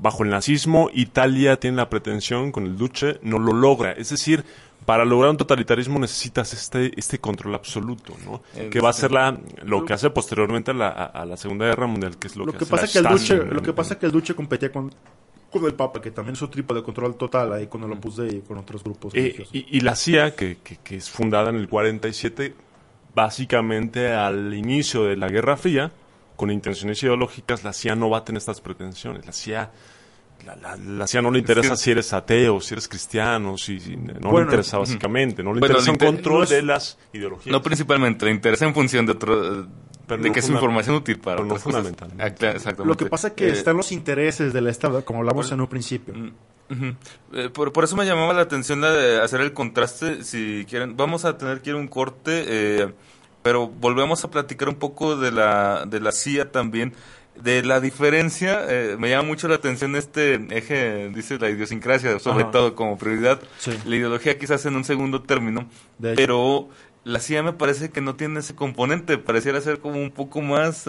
bajo 0.00 0.24
el 0.24 0.30
nazismo. 0.30 0.90
Italia 0.92 1.58
tiene 1.58 1.76
la 1.78 1.88
pretensión 1.88 2.52
con 2.52 2.66
el 2.66 2.76
Duce, 2.76 3.18
no 3.22 3.38
lo 3.38 3.52
logra. 3.52 3.92
Es 3.92 4.10
decir, 4.10 4.44
para 4.84 5.04
lograr 5.04 5.30
un 5.30 5.36
totalitarismo 5.36 5.98
necesitas 6.00 6.52
este, 6.52 6.92
este 6.98 7.18
control 7.18 7.54
absoluto, 7.54 8.14
¿no? 8.26 8.42
Eh, 8.56 8.68
que 8.68 8.80
va 8.80 8.90
a 8.90 8.92
ser 8.92 9.12
la, 9.12 9.38
lo 9.62 9.84
que 9.84 9.92
hace 9.92 10.10
posteriormente 10.10 10.72
a 10.72 10.74
la, 10.74 10.88
a- 10.88 11.04
a 11.06 11.24
la 11.24 11.36
Segunda 11.36 11.66
Guerra 11.66 11.86
Mundial, 11.86 12.18
que 12.18 12.26
es 12.26 12.34
lo, 12.36 12.44
Lo 12.44 12.52
que, 12.52 12.58
que 12.58 12.64
hace 12.64 12.70
pasa 12.70 12.86
la 13.00 13.08
que 13.16 13.32
el 13.48 13.54
lo 13.54 13.62
que 13.62 13.72
pasa 13.72 13.96
que 13.98 14.06
el 14.06 14.12
Duce 14.12 14.34
competía 14.34 14.72
con, 14.72 14.92
con 15.52 15.64
el 15.66 15.74
Papa, 15.74 16.00
que 16.00 16.10
también 16.10 16.34
es 16.34 16.42
otro 16.42 16.56
tipo 16.56 16.74
de 16.74 16.82
control 16.82 17.14
total 17.16 17.52
ahí 17.52 17.66
con 17.68 17.82
el 17.84 17.92
Opus 17.92 18.16
Dei 18.16 18.36
y 18.36 18.40
con 18.40 18.58
otros 18.58 18.82
grupos 18.82 19.14
Eh, 19.14 19.46
y, 19.52 19.76
y 19.78 19.80
la 19.80 19.94
CIA, 19.94 20.34
que, 20.34 20.58
que- 20.64 20.78
que 20.78 20.96
es 20.96 21.08
fundada 21.10 21.50
en 21.50 21.56
el 21.56 21.68
47, 21.68 22.54
básicamente 23.14 24.12
al 24.12 24.52
inicio 24.54 25.04
de 25.04 25.16
la 25.16 25.28
Guerra 25.28 25.56
Fría, 25.56 25.92
con 26.36 26.50
intenciones 26.50 27.02
ideológicas, 27.02 27.62
la 27.62 27.72
CIA 27.72 27.94
no 27.94 28.10
va 28.10 28.18
a 28.18 28.24
tener 28.24 28.38
estas 28.38 28.60
pretensiones. 28.60 29.24
La 29.26 29.32
CIA, 29.32 29.70
la, 30.46 30.56
la- 30.56 30.76
la 30.76 31.06
CIA 31.06 31.22
no 31.22 31.30
le 31.30 31.38
interesa 31.38 31.70
que- 31.70 31.76
si 31.76 31.90
eres 31.92 32.12
ateo, 32.12 32.60
si 32.60 32.74
eres 32.74 32.88
cristiano, 32.88 33.56
si, 33.58 33.78
si- 33.78 33.96
no 33.96 34.32
le 34.36 34.42
interesa 34.44 34.78
básicamente. 34.78 35.42
No 35.42 35.52
le 35.54 35.60
Bueno, 35.60 35.74
interesa 35.78 35.90
un 35.90 35.94
inter- 35.94 36.08
control 36.08 36.38
no 36.38 36.44
es- 36.44 36.50
de 36.50 36.62
las 36.62 36.98
ideologías. 37.12 37.52
No 37.52 37.62
principalmente, 37.62 38.24
le 38.24 38.32
interesa 38.32 38.66
en 38.66 38.74
función 38.74 39.06
de 39.06 39.12
otro... 39.12 39.68
Pero 40.16 40.22
de 40.22 40.28
no 40.28 40.34
que 40.34 40.40
es 40.40 40.48
información 40.48 40.96
útil 40.96 41.18
para 41.18 41.36
pero 41.36 41.48
no 41.48 41.56
fundamentalmente. 41.56 42.22
Ah, 42.22 42.26
exactamente. 42.28 42.84
Lo 42.84 42.96
que 42.96 43.06
pasa 43.06 43.28
es 43.28 43.34
que 43.34 43.48
Eh, 43.48 43.52
están 43.52 43.76
los 43.76 43.92
intereses 43.92 44.52
del 44.52 44.66
Estado, 44.68 45.04
como 45.04 45.20
hablamos 45.20 45.50
en 45.52 45.60
un 45.60 45.66
principio. 45.66 46.14
Ujú. 46.14 46.94
Eh, 47.34 47.48
por, 47.52 47.72
por 47.72 47.84
eso 47.84 47.96
me 47.96 48.06
llamaba 48.06 48.32
la 48.32 48.42
atención 48.42 48.80
la 48.80 48.92
de 48.92 49.20
hacer 49.20 49.40
el 49.40 49.52
contraste. 49.52 50.24
Si 50.24 50.64
quieren, 50.68 50.96
vamos 50.96 51.24
a 51.24 51.36
tener 51.36 51.60
que 51.60 51.70
ir 51.70 51.76
a 51.76 51.78
un 51.78 51.88
corte, 51.88 52.44
eh, 52.46 52.88
pero 53.42 53.68
volvemos 53.68 54.24
a 54.24 54.30
platicar 54.30 54.68
un 54.68 54.76
poco 54.76 55.16
de 55.16 55.32
la, 55.32 55.84
de 55.86 56.00
la 56.00 56.12
CIA 56.12 56.50
también. 56.52 56.94
de 57.34 57.62
la 57.62 57.80
diferencia, 57.80 58.60
eh, 58.68 58.96
me 58.98 59.08
llama 59.08 59.26
mucho 59.26 59.48
la 59.48 59.54
atención 59.54 59.96
este 59.96 60.34
eje, 60.50 61.08
dice 61.14 61.38
la 61.38 61.48
idiosincrasia, 61.48 62.18
sobre 62.18 62.42
Ajá. 62.42 62.50
todo 62.52 62.74
como 62.74 62.98
prioridad. 62.98 63.40
Sí. 63.58 63.70
La 63.86 63.96
ideología 63.96 64.38
quizás 64.38 64.66
en 64.66 64.76
un 64.76 64.84
segundo 64.84 65.22
término, 65.22 65.66
pero 65.98 66.68
la 67.04 67.18
CIA 67.18 67.42
me 67.42 67.52
parece 67.52 67.90
que 67.90 68.00
no 68.00 68.14
tiene 68.14 68.40
ese 68.40 68.54
componente, 68.54 69.18
pareciera 69.18 69.60
ser 69.60 69.80
como 69.80 70.00
un 70.00 70.10
poco 70.12 70.40
más 70.40 70.86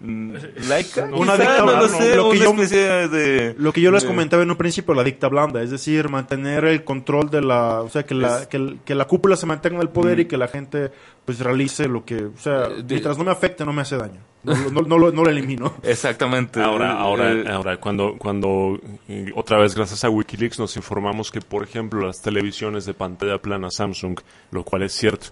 mm, 0.00 0.34
laica. 0.68 1.04
Una 1.12 1.36
dictadura, 1.36 1.76
no 1.76 2.16
lo 2.16 2.16
Lo 2.16 2.30
que 2.32 2.38
yo- 2.38 2.50
especie 2.50 3.08
de... 3.08 3.54
Lo 3.58 3.72
que 3.72 3.80
yo 3.80 3.90
les 3.92 4.02
de- 4.02 4.08
comentaba 4.08 4.42
en 4.42 4.50
un 4.50 4.56
principio, 4.56 4.94
la 4.94 5.04
dicta 5.04 5.28
blanda, 5.28 5.62
es 5.62 5.70
decir, 5.70 6.08
mantener 6.08 6.64
el 6.64 6.82
control 6.84 7.30
de 7.30 7.40
la, 7.42 7.82
o 7.82 7.88
sea, 7.88 8.02
que 8.04 8.14
la, 8.14 8.40
Es- 8.42 8.46
que, 8.48 8.56
el- 8.56 8.80
que 8.84 8.94
la 8.94 9.06
cúpula 9.06 9.36
se 9.36 9.46
mantenga 9.46 9.76
en 9.76 9.82
el 9.82 9.88
poder 9.90 10.18
y 10.20 10.24
que 10.26 10.36
la 10.36 10.48
gente 10.48 10.90
pues 11.24 11.38
realice 11.38 11.86
lo 11.86 12.04
que, 12.04 12.24
o 12.24 12.36
sea, 12.38 12.64
Eh, 12.64 12.76
de- 12.78 12.94
mientras 12.94 13.16
no 13.16 13.24
me 13.24 13.30
afecte 13.30 13.64
no 13.64 13.72
me 13.72 13.82
hace 13.82 13.96
daño, 13.96 14.20
no, 14.44 14.54
no, 14.70 14.82
no, 14.82 14.98
lo, 14.98 15.12
no 15.12 15.24
lo 15.24 15.30
elimino. 15.30 15.74
Exactamente. 15.82 16.60
Ahora, 16.60 16.92
ahora, 16.92 17.32
Eh, 17.32 17.44
ahora, 17.48 17.78
cuando, 17.78 18.16
cuando 18.18 18.78
eh, 19.08 19.30
otra 19.34 19.58
vez 19.58 19.74
gracias 19.74 20.04
a 20.04 20.10
Wikileaks 20.10 20.58
nos 20.58 20.76
informamos 20.76 21.30
que, 21.30 21.40
por 21.40 21.62
ejemplo, 21.62 22.06
las 22.06 22.20
televisiones 22.22 22.84
de 22.84 22.94
pantalla 22.94 23.38
plana 23.38 23.70
Samsung, 23.70 24.18
lo 24.50 24.64
cual 24.64 24.82
es 24.82 24.92
cierto, 24.92 25.28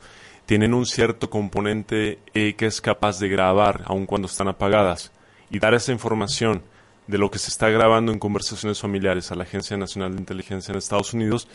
tienen 0.47 0.75
un 0.75 0.87
cierto 0.87 1.31
componente 1.31 2.19
eh, 2.35 2.55
que 2.55 2.67
es 2.67 2.81
capaz 2.81 3.19
de 3.19 3.29
grabar 3.29 3.83
aun 3.87 4.07
cuando 4.07 4.27
están 4.27 4.49
apagadas 4.49 5.13
y 5.51 5.59
dar 5.59 5.75
esa 5.75 5.93
información 5.93 6.63
de 7.07 7.19
lo 7.19 7.31
que 7.31 7.39
se 7.39 7.51
está 7.51 7.69
grabando 7.71 8.13
en 8.13 8.19
conversaciones 8.19 8.81
familiares 8.81 9.33
a 9.33 9.35
la 9.35 9.43
Agencia 9.43 9.77
Nacional 9.77 10.13
de 10.13 10.21
Inteligencia 10.21 10.73
en 10.73 10.79
Estados 10.79 11.13
Unidos, 11.13 11.49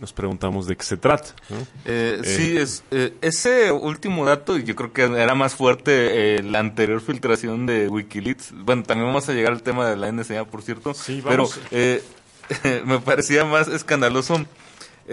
nos 0.00 0.12
preguntamos 0.14 0.66
de 0.66 0.76
qué 0.76 0.84
se 0.84 0.96
trata. 0.96 1.30
¿no? 1.50 1.56
Eh, 1.84 2.20
Eh. 2.22 2.24
sí, 2.24 2.56
es, 2.56 2.82
eh, 2.90 3.12
ese 3.20 3.70
último 3.70 4.24
dato, 4.24 4.56
yo 4.56 4.74
creo 4.74 4.92
que 4.92 5.02
era 5.02 5.34
más 5.34 5.54
fuerte 5.54 6.36
eh, 6.36 6.42
la 6.42 6.58
anterior 6.60 7.00
filtración 7.02 7.66
de 7.66 7.86
Wikileaks. 7.88 8.52
Bueno, 8.64 8.82
también 8.82 9.06
vamos 9.08 9.28
a 9.28 9.32
llegar 9.34 9.52
al 9.52 9.62
tema 9.62 9.86
de 9.88 9.96
la 9.96 10.10
NSA, 10.10 10.44
por 10.46 10.62
cierto. 10.62 10.94
Sí, 10.94 11.20
pero 11.22 11.44
vamos. 11.44 11.60
eh, 11.70 12.02
me 12.86 12.98
parecía 13.00 13.44
más 13.44 13.68
escandaloso 13.68 14.44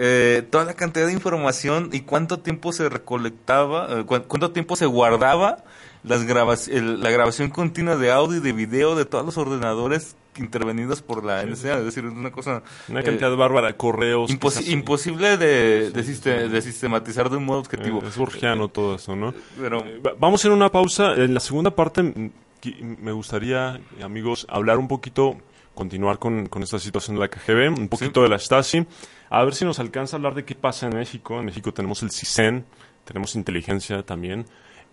eh, 0.00 0.42
toda 0.50 0.64
la 0.64 0.74
cantidad 0.74 1.06
de 1.06 1.12
información 1.12 1.90
y 1.92 2.00
cuánto 2.00 2.38
tiempo 2.38 2.72
se 2.72 2.88
recolectaba, 2.88 4.00
eh, 4.00 4.04
cu- 4.04 4.22
cuánto 4.28 4.52
tiempo 4.52 4.76
se 4.76 4.86
guardaba 4.86 5.64
las 6.04 6.24
grabas- 6.24 6.68
el- 6.68 7.00
la 7.00 7.10
grabación 7.10 7.50
continua 7.50 7.96
de 7.96 8.10
audio 8.10 8.38
y 8.38 8.40
de 8.40 8.52
video 8.52 8.94
de 8.96 9.04
todos 9.04 9.24
los 9.24 9.36
ordenadores 9.38 10.16
intervenidos 10.36 11.02
por 11.02 11.24
la 11.24 11.42
NSA. 11.42 11.78
Es 11.78 11.84
decir, 11.84 12.04
una 12.04 12.30
cosa... 12.30 12.62
Una 12.88 13.00
eh, 13.00 13.04
cantidad 13.04 13.34
bárbara, 13.36 13.76
correos. 13.76 14.30
Imposi- 14.30 14.58
quizás- 14.60 14.68
imposible 14.68 15.36
de, 15.36 15.90
de, 15.90 16.04
siste- 16.04 16.48
de 16.48 16.62
sistematizar 16.62 17.28
de 17.28 17.36
un 17.38 17.44
modo 17.44 17.58
objetivo. 17.58 18.00
Eh, 18.02 18.08
Es 18.08 18.16
burgiano 18.16 18.68
todo 18.68 18.94
eso, 18.94 19.16
¿no? 19.16 19.34
Pero 19.60 19.84
Eh, 19.84 20.00
va- 20.04 20.14
Vamos 20.18 20.44
a 20.44 20.48
ir 20.48 20.52
a 20.52 20.56
una 20.56 20.70
pausa. 20.70 21.14
En 21.14 21.34
la 21.34 21.40
segunda 21.40 21.72
parte 21.72 22.02
me 22.02 23.12
gustaría, 23.12 23.80
amigos, 24.02 24.46
hablar 24.48 24.78
un 24.78 24.88
poquito, 24.88 25.36
continuar 25.74 26.18
con, 26.18 26.46
con 26.46 26.62
esta 26.62 26.78
situación 26.78 27.16
de 27.16 27.20
la 27.22 27.28
KGB, 27.28 27.68
un 27.78 27.88
poquito 27.88 28.22
de 28.22 28.28
la 28.28 28.38
Stasi, 28.38 28.86
a 29.30 29.44
ver 29.44 29.54
si 29.54 29.64
nos 29.64 29.78
alcanza 29.78 30.16
a 30.16 30.18
hablar 30.18 30.34
de 30.34 30.44
qué 30.44 30.54
pasa 30.54 30.86
en 30.86 30.96
México. 30.96 31.38
En 31.38 31.46
México 31.46 31.72
tenemos 31.72 32.02
el 32.02 32.10
CISEN, 32.10 32.64
tenemos 33.04 33.34
inteligencia 33.36 34.02
también. 34.04 34.46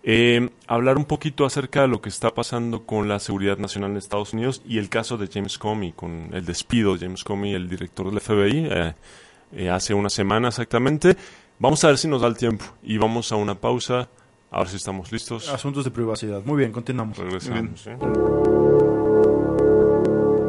Eh, 0.08 0.50
hablar 0.68 0.98
un 0.98 1.04
poquito 1.04 1.44
acerca 1.44 1.82
de 1.82 1.88
lo 1.88 2.00
que 2.00 2.10
está 2.10 2.32
pasando 2.32 2.86
con 2.86 3.08
la 3.08 3.18
seguridad 3.18 3.58
nacional 3.58 3.90
en 3.90 3.96
Estados 3.96 4.34
Unidos 4.34 4.62
y 4.64 4.78
el 4.78 4.88
caso 4.88 5.16
de 5.16 5.26
James 5.26 5.58
Comey, 5.58 5.90
con 5.90 6.28
el 6.32 6.44
despido 6.44 6.94
de 6.94 7.00
James 7.00 7.24
Comey, 7.24 7.54
el 7.54 7.68
director 7.68 8.08
del 8.08 8.20
FBI, 8.20 8.68
eh, 8.70 8.94
eh, 9.50 9.68
hace 9.68 9.94
una 9.94 10.08
semana 10.08 10.46
exactamente. 10.46 11.16
Vamos 11.58 11.82
a 11.82 11.88
ver 11.88 11.98
si 11.98 12.06
nos 12.06 12.22
da 12.22 12.28
el 12.28 12.36
tiempo 12.36 12.64
y 12.84 12.98
vamos 12.98 13.32
a 13.32 13.36
una 13.36 13.56
pausa. 13.56 14.08
A 14.52 14.60
ver 14.60 14.68
si 14.68 14.76
estamos 14.76 15.10
listos. 15.10 15.48
Asuntos 15.48 15.84
de 15.84 15.90
privacidad. 15.90 16.40
Muy 16.44 16.58
bien, 16.58 16.70
continuamos. 16.70 17.18
Regresamos. 17.18 17.84
¿eh? 17.88 17.98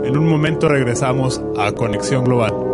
En 0.03 0.18
un 0.18 0.30
momento 0.30 0.70
regresamos 0.70 1.41
a 1.58 1.72
Conexión 1.72 2.26
Global. 2.26 2.66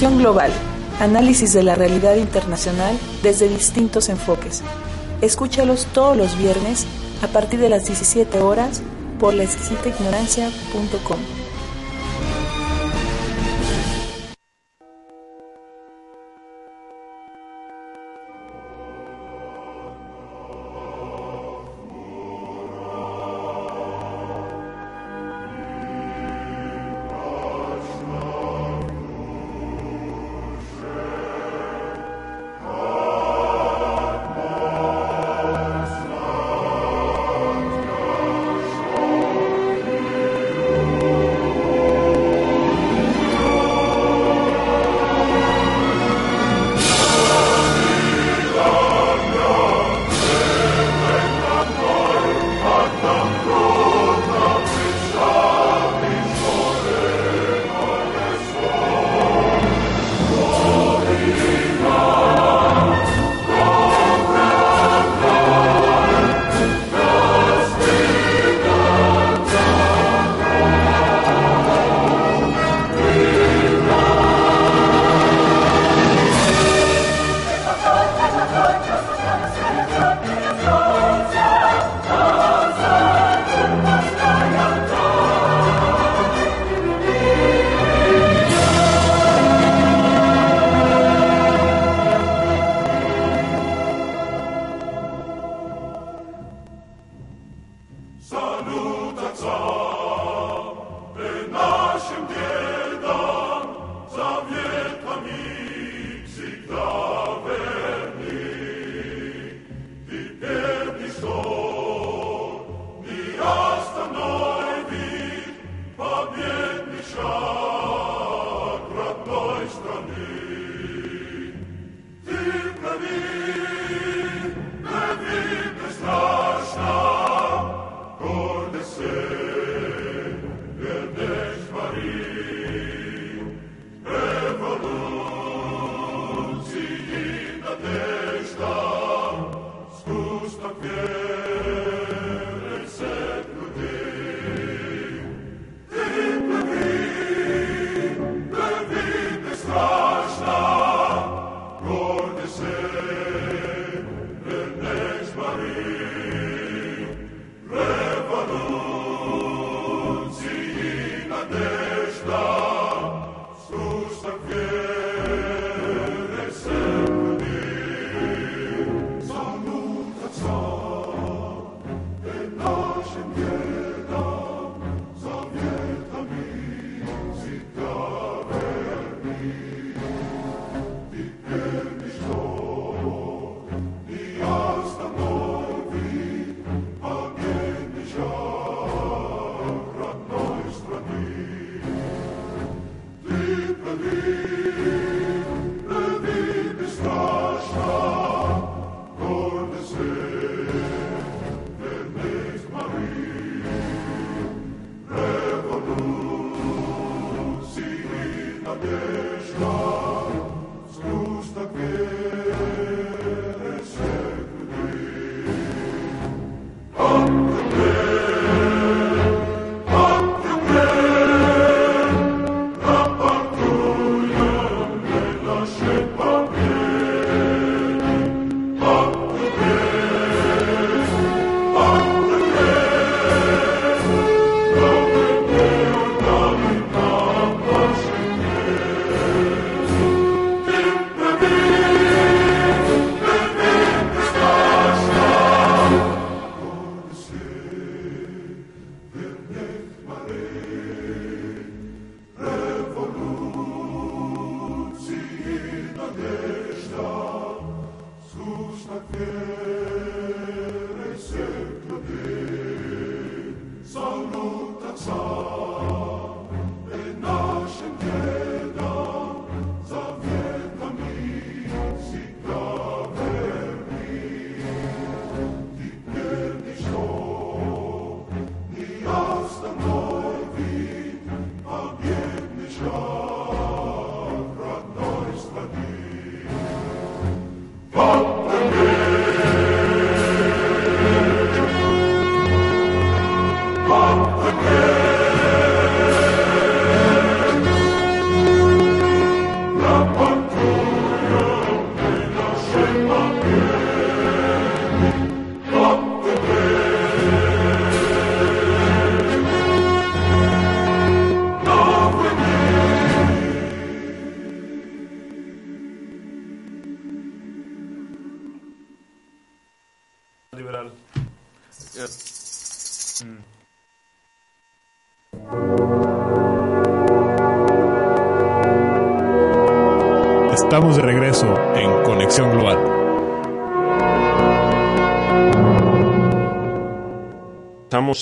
Global. 0.00 0.50
Análisis 1.00 1.54
de 1.54 1.62
la 1.62 1.74
realidad 1.74 2.16
internacional 2.16 2.98
desde 3.22 3.48
distintos 3.48 4.10
enfoques. 4.10 4.62
Escúchalos 5.22 5.86
todos 5.94 6.16
los 6.16 6.36
viernes 6.36 6.86
a 7.22 7.28
partir 7.28 7.60
de 7.60 7.70
las 7.70 7.86
17 7.86 8.40
horas 8.40 8.82
por 9.18 9.32
la 9.32 9.44
exquisitaignorancia.com. 9.44 11.45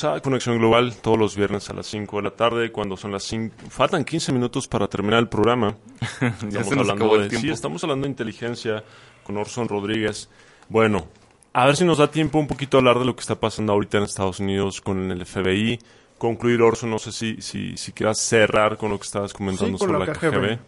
A 0.03 0.21
Conexión 0.21 0.59
Global 0.59 0.97
todos 0.97 1.17
los 1.19 1.37
viernes 1.37 1.71
a 1.71 1.75
las 1.75 1.87
5 1.87 2.17
de 2.17 2.23
la 2.25 2.31
tarde, 2.33 2.73
cuando 2.73 2.97
son 2.97 3.13
las 3.13 3.23
5. 3.25 3.55
Faltan 3.69 4.05
15 4.05 4.33
minutos 4.33 4.67
para 4.67 4.89
terminar 4.89 5.21
el 5.21 5.29
programa. 5.29 5.77
Ya 6.21 6.27
Estamos 6.29 6.49
se 6.51 6.57
nos 6.57 6.71
hablando 6.73 6.93
acabó 7.05 7.19
de, 7.19 7.29
tiempo. 7.29 7.47
sí, 7.47 7.53
estamos 7.53 7.85
hablando 7.85 8.05
de 8.07 8.11
inteligencia 8.11 8.83
con 9.23 9.37
Orson 9.37 9.69
Rodríguez. 9.69 10.29
Bueno, 10.69 11.07
a 11.53 11.67
ver 11.67 11.77
si 11.77 11.85
nos 11.85 11.99
da 11.99 12.11
tiempo 12.11 12.39
un 12.39 12.47
poquito 12.49 12.77
a 12.77 12.81
hablar 12.81 12.99
de 12.99 13.05
lo 13.05 13.15
que 13.15 13.21
está 13.21 13.39
pasando 13.39 13.73
ahorita 13.73 13.99
en 13.99 14.05
Estados 14.05 14.41
Unidos 14.41 14.81
con 14.81 15.11
el 15.11 15.25
FBI. 15.25 15.79
Concluir, 16.19 16.63
Orson, 16.63 16.91
no 16.91 16.99
sé 16.99 17.13
si, 17.13 17.41
si, 17.43 17.77
si 17.77 17.93
quieras 17.93 18.19
cerrar 18.19 18.77
con 18.77 18.91
lo 18.91 18.99
que 18.99 19.05
estabas 19.05 19.33
comentando 19.33 19.79
Sí, 19.79 19.85
sobre 19.85 19.99
la 19.99 20.13
KGB. 20.13 20.31
KGB. 20.31 20.59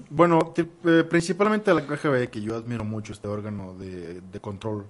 Bueno, 0.10 0.38
ti- 0.54 0.64
eh, 0.86 1.04
principalmente 1.08 1.72
la 1.74 1.86
KGB, 1.86 2.28
que 2.30 2.40
yo 2.40 2.56
admiro 2.56 2.82
mucho 2.84 3.12
este 3.12 3.28
órgano 3.28 3.74
de, 3.74 4.20
de 4.22 4.40
control 4.40 4.86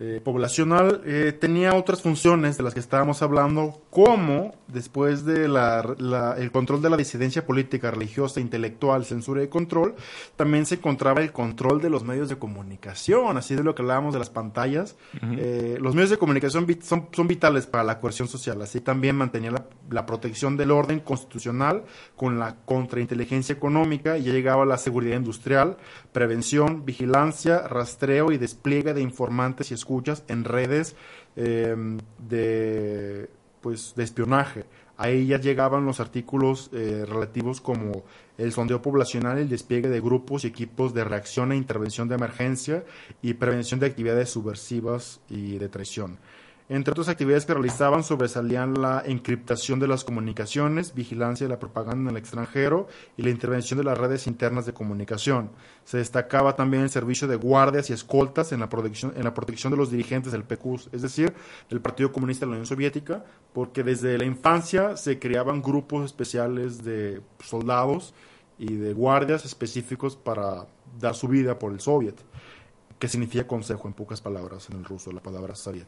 eh, 0.00 0.20
poblacional, 0.22 1.02
eh, 1.04 1.32
tenía 1.38 1.74
otras 1.74 2.02
funciones 2.02 2.56
de 2.56 2.62
las 2.62 2.72
que 2.74 2.78
estábamos 2.80 3.20
hablando, 3.22 3.80
como 3.90 4.54
después 4.68 5.24
de 5.24 5.48
la, 5.48 5.94
la- 5.98 6.34
el 6.38 6.52
control 6.52 6.80
de 6.82 6.90
la 6.90 6.96
disidencia 6.96 7.44
política, 7.44 7.90
religiosa, 7.90 8.38
intelectual, 8.40 9.04
censura 9.04 9.42
y 9.42 9.48
control, 9.48 9.96
también 10.36 10.66
se 10.66 10.76
encontraba 10.76 11.20
el 11.20 11.32
control 11.32 11.80
de 11.80 11.90
los 11.90 12.04
medios 12.04 12.28
de 12.28 12.36
comunicación, 12.36 13.36
así 13.36 13.56
de 13.56 13.64
lo 13.64 13.74
que 13.74 13.82
hablábamos 13.82 14.12
de 14.12 14.20
las 14.20 14.30
pantallas. 14.30 14.96
Eh, 15.32 15.78
los 15.80 15.94
medios 15.94 16.10
de 16.10 16.18
comunicación 16.18 16.66
vit- 16.66 16.82
son, 16.82 17.08
son 17.12 17.26
vitales 17.26 17.66
para 17.66 17.82
la 17.82 17.98
coerción 17.98 18.28
social, 18.28 18.60
así 18.62 18.80
también 18.80 19.16
mantenía 19.16 19.50
la, 19.50 19.64
la 19.90 20.06
protección 20.06 20.56
del 20.56 20.70
orden 20.70 21.00
constitucional 21.00 21.82
con 22.14 22.38
la 22.38 22.54
contrainteligencia 22.64 23.52
económica 23.54 24.16
y 24.18 24.24
ya 24.24 24.32
llegaba 24.32 24.64
la 24.64 24.78
seguridad 24.78 25.16
industrial, 25.16 25.76
prevención, 26.12 26.84
vigilancia, 26.84 27.66
rastreo 27.66 28.30
y 28.32 28.38
despliegue 28.38 28.94
de 28.94 29.00
informantes 29.00 29.70
y 29.70 29.74
escuchas 29.88 30.22
en 30.28 30.44
redes 30.44 30.96
eh, 31.36 31.74
de 32.28 33.30
pues 33.62 33.94
de 33.96 34.04
espionaje. 34.04 34.64
Ahí 34.98 35.26
ya 35.26 35.40
llegaban 35.40 35.86
los 35.86 35.98
artículos 35.98 36.70
eh, 36.72 37.06
relativos 37.08 37.60
como 37.60 38.04
el 38.36 38.52
sondeo 38.52 38.82
poblacional, 38.82 39.38
el 39.38 39.48
despliegue 39.48 39.88
de 39.88 40.00
grupos 40.00 40.44
y 40.44 40.48
equipos 40.48 40.92
de 40.92 41.04
reacción 41.04 41.52
e 41.52 41.56
intervención 41.56 42.08
de 42.08 42.16
emergencia 42.16 42.84
y 43.22 43.34
prevención 43.34 43.80
de 43.80 43.86
actividades 43.86 44.28
subversivas 44.28 45.20
y 45.30 45.58
de 45.58 45.68
traición. 45.68 46.18
Entre 46.70 46.92
otras 46.92 47.08
actividades 47.08 47.46
que 47.46 47.54
realizaban 47.54 48.04
sobresalían 48.04 48.74
la 48.82 49.02
encriptación 49.06 49.80
de 49.80 49.88
las 49.88 50.04
comunicaciones, 50.04 50.92
vigilancia 50.92 51.46
de 51.46 51.50
la 51.50 51.58
propaganda 51.58 52.10
en 52.10 52.16
el 52.16 52.20
extranjero 52.20 52.88
y 53.16 53.22
la 53.22 53.30
intervención 53.30 53.78
de 53.78 53.84
las 53.84 53.96
redes 53.96 54.26
internas 54.26 54.66
de 54.66 54.74
comunicación. 54.74 55.50
Se 55.86 55.96
destacaba 55.96 56.56
también 56.56 56.82
el 56.82 56.90
servicio 56.90 57.26
de 57.26 57.36
guardias 57.36 57.88
y 57.88 57.94
escoltas 57.94 58.52
en 58.52 58.60
la 58.60 58.68
protección, 58.68 59.14
en 59.16 59.24
la 59.24 59.32
protección 59.32 59.70
de 59.70 59.78
los 59.78 59.90
dirigentes 59.90 60.30
del 60.30 60.44
PQ, 60.44 60.92
es 60.92 61.00
decir, 61.00 61.32
del 61.70 61.80
Partido 61.80 62.12
Comunista 62.12 62.44
de 62.44 62.50
la 62.50 62.56
Unión 62.56 62.66
Soviética, 62.66 63.24
porque 63.54 63.82
desde 63.82 64.18
la 64.18 64.26
infancia 64.26 64.98
se 64.98 65.18
creaban 65.18 65.62
grupos 65.62 66.04
especiales 66.04 66.84
de 66.84 67.22
soldados 67.42 68.12
y 68.58 68.74
de 68.74 68.92
guardias 68.92 69.46
específicos 69.46 70.16
para 70.16 70.66
dar 71.00 71.14
su 71.14 71.28
vida 71.28 71.58
por 71.58 71.72
el 71.72 71.80
Soviet 71.80 72.16
que 72.98 73.08
significa 73.08 73.46
consejo 73.46 73.88
en 73.88 73.94
pocas 73.94 74.20
palabras 74.20 74.68
en 74.70 74.78
el 74.78 74.84
ruso, 74.84 75.12
la 75.12 75.22
palabra 75.22 75.54
soviet. 75.54 75.86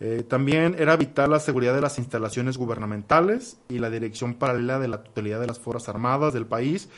Eh, 0.00 0.24
también 0.26 0.74
era 0.78 0.96
vital 0.96 1.30
la 1.30 1.38
seguridad 1.38 1.74
de 1.74 1.80
las 1.80 1.98
instalaciones 1.98 2.58
gubernamentales 2.58 3.58
y 3.68 3.78
la 3.78 3.90
dirección 3.90 4.34
paralela 4.34 4.78
de 4.78 4.88
la 4.88 5.04
totalidad 5.04 5.40
de 5.40 5.46
las 5.46 5.60
Fuerzas 5.60 5.88
Armadas 5.88 6.34
del 6.34 6.46
país, 6.46 6.88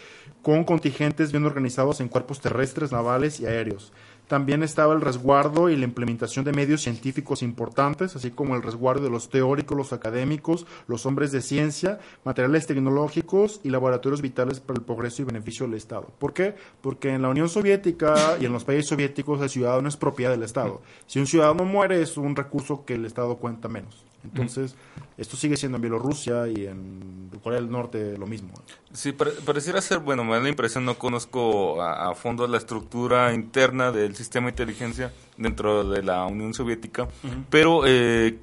con 0.42 0.64
contingentes 0.64 1.30
bien 1.30 1.44
organizados 1.44 2.00
en 2.00 2.08
cuerpos 2.08 2.40
terrestres, 2.40 2.92
navales 2.92 3.40
y 3.40 3.46
aéreos. 3.46 3.92
También 4.28 4.62
estaba 4.62 4.94
el 4.94 5.02
resguardo 5.02 5.68
y 5.68 5.76
la 5.76 5.84
implementación 5.84 6.44
de 6.44 6.52
medios 6.52 6.82
científicos 6.82 7.42
importantes, 7.42 8.16
así 8.16 8.30
como 8.30 8.56
el 8.56 8.62
resguardo 8.62 9.04
de 9.04 9.10
los 9.10 9.28
teóricos, 9.28 9.76
los 9.76 9.92
académicos, 9.92 10.66
los 10.86 11.04
hombres 11.04 11.30
de 11.30 11.42
ciencia, 11.42 11.98
materiales 12.24 12.66
tecnológicos 12.66 13.60
y 13.62 13.70
laboratorios 13.70 14.22
vitales 14.22 14.60
para 14.60 14.78
el 14.78 14.84
progreso 14.84 15.22
y 15.22 15.26
beneficio 15.26 15.66
del 15.66 15.74
Estado. 15.76 16.08
¿Por 16.18 16.32
qué? 16.32 16.54
Porque 16.80 17.10
en 17.10 17.22
la 17.22 17.28
Unión 17.28 17.48
Soviética 17.48 18.38
y 18.40 18.46
en 18.46 18.52
los 18.52 18.64
países 18.64 18.86
soviéticos 18.86 19.42
el 19.42 19.50
ciudadano 19.50 19.88
es 19.88 19.96
propiedad 19.96 20.30
del 20.30 20.42
Estado. 20.42 20.80
Si 21.06 21.20
un 21.20 21.26
ciudadano 21.26 21.64
muere 21.64 22.00
es 22.00 22.16
un 22.16 22.34
recurso 22.34 22.84
que 22.84 22.94
el 22.94 23.04
Estado 23.04 23.36
cuenta 23.36 23.68
menos. 23.68 24.03
Entonces, 24.24 24.74
esto 25.16 25.36
sigue 25.36 25.56
siendo 25.56 25.76
en 25.76 25.82
Bielorrusia 25.82 26.48
y 26.48 26.66
en 26.66 27.30
Corea 27.42 27.60
del 27.60 27.70
Norte 27.70 28.16
lo 28.18 28.26
mismo. 28.26 28.52
Sí, 28.92 29.12
pareciera 29.12 29.80
ser, 29.80 29.98
bueno, 29.98 30.24
me 30.24 30.34
da 30.34 30.40
la 30.40 30.48
impresión, 30.48 30.84
no 30.84 30.96
conozco 30.98 31.82
a, 31.82 32.14
fondo 32.14 32.46
la 32.46 32.58
estructura 32.58 33.32
interna 33.34 33.92
del 33.92 34.16
sistema 34.16 34.46
de 34.46 34.50
inteligencia 34.50 35.12
dentro 35.36 35.84
de 35.88 36.02
la 36.02 36.24
Unión 36.26 36.54
Soviética, 36.54 37.08
pero 37.50 37.86
eh, 37.86 38.38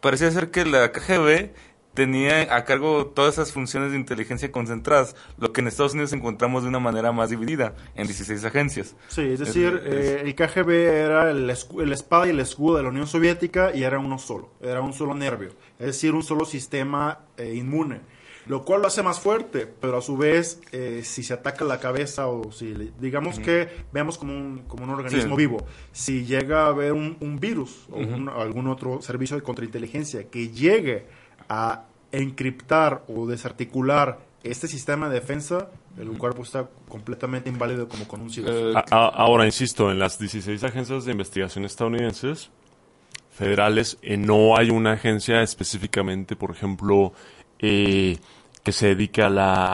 parecía 0.00 0.30
ser 0.30 0.50
que 0.50 0.64
la 0.64 0.92
KGB 0.92 1.50
tenía 1.94 2.54
a 2.54 2.64
cargo 2.64 3.06
todas 3.06 3.34
esas 3.34 3.52
funciones 3.52 3.92
de 3.92 3.96
inteligencia 3.96 4.50
concentradas, 4.52 5.16
lo 5.38 5.52
que 5.52 5.60
en 5.60 5.68
Estados 5.68 5.94
Unidos 5.94 6.12
encontramos 6.12 6.64
de 6.64 6.68
una 6.68 6.80
manera 6.80 7.12
más 7.12 7.30
dividida, 7.30 7.74
en 7.94 8.06
16 8.06 8.44
agencias. 8.44 8.96
Sí, 9.08 9.22
es 9.22 9.38
decir, 9.38 9.80
eh, 9.84 10.22
el 10.24 10.34
KGB 10.34 10.70
era 10.70 11.30
el, 11.30 11.48
el, 11.48 11.92
espada 11.92 12.26
y 12.26 12.30
el 12.30 12.40
escudo 12.40 12.76
de 12.76 12.82
la 12.82 12.88
Unión 12.88 13.06
Soviética 13.06 13.74
y 13.74 13.84
era 13.84 13.98
uno 13.98 14.18
solo, 14.18 14.50
era 14.60 14.80
un 14.80 14.92
solo 14.92 15.14
nervio, 15.14 15.50
es 15.78 15.86
decir, 15.86 16.12
un 16.12 16.22
solo 16.22 16.44
sistema 16.44 17.20
eh, 17.36 17.54
inmune, 17.54 18.00
lo 18.46 18.64
cual 18.64 18.82
lo 18.82 18.88
hace 18.88 19.02
más 19.02 19.20
fuerte, 19.20 19.66
pero 19.66 19.98
a 19.98 20.02
su 20.02 20.16
vez, 20.16 20.60
eh, 20.72 21.00
si 21.02 21.22
se 21.22 21.32
ataca 21.32 21.64
la 21.64 21.80
cabeza 21.80 22.26
o 22.26 22.52
si, 22.52 22.74
digamos 23.00 23.38
que 23.38 23.68
veamos 23.92 24.18
como 24.18 24.36
un, 24.36 24.64
como 24.66 24.84
un 24.84 24.90
organismo 24.90 25.36
vivo, 25.36 25.64
si 25.92 26.26
llega 26.26 26.64
a 26.64 26.68
haber 26.68 26.92
un, 26.92 27.38
virus 27.40 27.86
o 27.90 27.98
algún 28.38 28.68
otro 28.68 29.00
servicio 29.02 29.36
de 29.36 29.42
contrainteligencia 29.42 30.28
que 30.28 30.48
llegue 30.50 31.06
a 31.48 31.84
encriptar 32.12 33.02
o 33.08 33.26
desarticular 33.26 34.18
este 34.42 34.68
sistema 34.68 35.08
de 35.08 35.14
defensa, 35.20 35.70
el 35.98 36.08
cuerpo 36.18 36.42
está 36.42 36.68
completamente 36.88 37.48
inválido 37.48 37.88
como 37.88 38.06
con 38.06 38.20
un 38.20 38.30
eh, 38.36 38.74
Ahora, 38.90 39.46
insisto, 39.46 39.90
en 39.90 39.98
las 39.98 40.18
16 40.18 40.62
agencias 40.64 41.04
de 41.06 41.12
investigación 41.12 41.64
estadounidenses 41.64 42.50
federales 43.30 43.98
eh, 44.02 44.16
no 44.16 44.56
hay 44.56 44.70
una 44.70 44.92
agencia 44.92 45.42
específicamente, 45.42 46.36
por 46.36 46.50
ejemplo, 46.50 47.12
eh, 47.58 48.18
que 48.64 48.72
se 48.72 48.86
dedica 48.86 49.26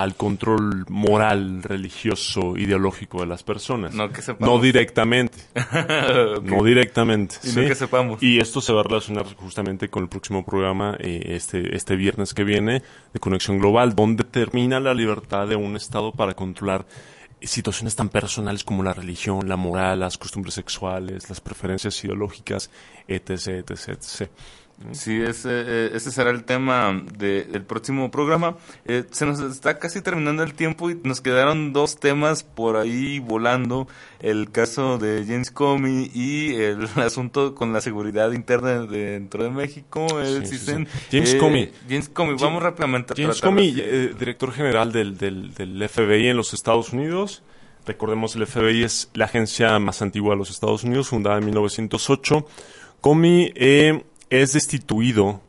al 0.02 0.16
control 0.16 0.84
moral, 0.88 1.62
religioso, 1.62 2.56
ideológico 2.56 3.20
de 3.20 3.26
las 3.26 3.44
personas. 3.44 3.94
No, 3.94 4.10
que 4.10 4.20
No 4.40 4.58
directamente. 4.58 5.38
No 6.42 6.64
directamente. 6.64 7.36
Y 7.44 7.54
que 7.54 7.74
sepamos. 7.76 8.20
Y 8.20 8.40
esto 8.40 8.60
se 8.60 8.72
va 8.72 8.80
a 8.80 8.82
relacionar 8.82 9.26
justamente 9.36 9.88
con 9.88 10.02
el 10.02 10.08
próximo 10.08 10.44
programa, 10.44 10.96
eh, 10.98 11.22
este, 11.28 11.76
este 11.76 11.94
viernes 11.94 12.34
que 12.34 12.42
viene, 12.42 12.82
de 13.12 13.20
Conexión 13.20 13.60
Global, 13.60 13.94
donde 13.94 14.24
termina 14.24 14.80
la 14.80 14.92
libertad 14.92 15.46
de 15.46 15.54
un 15.54 15.76
Estado 15.76 16.10
para 16.10 16.34
controlar 16.34 16.84
situaciones 17.40 17.94
tan 17.94 18.08
personales 18.08 18.64
como 18.64 18.82
la 18.82 18.92
religión, 18.92 19.48
la 19.48 19.56
moral, 19.56 20.00
las 20.00 20.18
costumbres 20.18 20.54
sexuales, 20.54 21.28
las 21.28 21.40
preferencias 21.40 22.02
ideológicas, 22.04 22.70
etc., 23.06 23.70
etc., 23.70 23.88
etc. 23.88 24.30
Sí, 24.92 25.20
ese, 25.20 25.50
eh, 25.50 25.90
ese 25.94 26.10
será 26.10 26.30
el 26.30 26.44
tema 26.44 27.04
del 27.18 27.62
próximo 27.64 28.10
programa. 28.10 28.56
Eh, 28.86 29.04
se 29.10 29.26
nos 29.26 29.38
está 29.40 29.78
casi 29.78 30.00
terminando 30.00 30.42
el 30.42 30.54
tiempo 30.54 30.90
y 30.90 30.98
nos 31.04 31.20
quedaron 31.20 31.74
dos 31.74 32.00
temas 32.00 32.44
por 32.44 32.76
ahí 32.76 33.18
volando. 33.18 33.88
El 34.20 34.50
caso 34.50 34.96
de 34.96 35.24
James 35.26 35.50
Comey 35.50 36.10
y 36.14 36.54
el 36.54 36.88
asunto 36.96 37.54
con 37.54 37.74
la 37.74 37.82
seguridad 37.82 38.32
interna 38.32 38.86
dentro 38.86 39.44
de 39.44 39.50
México. 39.50 40.06
James 41.10 41.34
Comey. 41.34 41.72
James 41.86 42.08
Comey, 42.08 42.36
vamos 42.40 42.62
rápidamente 42.62 43.12
a 43.12 43.16
James 43.16 43.40
Comey, 43.42 43.74
eh, 43.78 44.14
director 44.18 44.50
general 44.50 44.92
del, 44.92 45.18
del, 45.18 45.52
del 45.52 45.88
FBI 45.88 46.28
en 46.28 46.38
los 46.38 46.54
Estados 46.54 46.94
Unidos. 46.94 47.42
Recordemos, 47.86 48.34
el 48.34 48.46
FBI 48.46 48.84
es 48.84 49.10
la 49.12 49.26
agencia 49.26 49.78
más 49.78 50.00
antigua 50.00 50.32
de 50.34 50.38
los 50.38 50.50
Estados 50.50 50.84
Unidos, 50.84 51.08
fundada 51.08 51.36
en 51.36 51.44
1908. 51.44 52.46
Comey... 53.02 53.52
Eh, 53.54 54.04
es 54.30 54.52
destituido 54.52 55.42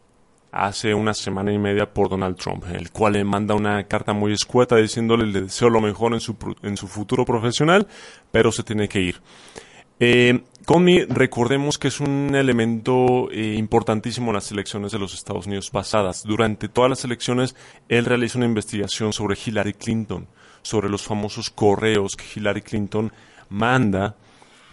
hace 0.52 0.94
una 0.94 1.14
semana 1.14 1.54
y 1.54 1.58
media 1.58 1.94
por 1.94 2.10
Donald 2.10 2.36
Trump, 2.36 2.66
el 2.74 2.92
cual 2.92 3.14
le 3.14 3.24
manda 3.24 3.56
una 3.56 3.88
carta 3.88 4.12
muy 4.14 4.34
escueta 4.34 4.76
diciéndole 4.76 5.26
le 5.26 5.42
deseo 5.42 5.70
lo 5.70 5.80
mejor 5.80 6.14
en 6.14 6.20
su, 6.20 6.36
en 6.64 6.76
su 6.76 6.88
futuro 6.88 7.24
profesional, 7.24 7.88
pero 8.32 8.52
se 8.52 8.64
tiene 8.64 8.90
que 8.90 9.00
ir. 9.00 9.22
Eh, 10.04 10.42
Comey, 10.66 11.06
recordemos 11.06 11.78
que 11.78 11.90
es 11.90 12.00
un 12.00 12.34
elemento 12.34 13.30
eh, 13.32 13.54
importantísimo 13.56 14.32
en 14.32 14.36
las 14.36 14.52
elecciones 14.52 14.92
de 14.92 15.00
los 15.00 15.14
Estados 15.14 15.46
Unidos 15.46 15.70
pasadas. 15.70 16.24
Durante 16.24 16.68
todas 16.68 16.90
las 16.90 17.06
elecciones, 17.06 17.56
él 17.88 18.06
realiza 18.06 18.40
una 18.40 18.48
investigación 18.48 19.14
sobre 19.14 19.38
Hillary 19.44 19.74
Clinton, 19.74 20.28
sobre 20.64 20.90
los 20.90 21.04
famosos 21.04 21.52
correos 21.52 22.16
que 22.16 22.26
Hillary 22.36 22.62
Clinton 22.62 23.14
manda 23.50 24.16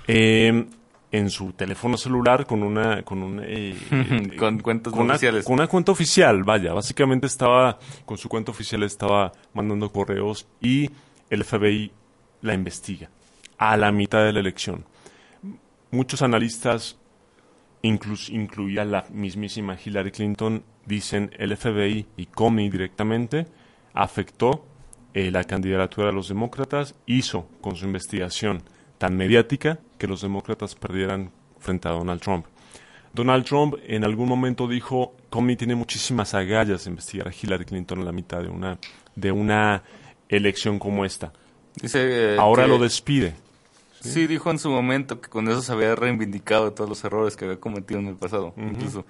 eh, 0.07 0.67
en 1.11 1.31
su 1.31 1.53
teléfono 1.53 1.97
celular 1.97 2.47
con 2.47 2.63
una 2.63 3.03
con 3.03 3.23
un 3.23 3.41
eh, 3.43 3.77
con 4.39 4.59
cuentas 4.61 4.93
oficiales. 4.93 5.45
con 5.45 5.55
una 5.55 5.67
cuenta 5.67 5.93
oficial 5.93 6.45
vaya 6.45 6.75
básicamente 6.75 7.27
estaba 7.27 7.79
con 8.05 8.19
su 8.19 8.29
cuenta 8.29 8.51
oficial 8.51 8.83
estaba 8.83 9.33
mandando 9.55 9.91
correos 9.91 10.47
y 10.61 10.91
el 11.31 11.45
FBI 11.45 11.93
la 12.43 12.55
investiga 12.55 13.11
a 13.57 13.77
la 13.77 13.91
mitad 13.91 14.25
de 14.25 14.33
la 14.33 14.41
elección. 14.41 14.85
Muchos 15.91 16.23
analistas 16.23 16.99
incluso 17.83 18.33
incluía 18.33 18.85
la 18.85 19.07
mismísima 19.11 19.77
Hillary 19.83 20.11
Clinton 20.11 20.63
dicen 20.85 21.31
el 21.39 21.57
FBI 21.57 22.07
y 22.17 22.27
Comey 22.27 22.69
directamente 22.69 23.47
afectó 23.95 24.67
eh, 25.15 25.31
la 25.31 25.45
candidatura 25.45 26.09
de 26.09 26.13
los 26.13 26.29
demócratas 26.29 26.95
hizo 27.07 27.49
con 27.61 27.77
su 27.77 27.87
investigación 27.87 28.63
tan 28.99 29.17
mediática 29.17 29.81
que 29.99 30.07
los 30.07 30.23
demócratas 30.23 30.75
perdieran 30.75 31.31
frente 31.59 31.89
a 31.89 31.93
Donald 31.93 32.21
Trump. 32.21 32.47
Donald 33.13 33.45
Trump 33.45 33.75
en 33.87 34.05
algún 34.05 34.29
momento 34.29 34.69
dijo, 34.69 35.15
Comey 35.31 35.57
tiene 35.57 35.75
muchísimas 35.75 36.35
agallas 36.35 36.85
de 36.85 36.91
investigar 36.91 37.29
a 37.29 37.33
Hillary 37.33 37.65
Clinton 37.65 38.01
en 38.01 38.05
la 38.05 38.13
mitad 38.13 38.43
de 38.43 38.49
una, 38.49 38.79
de 39.17 39.33
una 39.33 39.83
elección 40.29 40.79
como 40.79 41.05
esta. 41.05 41.33
Dice, 41.81 42.35
eh, 42.35 42.37
Ahora 42.39 42.67
lo 42.67 42.79
despide. 42.79 43.35
¿sí? 44.01 44.27
dijo 44.27 44.51
en 44.51 44.59
su 44.59 44.71
momento 44.71 45.21
que 45.21 45.29
con 45.29 45.49
eso 45.49 45.63
se 45.63 45.73
había 45.73 45.95
reivindicado 45.95 46.67
de 46.67 46.71
todos 46.73 46.89
los 46.89 47.03
errores 47.05 47.37
que 47.37 47.45
había 47.45 47.59
cometido 47.59 48.01
en 48.01 48.09
el 48.09 48.17
pasado. 48.17 48.55
Incluso 48.57 49.05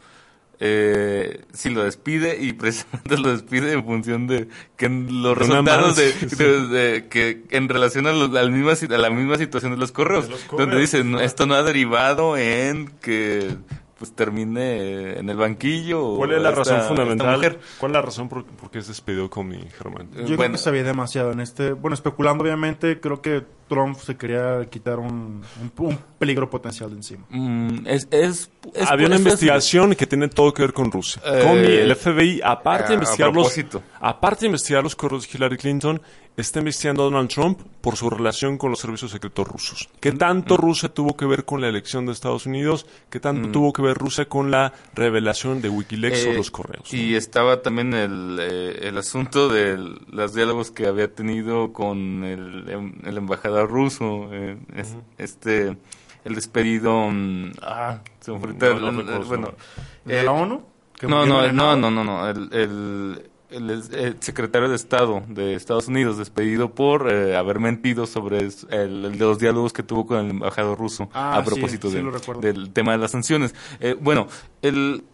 eh, 0.61 1.45
si 1.53 1.71
lo 1.71 1.85
despide 1.85 2.39
y 2.41 2.53
precisamente 2.55 3.17
lo 3.19 3.31
despide 3.31 3.73
en 3.73 3.85
función 3.85 4.27
de 4.27 4.49
que 4.77 4.89
los 4.89 5.37
resultados 5.39 5.97
de, 5.97 7.07
que 7.09 7.45
en 7.51 7.69
relación 7.69 8.07
a, 8.07 8.13
la 8.13 8.45
misma, 8.49 8.73
a 8.73 8.99
la 8.99 9.11
misma 9.11 9.37
situación 9.37 9.73
de 9.73 9.79
los 9.79 9.93
correos, 9.93 10.29
donde 10.51 10.79
dicen 10.79 11.17
esto 11.19 11.47
no 11.47 11.55
ha 11.55 11.63
derivado 11.63 12.37
en 12.37 12.89
que 13.01 13.57
pues 13.99 14.13
termine 14.13 15.19
en 15.19 15.29
el 15.29 15.37
banquillo. 15.37 16.17
¿Cuál 16.17 16.33
es 16.33 16.43
la 16.43 16.53
razón 16.53 16.83
fundamental? 16.83 17.59
¿Cuál 17.79 17.91
es 17.91 17.95
la 17.95 18.03
razón 18.03 18.29
por, 18.29 18.45
qué 18.71 18.81
se 18.81 18.89
despidió 18.89 19.29
con 19.29 19.49
mi 19.49 19.59
Germán? 19.77 20.09
Yo 20.27 20.37
creo 20.37 20.53
que 20.53 20.59
sabía 20.59 20.85
demasiado 20.85 21.33
en 21.33 21.41
este. 21.41 21.73
Bueno, 21.73 21.95
especulando, 21.95 22.45
obviamente, 22.45 23.01
creo 23.01 23.21
que 23.21 23.45
Trump 23.69 23.99
se 23.99 24.17
quería 24.17 24.65
quitar 24.71 25.01
un, 25.01 25.43
un, 25.79 25.99
peligro 26.19 26.49
potencial 26.49 26.91
de 26.91 26.97
encima. 26.97 27.25
Mm, 27.29 27.87
es, 27.87 28.07
es, 28.13 28.51
Había 28.87 29.09
una 29.09 29.17
investigación 29.17 29.95
que 29.97 30.07
tiene 30.07 30.29
todo 30.29 30.55
que 30.55 30.63
ver 30.63 30.73
con 30.73 30.93
Rusia. 30.93 31.21
Eh, 31.27 31.83
el 31.83 31.95
FBI, 31.97 32.41
aparte 32.43 32.89
de 32.89 32.95
investigar 32.95 33.35
los, 33.35 33.53
aparte 34.01 34.43
de 34.43 34.47
investigar 34.47 34.83
los 34.83 34.95
correos 34.95 35.29
de 35.29 35.37
Hillary 35.37 35.57
Clinton, 35.57 36.01
está 36.41 36.61
investigando 36.61 37.03
a 37.03 37.05
Donald 37.07 37.29
Trump 37.29 37.61
por 37.81 37.97
su 37.97 38.09
relación 38.09 38.59
con 38.59 38.71
los 38.71 38.79
servicios 38.79 39.11
secretos 39.11 39.47
rusos. 39.47 39.89
¿Qué 40.01 40.13
tanto 40.13 40.55
mm. 40.55 40.59
Rusia 40.59 40.89
tuvo 40.89 41.17
que 41.17 41.27
ver 41.27 41.45
con 41.45 41.61
la 41.61 41.69
elección 41.69 42.07
de 42.07 42.13
Estados 42.13 42.47
Unidos? 42.47 42.87
¿Qué 43.11 43.19
tanto 43.19 43.49
mm. 43.49 43.53
tuvo 43.53 43.73
que 43.73 43.83
ver 43.83 43.97
Rusia 43.97 44.29
con 44.29 44.51
la 44.51 44.73
revelación 44.95 45.61
de 45.61 45.69
Wikileaks 45.69 46.27
o 46.27 46.31
eh, 46.31 46.35
los 46.35 46.51
correos? 46.51 46.93
Y 46.95 47.17
estaba 47.17 47.61
también 47.61 47.93
el, 47.93 48.39
eh, 48.41 48.79
el 48.89 48.99
asunto 48.99 49.49
de 49.49 49.77
los 50.09 50.33
diálogos 50.33 50.71
que 50.71 50.87
había 50.87 51.13
tenido 51.13 51.73
con 51.73 52.25
el, 52.25 52.69
em, 52.69 52.93
el 53.05 53.17
embajador 53.17 53.69
ruso, 53.69 54.29
eh, 54.33 54.57
este, 55.19 55.77
el 56.25 56.35
despedido, 56.35 57.09
mm, 57.11 57.53
ah, 57.63 57.99
se 58.21 58.33
me 58.33 58.39
bueno, 58.39 59.55
¿De 60.05 60.23
la 60.23 60.33
ONU? 60.33 60.63
No, 61.03 61.27
no, 61.27 61.53
no, 61.53 61.77
no, 61.77 61.91
no, 61.91 62.05
no, 62.05 62.29
el, 62.29 62.49
el, 62.53 63.28
secretario 64.21 64.69
de 64.69 64.77
Estado 64.77 65.23
de 65.29 65.55
Estados 65.55 65.89
Unidos 65.89 66.19
despedido 66.19 66.75
por 66.75 67.11
eh, 67.11 67.37
haber 67.37 67.61
mentido 67.61 68.07
sobre 68.07 68.41
el, 68.41 69.19
de 69.19 69.19
los 69.19 69.39
diálogos 69.39 69.73
que 69.73 69.83
tuvo 69.83 70.07
con 70.07 70.19
el 70.19 70.31
embajador 70.31 70.79
ruso 70.79 71.09
ah, 71.15 71.37
a 71.37 71.45
propósito 71.45 71.89
del 71.91 72.71
tema 72.73 72.93
de 72.93 72.99
las 72.99 73.11
sanciones. 73.11 73.55
Eh, 73.81 73.97
bueno, 73.99 74.29
el 74.63 75.05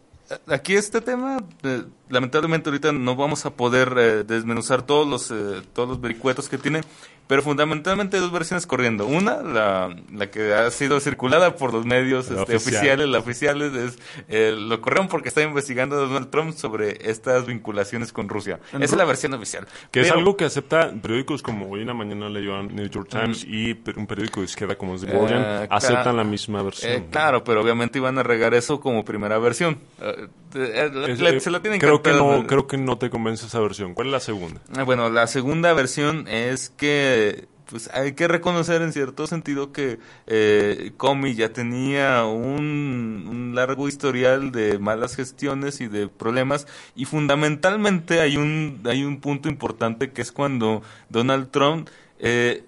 aquí 0.46 0.74
este 0.74 1.00
tema 1.00 1.38
lamentablemente 2.08 2.68
ahorita 2.70 2.92
no 2.92 3.16
vamos 3.16 3.46
a 3.46 3.50
poder 3.54 3.94
eh, 3.98 4.24
desmenuzar 4.24 4.82
todos 4.82 5.06
los 5.08 5.30
eh, 5.30 5.62
todos 5.72 5.88
los 5.88 6.00
vericuetos 6.00 6.48
que 6.48 6.58
tiene, 6.58 6.82
pero 7.26 7.40
fundamentalmente 7.42 8.16
hay 8.16 8.22
dos 8.22 8.32
versiones 8.32 8.66
corriendo. 8.66 9.06
Una, 9.06 9.42
la, 9.42 9.96
la 10.12 10.30
que 10.30 10.52
ha 10.52 10.70
sido 10.70 11.00
circulada 11.00 11.56
por 11.56 11.72
los 11.72 11.86
medios 11.86 12.30
La 12.30 12.42
este, 12.42 12.56
oficial. 12.56 12.74
oficiales, 12.76 13.08
la 13.08 13.18
oficiales, 13.18 13.72
es, 13.74 13.98
eh, 14.28 14.54
lo 14.56 14.80
corrieron 14.82 15.08
porque 15.08 15.28
está 15.28 15.40
investigando 15.42 15.96
Donald 15.96 16.28
Trump 16.30 16.52
sobre 16.54 17.10
estas 17.10 17.46
vinculaciones 17.46 18.12
con 18.12 18.28
Rusia. 18.28 18.60
Esa 18.72 18.84
es 18.84 18.92
la 18.96 19.04
versión 19.06 19.32
oficial. 19.34 19.66
Que 19.90 20.00
es 20.02 20.10
algo 20.10 20.36
que 20.36 20.44
acepta 20.44 20.92
periódicos 21.00 21.42
como 21.42 21.70
hoy 21.70 21.80
en 21.80 21.86
la 21.86 21.94
mañana 21.94 22.28
leyó 22.28 22.62
New 22.62 22.88
York 22.88 23.08
Times 23.08 23.44
y 23.44 23.72
un 23.96 24.06
periódico 24.06 24.40
de 24.40 24.46
izquierda 24.46 24.76
como 24.76 24.98
The 24.98 25.06
Guardian, 25.06 25.42
Eh, 25.42 25.66
aceptan 25.70 26.02
claro. 26.02 26.16
la 26.18 26.24
misma 26.24 26.62
versión. 26.62 26.92
Eh, 26.92 27.06
claro, 27.10 27.42
pero 27.42 27.62
obviamente 27.62 27.98
iban 27.98 28.18
a 28.18 28.22
regar 28.22 28.52
eso 28.52 28.78
como 28.80 29.04
primera 29.04 29.38
versión. 29.38 29.78
Es- 30.54 31.20
le- 31.20 31.36
eh, 31.36 31.40
se 31.40 31.50
la 31.50 31.60
tienen 31.60 31.80
creo 31.80 32.02
que 32.02 32.10
no 32.12 32.46
creo 32.46 32.66
que 32.66 32.76
no 32.76 32.98
te 32.98 33.10
convence 33.10 33.46
esa 33.46 33.60
versión. 33.60 33.94
¿Cuál 33.94 34.08
es 34.08 34.12
la 34.12 34.20
segunda? 34.20 34.60
Ah, 34.76 34.82
Bueno, 34.84 35.10
la 35.10 35.26
segunda 35.26 35.72
versión 35.72 36.26
es 36.28 36.70
que 36.70 37.46
pues 37.66 37.88
hay 37.94 38.12
que 38.12 38.28
reconocer 38.28 38.82
en 38.82 38.92
cierto 38.92 39.26
sentido 39.26 39.72
que 39.72 39.98
eh, 40.26 40.92
Comey 40.98 41.34
ya 41.34 41.48
tenía 41.48 42.24
un, 42.24 43.26
un 43.26 43.54
largo 43.54 43.88
historial 43.88 44.52
de 44.52 44.78
malas 44.78 45.16
gestiones 45.16 45.80
y 45.80 45.88
de 45.88 46.08
problemas 46.08 46.66
y 46.94 47.06
fundamentalmente 47.06 48.20
hay 48.20 48.36
un 48.36 48.80
hay 48.84 49.02
un 49.04 49.18
punto 49.20 49.48
importante 49.48 50.12
que 50.12 50.22
es 50.22 50.30
cuando 50.30 50.82
Donald 51.08 51.50
Trump 51.50 51.88
eh, 52.20 52.64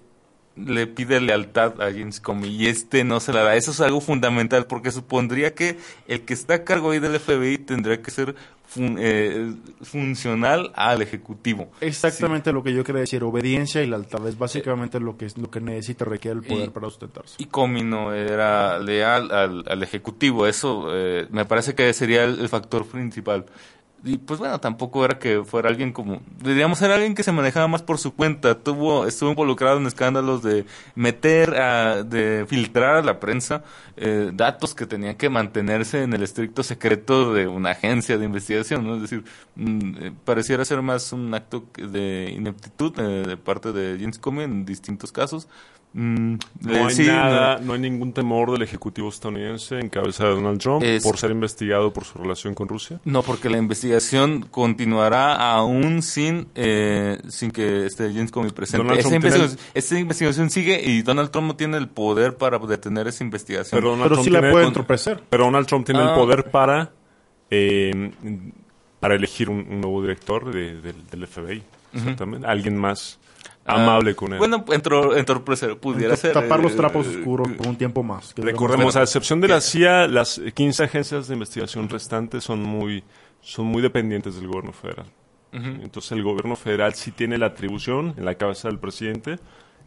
le 0.65 0.87
pide 0.87 1.19
lealtad 1.21 1.81
a 1.81 1.91
James 1.91 2.19
Comey 2.19 2.49
y 2.55 2.67
este 2.67 3.03
no 3.03 3.19
se 3.19 3.33
la 3.33 3.43
da. 3.43 3.55
Eso 3.55 3.71
es 3.71 3.81
algo 3.81 4.01
fundamental 4.01 4.65
porque 4.65 4.91
supondría 4.91 5.53
que 5.53 5.77
el 6.07 6.21
que 6.21 6.33
está 6.33 6.55
a 6.55 6.63
cargo 6.63 6.91
ahí 6.91 6.99
del 6.99 7.19
FBI 7.19 7.57
tendría 7.59 8.01
que 8.01 8.11
ser 8.11 8.35
fun- 8.67 8.97
eh, 8.99 9.53
funcional 9.81 10.71
al 10.75 11.01
ejecutivo. 11.01 11.69
Exactamente 11.81 12.51
lo 12.51 12.63
que 12.63 12.73
yo 12.73 12.83
quería 12.83 13.01
decir, 13.01 13.23
obediencia 13.23 13.81
y 13.83 13.87
lealtad 13.87 14.27
es 14.27 14.37
básicamente 14.37 14.99
lo 14.99 15.17
que 15.17 15.25
es 15.25 15.37
lo 15.37 15.49
que 15.49 15.59
necesita 15.61 16.05
requiere 16.05 16.37
el 16.39 16.43
poder 16.45 16.67
Y- 16.67 16.69
para 16.71 16.87
sustentarse. 16.89 17.35
Y 17.37 17.45
Comey 17.45 17.83
no 17.83 18.13
era 18.13 18.79
leal 18.79 19.31
al, 19.31 19.63
al 19.67 19.83
ejecutivo. 19.83 20.47
Eso 20.47 20.87
eh, 20.93 21.27
me 21.29 21.45
parece 21.45 21.75
que 21.75 21.91
sería 21.93 22.23
el, 22.23 22.39
el 22.39 22.49
factor 22.49 22.85
principal. 22.85 23.45
Y 24.03 24.17
pues 24.19 24.39
bueno, 24.39 24.59
tampoco 24.59 25.03
era 25.03 25.17
que 25.17 25.43
fuera 25.43 25.69
alguien 25.69 25.91
como, 25.91 26.21
diríamos, 26.41 26.81
era 26.81 26.95
alguien 26.95 27.15
que 27.15 27.23
se 27.23 27.31
manejaba 27.31 27.67
más 27.67 27.81
por 27.81 27.97
su 27.97 28.13
cuenta. 28.13 28.55
Tuvo, 28.59 29.07
estuvo 29.07 29.31
involucrado 29.31 29.77
en 29.77 29.87
escándalos 29.87 30.43
de 30.43 30.65
meter, 30.95 31.59
a, 31.59 32.03
de 32.03 32.45
filtrar 32.47 32.95
a 32.97 33.01
la 33.01 33.19
prensa 33.19 33.63
eh, 33.95 34.29
datos 34.33 34.75
que 34.75 34.85
tenían 34.85 35.15
que 35.15 35.29
mantenerse 35.29 36.03
en 36.03 36.13
el 36.13 36.21
estricto 36.21 36.61
secreto 36.61 37.33
de 37.33 37.47
una 37.47 37.71
agencia 37.71 38.17
de 38.17 38.25
investigación. 38.25 38.85
¿no? 38.85 38.95
Es 38.95 39.01
decir, 39.01 39.23
mm, 39.55 39.95
eh, 39.99 40.11
pareciera 40.23 40.63
ser 40.63 40.81
más 40.83 41.11
un 41.11 41.33
acto 41.33 41.65
de 41.75 42.31
ineptitud 42.35 42.93
eh, 42.99 43.27
de 43.27 43.37
parte 43.37 43.71
de 43.73 43.97
James 43.99 44.19
Comey 44.19 44.45
en 44.45 44.63
distintos 44.65 45.11
casos. 45.11 45.47
Mm, 45.99 46.37
No 46.61 46.73
eh, 46.75 46.83
hay 46.83 46.93
sí, 46.93 47.07
nada, 47.07 47.57
no 47.59 47.73
hay 47.73 47.79
ningún 47.79 48.13
temor 48.13 48.51
del 48.51 48.61
ejecutivo 48.61 49.09
estadounidense 49.09 49.79
en 49.79 49.89
cabeza 49.89 50.25
de 50.25 50.35
Donald 50.35 50.59
Trump 50.59 50.83
Es- 50.83 51.01
por 51.01 51.17
ser 51.17 51.31
investigado 51.31 51.91
por 51.91 52.05
su 52.05 52.19
relación 52.19 52.53
con 52.53 52.67
Rusia. 52.67 52.99
No, 53.03 53.23
porque 53.23 53.49
la 53.49 53.57
investigación 53.57 54.41
continuará 54.51 55.33
aún 55.35 56.03
sin 56.03 56.49
eh, 56.53 57.17
sin 57.29 57.49
que 57.49 57.87
esté 57.87 58.13
James 58.13 58.29
Comey 58.29 58.51
presente. 58.51 58.83
Tiene 59.01 59.99
investigación, 59.99 60.51
sigue 60.51 60.79
y 60.87 61.01
Donald 61.01 61.31
Trump 61.31 61.47
no 61.47 61.55
tiene 61.55 61.77
el 61.77 61.87
poder 61.87 62.37
para 62.37 62.59
detener 62.59 63.07
esa 63.07 63.23
investigación. 63.23 63.79
Pero 63.79 63.89
Donald 63.89 64.03
Pero 64.03 64.15
Trump 64.17 64.25
sí 64.25 64.29
la 64.31 64.39
tiene- 64.39 64.51
puede 64.53 64.67
entorpecer. 64.67 65.23
Pero 65.29 65.45
Donald 65.45 65.65
Trump 65.65 65.85
tiene 65.85 66.01
Ah. 66.01 66.09
el 66.09 66.13
poder 66.15 66.51
para 66.51 66.91
eh, 67.49 68.11
para 68.99 69.15
elegir 69.15 69.49
un, 69.49 69.65
un 69.67 69.81
nuevo 69.81 70.01
director 70.01 70.51
de- 70.53 70.79
del- 70.79 71.07
del 71.09 71.23
FBI. 71.27 71.63
Exactamente. 71.93 72.45
Alguien 72.45 72.77
más 72.77 73.17
amable 73.67 74.15
con 74.15 74.29
él. 74.29 74.35
Ah, 74.35 74.39
Bueno, 74.39 74.65
entro, 74.69 75.15
entorpecer, 75.15 75.77
pudiera 75.77 76.13
Entonces, 76.13 76.31
ser. 76.31 76.33
tapar 76.33 76.59
los 76.61 76.73
eh, 76.73 76.75
trapos 76.77 77.07
eh, 77.07 77.17
oscuros 77.17 77.47
por 77.49 77.67
un 77.67 77.75
tiempo 77.75 78.03
más. 78.03 78.33
que 78.33 78.41
Recordemos, 78.41 78.95
a 78.95 79.03
excepción 79.03 79.41
de 79.41 79.47
la 79.49 79.61
CIA, 79.61 80.07
las 80.07 80.41
15 80.53 80.83
agencias 80.83 81.27
de 81.27 81.33
investigación 81.33 81.89
restantes 81.89 82.43
son 82.43 82.63
muy, 82.63 83.03
son 83.41 83.65
muy 83.65 83.81
dependientes 83.81 84.35
del 84.35 84.47
gobierno 84.47 84.73
federal. 84.73 85.05
Entonces 85.53 86.11
el 86.11 86.21
gobierno 86.21 86.55
federal 86.55 86.93
sí 86.93 87.11
tiene 87.11 87.37
la 87.37 87.47
atribución 87.47 88.13
en 88.15 88.25
la 88.25 88.35
cabeza 88.35 88.67
del 88.67 88.77
presidente, 88.77 89.37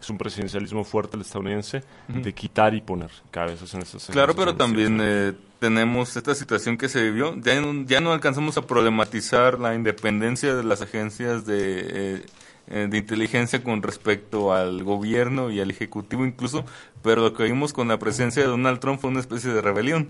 es 0.01 0.11
un 0.11 0.19
presidencialismo 0.19 0.83
fuerte 0.85 1.17
el 1.17 1.23
estadounidense, 1.23 1.85
de 2.09 2.33
quitar 2.33 2.75
y 2.75 2.81
poner 2.81 3.11
cabezas 3.31 3.73
en 3.75 3.83
esas 3.83 4.07
Claro, 4.07 4.35
pero 4.35 4.57
también 4.57 4.99
eh, 5.01 5.33
tenemos 5.59 6.17
esta 6.17 6.35
situación 6.35 6.79
que 6.79 6.89
se 6.89 7.03
vivió. 7.03 7.37
Ya 7.41 7.61
no, 7.61 7.85
ya 7.85 8.01
no 8.01 8.13
alcanzamos 8.13 8.57
a 8.57 8.67
problematizar 8.67 9.61
la 9.61 9.75
independencia 9.75 10.55
de 10.55 10.65
las 10.65 10.81
agencias 10.81 11.45
de, 11.45 11.81
eh, 11.81 11.85
eh, 11.91 12.23
de 12.71 12.99
inteligencia 12.99 13.63
con 13.65 13.83
respecto 13.83 14.53
al 14.53 14.85
gobierno 14.85 15.51
y 15.51 15.61
al 15.61 15.71
ejecutivo 15.71 16.25
incluso, 16.25 16.65
pero 17.03 17.21
lo 17.23 17.35
que 17.35 17.43
vimos 17.45 17.73
con 17.73 17.89
la 17.89 17.99
presencia 17.99 18.43
de 18.43 18.49
Donald 18.49 18.79
Trump 18.79 19.01
fue 19.01 19.11
una 19.11 19.21
especie 19.21 19.53
de 19.53 19.61
rebelión. 19.61 20.09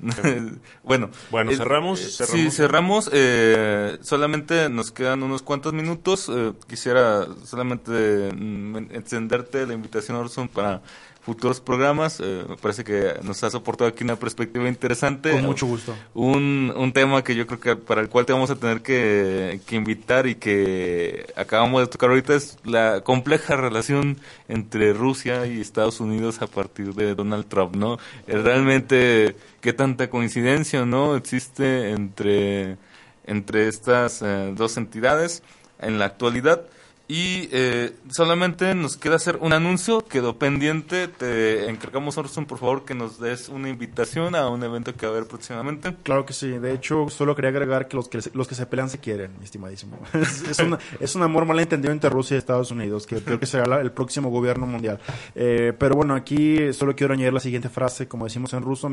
bueno, 0.84 1.10
Bueno, 1.30 1.50
eh, 1.50 1.56
cerramos, 1.56 2.00
eh, 2.00 2.08
cerramos. 2.10 2.40
Sí, 2.40 2.50
cerramos. 2.50 3.10
eh, 3.12 3.98
solamente 4.02 4.68
nos 4.68 4.92
quedan 4.92 5.22
unos 5.22 5.42
cuantos 5.42 5.72
minutos. 5.72 6.28
eh, 6.32 6.52
quisiera 6.68 7.26
solamente 7.44 8.32
mm, 8.34 8.76
encenderte 8.92 9.66
la 9.66 9.74
invitación, 9.74 10.16
Orson, 10.16 10.48
para 10.48 10.82
futuros 11.28 11.60
programas. 11.60 12.20
Eh, 12.20 12.44
me 12.48 12.56
parece 12.56 12.84
que 12.84 13.16
nos 13.22 13.44
has 13.44 13.54
aportado 13.54 13.90
aquí 13.90 14.02
una 14.02 14.16
perspectiva 14.16 14.66
interesante. 14.66 15.30
Con 15.30 15.42
mucho 15.44 15.66
gusto. 15.66 15.94
Un, 16.14 16.72
un 16.74 16.90
tema 16.94 17.22
que 17.22 17.34
yo 17.34 17.46
creo 17.46 17.60
que 17.60 17.76
para 17.76 18.00
el 18.00 18.08
cual 18.08 18.24
te 18.24 18.32
vamos 18.32 18.48
a 18.48 18.56
tener 18.56 18.80
que, 18.80 19.60
que 19.66 19.76
invitar 19.76 20.26
y 20.26 20.36
que 20.36 21.26
acabamos 21.36 21.82
de 21.82 21.86
tocar 21.88 22.08
ahorita 22.08 22.34
es 22.34 22.56
la 22.64 23.02
compleja 23.02 23.56
relación 23.68 24.16
entre 24.48 24.94
Rusia 24.94 25.46
y 25.46 25.60
Estados 25.60 26.00
Unidos 26.00 26.40
a 26.40 26.46
partir 26.46 26.94
de 26.94 27.14
Donald 27.14 27.46
Trump, 27.46 27.76
¿no? 27.76 27.98
Eh, 28.26 28.38
Realmente, 28.38 29.36
qué 29.60 29.74
tanta 29.74 30.08
coincidencia, 30.08 30.86
¿no? 30.86 31.14
Existe 31.14 31.90
entre, 31.90 32.78
entre 33.26 33.68
estas 33.68 34.22
eh, 34.22 34.54
dos 34.56 34.78
entidades 34.78 35.42
en 35.78 35.98
la 35.98 36.06
actualidad. 36.06 36.62
Y 37.08 37.48
eh, 37.52 37.94
solamente 38.10 38.74
nos 38.74 38.98
queda 38.98 39.16
hacer 39.16 39.38
un 39.40 39.54
anuncio, 39.54 40.02
quedó 40.02 40.38
pendiente. 40.38 41.08
Te 41.08 41.68
encargamos, 41.70 42.18
Orson, 42.18 42.44
por 42.44 42.58
favor, 42.58 42.84
que 42.84 42.94
nos 42.94 43.18
des 43.18 43.48
una 43.48 43.70
invitación 43.70 44.34
a 44.34 44.48
un 44.50 44.62
evento 44.62 44.94
que 44.94 45.06
va 45.06 45.12
a 45.12 45.16
haber 45.16 45.26
próximamente. 45.26 45.96
Claro 46.02 46.26
que 46.26 46.34
sí. 46.34 46.48
De 46.50 46.74
hecho, 46.74 47.08
solo 47.08 47.34
quería 47.34 47.48
agregar 47.48 47.88
que 47.88 47.96
los 47.96 48.08
que, 48.08 48.20
los 48.34 48.46
que 48.46 48.54
se 48.54 48.66
pelean 48.66 48.90
se 48.90 48.98
quieren, 48.98 49.32
mi 49.38 49.44
estimadísimo. 49.44 49.98
Es, 50.18 50.42
es, 50.42 50.58
una, 50.58 50.78
es 51.00 51.14
un 51.14 51.22
amor 51.22 51.46
malentendido 51.46 51.92
entre 51.92 52.10
Rusia 52.10 52.34
y 52.34 52.38
Estados 52.38 52.70
Unidos, 52.70 53.06
que 53.06 53.22
creo 53.22 53.38
que 53.38 53.46
será 53.46 53.64
la, 53.66 53.80
el 53.80 53.92
próximo 53.92 54.30
gobierno 54.30 54.66
mundial. 54.66 54.98
Eh, 55.34 55.72
pero 55.78 55.94
bueno, 55.94 56.14
aquí 56.14 56.72
solo 56.72 56.94
quiero 56.94 57.14
añadir 57.14 57.32
la 57.32 57.40
siguiente 57.40 57.68
frase, 57.68 58.08
como 58.08 58.24
decimos 58.24 58.52
en 58.52 58.62
ruso, 58.62 58.90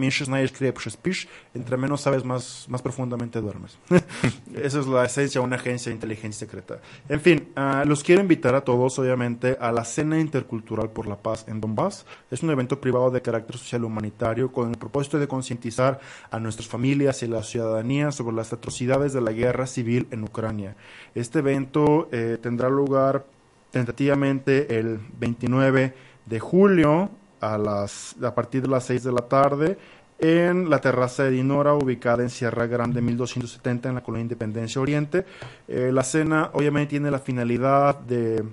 entre 1.53 1.77
menos 1.77 2.01
sabes, 2.01 2.23
más, 2.23 2.65
más 2.69 2.81
profundamente 2.81 3.41
duermes. 3.41 3.77
Esa 4.55 4.79
es 4.79 4.87
la 4.87 5.03
esencia 5.03 5.41
de 5.41 5.47
una 5.47 5.55
agencia 5.57 5.89
de 5.89 5.95
inteligencia 5.95 6.47
secreta. 6.47 6.79
En 7.09 7.19
fin, 7.19 7.49
uh, 7.57 7.85
los 7.85 8.04
quiero 8.05 8.21
invitar 8.21 8.53
a 8.53 8.61
todos, 8.61 8.99
obviamente, 8.99 9.57
a 9.59 9.71
la 9.71 9.83
Cena 9.83 10.19
Intercultural 10.19 10.91
por 10.91 11.07
la 11.07 11.17
Paz 11.17 11.45
en 11.47 11.59
Donbass. 11.59 12.05
Es 12.29 12.43
un 12.43 12.51
evento 12.51 12.79
privado 12.79 13.09
de 13.09 13.23
carácter 13.23 13.57
social 13.57 13.83
humanitario 13.83 14.51
con 14.51 14.69
el 14.69 14.77
propósito 14.77 15.17
de 15.17 15.27
concientizar 15.27 15.99
a 16.29 16.39
nuestras 16.39 16.67
familias 16.67 17.23
y 17.23 17.27
la 17.27 17.41
ciudadanía 17.41 18.11
sobre 18.11 18.35
las 18.35 18.53
atrocidades 18.53 19.11
de 19.13 19.21
la 19.21 19.31
guerra 19.31 19.65
civil 19.65 20.07
en 20.11 20.23
Ucrania. 20.23 20.75
Este 21.15 21.39
evento 21.39 22.07
eh, 22.11 22.37
tendrá 22.39 22.69
lugar 22.69 23.25
tentativamente 23.71 24.77
el 24.77 24.99
29 25.17 25.95
de 26.27 26.39
julio 26.39 27.09
a, 27.41 27.57
las, 27.57 28.15
a 28.21 28.35
partir 28.35 28.61
de 28.61 28.67
las 28.67 28.85
6 28.85 29.03
de 29.03 29.11
la 29.13 29.27
tarde 29.27 29.77
en 30.19 30.69
la 30.69 30.79
terraza 30.79 31.23
de 31.23 31.31
Dinora, 31.31 31.73
ubicada 31.73 32.23
en 32.23 32.29
Sierra 32.29 32.67
Grande 32.67 33.01
1270 33.01 33.89
en 33.89 33.95
la 33.95 34.03
colonia 34.03 34.23
Independencia 34.23 34.81
Oriente. 34.81 35.25
Eh, 35.67 35.91
la 35.91 36.03
cena 36.03 36.51
obviamente 36.53 36.91
tiene 36.91 37.11
la 37.11 37.19
finalidad 37.19 37.99
de 37.99 38.43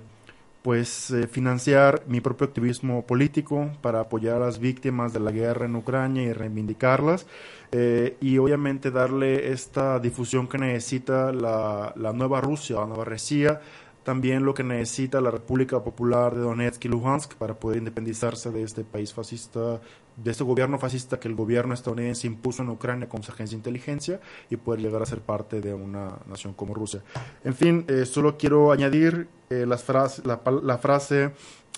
pues 0.61 1.11
eh, 1.11 1.27
financiar 1.27 2.03
mi 2.07 2.21
propio 2.21 2.47
activismo 2.47 3.05
político 3.05 3.69
para 3.81 3.99
apoyar 3.99 4.37
a 4.37 4.45
las 4.45 4.59
víctimas 4.59 5.11
de 5.11 5.19
la 5.19 5.31
guerra 5.31 5.65
en 5.65 5.75
Ucrania 5.75 6.23
y 6.23 6.31
reivindicarlas 6.31 7.27
eh, 7.73 8.15
y 8.21 8.37
obviamente 8.37 8.89
darle 8.89 9.51
esta 9.51 9.99
difusión 9.99 10.47
que 10.47 10.57
necesita 10.57 11.33
la, 11.33 11.93
la 11.97 12.13
nueva 12.13 12.39
Rusia, 12.39 12.77
la 12.77 12.85
nueva 12.85 13.03
Rusia, 13.03 13.59
también 14.03 14.45
lo 14.45 14.53
que 14.53 14.63
necesita 14.63 15.21
la 15.21 15.31
República 15.31 15.83
Popular 15.83 16.33
de 16.35 16.41
Donetsk 16.41 16.85
y 16.85 16.87
Luhansk 16.89 17.35
para 17.35 17.55
poder 17.55 17.79
independizarse 17.79 18.51
de 18.51 18.63
este 18.63 18.83
país 18.83 19.13
fascista, 19.13 19.81
de 20.15 20.31
este 20.31 20.43
gobierno 20.43 20.77
fascista 20.77 21.19
que 21.19 21.27
el 21.27 21.35
gobierno 21.35 21.73
estadounidense 21.73 22.27
impuso 22.27 22.63
en 22.63 22.69
Ucrania 22.69 23.09
como 23.09 23.23
su 23.23 23.31
agencia 23.31 23.55
de 23.55 23.59
inteligencia 23.59 24.19
y 24.49 24.57
poder 24.57 24.81
llegar 24.81 25.01
a 25.01 25.05
ser 25.05 25.21
parte 25.21 25.61
de 25.61 25.73
una 25.73 26.17
nación 26.27 26.53
como 26.53 26.73
Rusia. 26.73 27.01
En 27.43 27.55
fin, 27.55 27.85
eh, 27.87 28.05
solo 28.05 28.37
quiero 28.37 28.71
añadir 28.71 29.27
eh, 29.49 29.65
las 29.65 29.85
la, 30.23 30.77
frase 30.77 31.31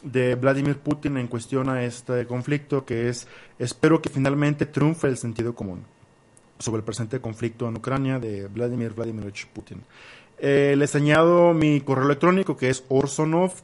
de 0.04 0.36
Vladimir 0.36 0.78
Putin 0.78 1.18
en 1.18 1.28
cuestión 1.28 1.70
a 1.70 1.84
este 1.84 2.26
conflicto, 2.28 2.86
que 2.86 3.10
es, 3.10 3.28
espero 3.60 4.02
que 4.02 4.10
finalmente 4.10 4.66
triunfe 4.66 5.08
el 5.08 5.18
sentido 5.18 5.56
común. 5.56 5.84
sobre 6.58 6.78
el 6.78 6.86
presente 6.86 7.20
conflicto 7.20 7.68
en 7.68 7.76
Ucrania 7.76 8.18
de 8.18 8.48
Vladimir 8.48 8.94
Vladimirovich 8.94 9.46
Putin. 9.48 9.84
Eh, 10.38 10.76
les 10.78 10.96
añado 10.96 11.54
mi 11.54 11.82
correo 11.82 12.06
electrónico 12.06 12.56
que 12.56 12.70
es 12.70 12.86
orsonov 12.90 13.64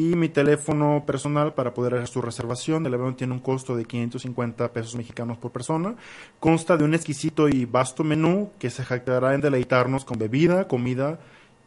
y 0.00 0.16
mi 0.16 0.30
teléfono 0.30 1.04
personal 1.06 1.52
para 1.52 1.74
poder 1.74 1.94
hacer 1.94 2.08
su 2.08 2.22
reservación. 2.22 2.86
El 2.86 2.94
evento 2.94 3.16
tiene 3.16 3.34
un 3.34 3.40
costo 3.40 3.76
de 3.76 3.84
550 3.84 4.72
pesos 4.72 4.96
mexicanos 4.96 5.36
por 5.36 5.52
persona. 5.52 5.94
Consta 6.38 6.78
de 6.78 6.84
un 6.84 6.94
exquisito 6.94 7.50
y 7.50 7.66
vasto 7.66 8.02
menú 8.02 8.50
que 8.58 8.70
se 8.70 8.82
jactará 8.82 9.34
en 9.34 9.42
deleitarnos 9.42 10.06
con 10.06 10.18
bebida, 10.18 10.68
comida, 10.68 11.20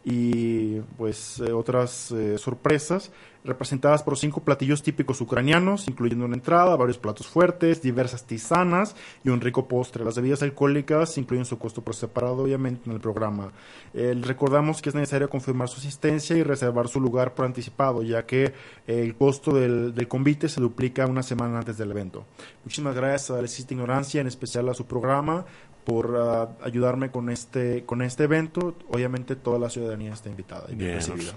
y 0.04 0.80
pues 0.98 1.40
eh, 1.40 1.54
otras 1.54 2.12
eh, 2.12 2.38
sorpresas 2.38 3.12
representadas 3.44 4.04
por 4.04 4.18
cinco 4.18 4.42
platillos 4.42 4.84
típicos 4.84 5.20
ucranianos, 5.22 5.88
incluyendo 5.88 6.26
una 6.26 6.36
entrada, 6.36 6.76
varios 6.76 6.98
platos 6.98 7.28
fuertes, 7.28 7.82
diversas 7.82 8.26
tisanas 8.26 8.96
y 9.24 9.30
un 9.30 9.42
rico 9.42 9.68
postre. 9.68 10.06
Las 10.06 10.16
bebidas 10.16 10.44
alcohólicas 10.44 11.18
incluyen 11.18 11.46
su 11.46 11.58
costo 11.60 11.82
por 11.82 11.96
separado, 11.96 12.44
obviamente, 12.44 12.84
en 12.86 12.94
el 12.94 13.02
programa. 13.02 13.52
Eh, 13.94 14.16
recordamos 14.22 14.82
que 14.82 14.90
es 14.90 14.96
necesario 14.96 15.30
confirmar 15.30 15.68
su 15.68 15.80
asistencia 15.80 16.38
y 16.38 16.44
reservar 16.44 16.88
su 16.88 17.02
lugar 17.02 17.34
por 17.34 17.46
anticipado, 17.46 18.02
ya 18.02 18.26
que 18.26 18.54
el 18.88 19.16
costo 19.16 19.54
del, 19.54 19.94
del, 19.94 20.08
convite 20.08 20.48
se 20.48 20.62
duplica 20.62 21.06
una 21.06 21.24
semana 21.24 21.60
antes 21.60 21.78
del 21.78 21.92
evento. 21.92 22.26
Muchísimas 22.64 22.96
gracias 22.96 23.32
a 23.32 23.42
la 23.42 23.48
Ignorancia, 23.74 24.22
en 24.22 24.28
especial 24.28 24.70
a 24.70 24.74
su 24.74 24.86
programa, 24.86 25.46
por 25.86 26.12
uh, 26.12 26.64
ayudarme 26.66 27.12
con 27.12 27.30
este 27.30 27.84
con 27.86 28.02
este 28.02 28.24
evento. 28.26 28.76
Obviamente 28.90 29.36
toda 29.36 29.60
la 29.60 29.70
ciudadanía 29.70 30.14
está 30.14 30.30
invitada 30.30 30.66
y 30.70 30.76
bien 30.76 30.96
recibida. 30.96 31.34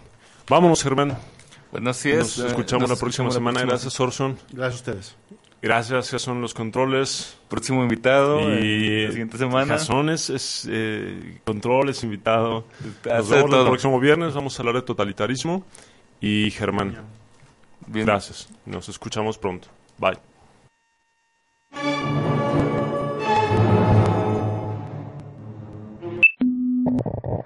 Vámonos, 0.48 0.82
Germán. 0.82 1.16
Bueno, 1.72 1.90
así 1.90 2.10
es. 2.10 2.38
Nos 2.38 2.48
escuchamos 2.48 2.88
Nos 2.88 2.90
la 2.90 3.00
próxima 3.00 3.28
escuchamos 3.28 3.34
semana. 3.34 3.60
próxima 3.60 3.70
Gracias, 3.70 4.00
Orson. 4.00 4.38
Gracias 4.52 4.72
a 4.72 4.90
ustedes. 4.90 5.16
Gracias, 5.62 6.10
ya 6.12 6.18
son 6.18 6.40
los 6.40 6.54
controles. 6.54 7.38
Próximo 7.48 7.82
invitado 7.82 8.40
Y 8.40 9.04
la 9.06 9.10
siguiente 9.10 9.38
semana. 9.38 9.78
Jason 9.78 10.10
es, 10.10 10.30
es, 10.30 10.68
eh, 10.70 11.40
controles, 11.44 12.04
invitado. 12.04 12.66
Nos 13.04 13.28
vemos 13.28 13.50
todo. 13.50 13.62
el 13.62 13.66
próximo 13.68 13.98
viernes. 13.98 14.34
Vamos 14.34 14.58
a 14.58 14.62
hablar 14.62 14.76
de 14.76 14.82
totalitarismo. 14.82 15.64
Y 16.20 16.50
Germán, 16.50 16.98
Bien. 17.86 18.06
gracias. 18.06 18.48
Nos 18.64 18.88
escuchamos 18.88 19.38
pronto. 19.38 19.68
Bye. 19.98 20.35